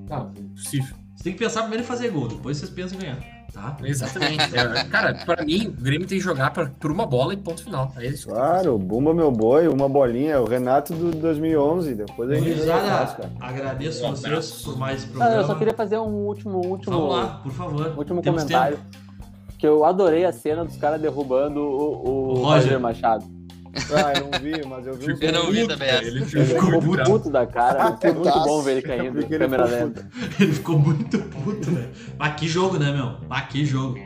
Ah, 0.10 0.28
possível. 0.56 0.96
Você 1.16 1.24
tem 1.26 1.34
que 1.34 1.40
pensar 1.40 1.62
primeiro 1.62 1.84
em 1.84 1.88
fazer 1.88 2.10
gol, 2.10 2.28
depois 2.28 2.58
vocês 2.58 2.70
pensam 2.72 2.98
em 2.98 3.02
ganhar, 3.02 3.18
tá? 3.54 3.78
Exatamente. 3.84 4.42
É, 4.58 4.84
cara, 4.86 5.14
pra 5.26 5.44
mim, 5.46 5.68
o 5.68 5.72
Grêmio 5.82 6.08
tem 6.08 6.18
que 6.18 6.24
jogar 6.24 6.52
pra, 6.52 6.66
por 6.68 6.92
uma 6.92 7.06
bola 7.06 7.34
e 7.34 7.38
ponto 7.38 7.64
final. 7.64 7.94
É 7.98 8.08
isso. 8.08 8.28
Claro, 8.28 8.78
Bumba 8.78 9.14
meu 9.14 9.32
boi, 9.32 9.68
uma 9.68 9.88
bolinha, 9.88 10.42
o 10.42 10.46
Renato 10.46 10.94
do 10.96 11.12
2011. 11.12 11.94
Depois 11.94 12.30
a 12.30 12.36
gente 12.36 12.46
Gurizada, 12.50 13.14
cara. 13.14 13.32
agradeço 13.40 14.04
Um 14.06 14.10
vocês 14.16 14.62
por 14.64 14.78
mais 14.78 15.06
programa. 15.06 15.36
eu 15.36 15.46
só 15.46 15.56
queria 15.56 15.74
fazer 15.76 15.98
um 16.00 16.10
último, 16.26 16.58
último, 16.66 16.92
Vamos 16.98 17.16
lá, 17.16 17.28
por 17.44 17.52
favor. 17.52 17.94
último 17.98 18.22
Temos 18.22 18.42
comentário. 18.44 18.78
tempo. 18.78 19.02
Que 19.60 19.68
eu 19.68 19.86
adorei 19.86 20.26
a 20.26 20.32
cena 20.34 20.66
dos 20.66 20.76
caras 20.76 21.00
derrubando 21.00 21.60
o, 21.62 22.10
o, 22.10 22.10
O 22.32 22.34
Roger. 22.40 22.64
Roger 22.64 22.80
Machado. 22.80 23.26
Ah, 23.74 24.14
eu 24.18 24.30
não 24.30 24.40
vi, 24.40 24.68
mas 24.68 24.88
eu 24.88 24.94
vi. 24.94 25.26
Eu 25.26 25.32
não 25.34 25.52
vi 25.52 25.62
Puto, 25.62 25.74
também 25.74 25.90
essa. 25.90 26.04
Ele 26.04 26.20
Ele 26.20 26.46
ficou 26.46 26.82
bravo. 26.82 27.12
puto 27.12 27.30
da 27.30 27.46
cara. 27.48 27.98
Foi 27.98 28.12
muito 28.14 28.40
bom 28.44 28.62
ver 28.62 28.72
ele 28.72 28.82
caindo. 28.82 29.28
Câmera 29.28 29.68
ficou 29.68 29.80
lenta. 29.80 30.10
Ele 30.40 30.54
ficou 30.54 30.80
muito 30.80 31.20
puto, 31.20 31.72
velho. 31.72 31.90
Mas 32.18 32.36
que 32.40 32.48
jogo, 32.48 32.78
né, 32.78 32.92
meu? 32.92 33.18
Mas 33.30 33.48
que 33.48 33.66
jogo. 33.66 33.98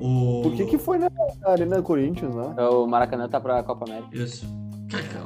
O... 0.00 0.42
Por 0.42 0.56
que 0.56 0.66
que 0.66 0.78
foi 0.78 0.98
na 0.98 1.08
Arena 1.44 1.80
Corinthians, 1.80 2.34
né? 2.34 2.54
O 2.68 2.86
Maracanã 2.86 3.28
tá 3.28 3.40
pra 3.40 3.62
Copa 3.62 3.84
América. 3.84 4.08
Isso. 4.12 4.44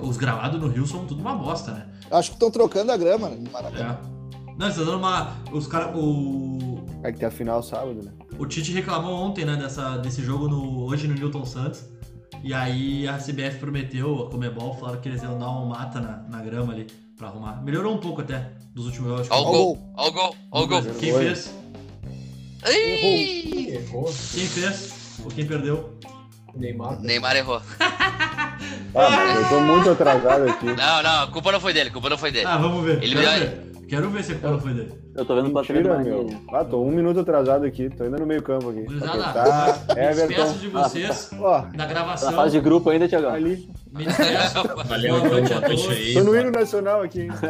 Os 0.02 0.16
gravados 0.16 0.60
no 0.60 0.68
Rio 0.68 0.86
são 0.86 1.06
tudo 1.06 1.20
uma 1.20 1.34
bosta, 1.34 1.72
né? 1.72 1.86
Acho 2.10 2.30
que 2.30 2.36
estão 2.36 2.50
trocando 2.50 2.92
a 2.92 2.96
grama 2.96 3.28
né, 3.30 3.36
no 3.40 3.50
Maracanã. 3.50 3.98
É. 4.02 4.16
Não, 4.56 4.66
eles 4.66 4.76
estão 4.76 4.84
dando 4.84 4.98
uma. 4.98 5.32
Os 5.52 5.66
caras. 5.66 5.94
O. 5.96 6.84
É 7.02 7.10
que 7.12 7.18
tem 7.18 7.28
a 7.28 7.30
final 7.30 7.62
sábado, 7.62 8.02
né? 8.02 8.12
O 8.38 8.46
Tite 8.46 8.72
reclamou 8.72 9.14
ontem, 9.14 9.44
né, 9.44 9.56
dessa, 9.56 9.96
desse 9.98 10.22
jogo 10.22 10.48
no, 10.48 10.84
hoje 10.84 11.08
no 11.08 11.14
Newton 11.14 11.44
Santos. 11.44 11.84
E 12.42 12.52
aí 12.52 13.08
a 13.08 13.18
CBF 13.18 13.58
prometeu, 13.58 14.26
a 14.26 14.30
Comebol, 14.30 14.74
falaram 14.74 15.00
que 15.00 15.08
eles 15.08 15.22
iam 15.22 15.38
dar 15.38 15.50
um 15.50 15.66
mata 15.66 16.00
na, 16.00 16.18
na 16.28 16.42
grama 16.42 16.72
ali 16.72 16.86
pra 17.16 17.28
arrumar. 17.28 17.62
Melhorou 17.62 17.94
um 17.94 17.98
pouco 17.98 18.20
até 18.20 18.50
dos 18.74 18.86
últimos 18.86 19.08
jogos. 19.08 19.28
Ó 19.30 19.40
o 19.40 19.44
gol, 19.44 19.92
ó 19.96 20.08
o 20.08 20.12
gol, 20.12 20.36
ó 20.50 20.62
o 20.62 20.66
gol. 20.66 20.82
Quem 21.00 21.14
fez? 21.14 21.54
Errou. 22.64 24.04
Quem 24.04 24.46
fez? 24.46 24.92
Ou 25.24 25.30
quem 25.30 25.46
perdeu? 25.46 25.98
Neymar. 26.56 27.00
Neymar 27.00 27.36
errou. 27.36 27.60
Ah, 28.94 29.34
eu 29.36 29.48
tô 29.48 29.60
muito 29.60 29.90
atrasado 29.90 30.48
aqui. 30.48 30.66
Não, 30.66 31.02
não, 31.02 31.22
a 31.24 31.26
culpa 31.26 31.52
não 31.52 31.60
foi 31.60 31.72
dele, 31.72 31.90
a 31.90 31.92
culpa 31.92 32.08
não 32.10 32.18
foi 32.18 32.30
dele. 32.30 32.46
Ah, 32.46 32.56
vamos 32.56 32.84
ver. 32.84 33.02
Ele 33.02 33.14
Quero 33.14 33.38
ver. 33.40 33.66
Quero 33.88 34.10
ver 34.10 34.24
se 34.24 34.32
a 34.32 34.34
culpa 34.36 34.58
foi 34.58 34.72
dele. 34.74 34.92
Eu 35.14 35.24
tô 35.24 35.34
vendo 35.36 35.46
o 35.56 35.62
do 35.62 36.04
meu. 36.04 36.40
Ah, 36.52 36.64
tô 36.64 36.82
um 36.82 36.90
minuto 36.90 37.20
atrasado 37.20 37.64
aqui. 37.64 37.88
Tô 37.90 38.04
ainda 38.04 38.18
no 38.18 38.26
meio 38.26 38.42
campo 38.42 38.70
aqui. 38.70 38.82
Gurizada, 38.82 39.22
Tá, 39.32 39.94
me 39.94 39.94
despeço 39.94 40.22
Everton. 40.22 40.52
de 40.58 40.68
vocês 40.68 41.30
Ó, 41.40 41.62
na 41.62 41.68
Na 41.74 41.86
gravação. 41.86 42.32
fase 42.32 42.52
de 42.52 42.60
grupo 42.64 42.90
ainda, 42.90 43.06
Tiagão. 43.06 43.32
ali. 43.32 43.68
Valeu, 44.86 45.20
Boa 45.20 45.26
então, 45.26 45.30
noite 45.38 45.52
a 45.52 45.56
boa 45.60 45.68
noite 45.68 45.82
todos. 45.84 45.96
aí. 45.96 46.14
Tô 46.14 46.24
no 46.24 46.36
hino 46.36 46.50
nacional 46.50 47.02
aqui, 47.02 47.20
hein? 47.22 47.30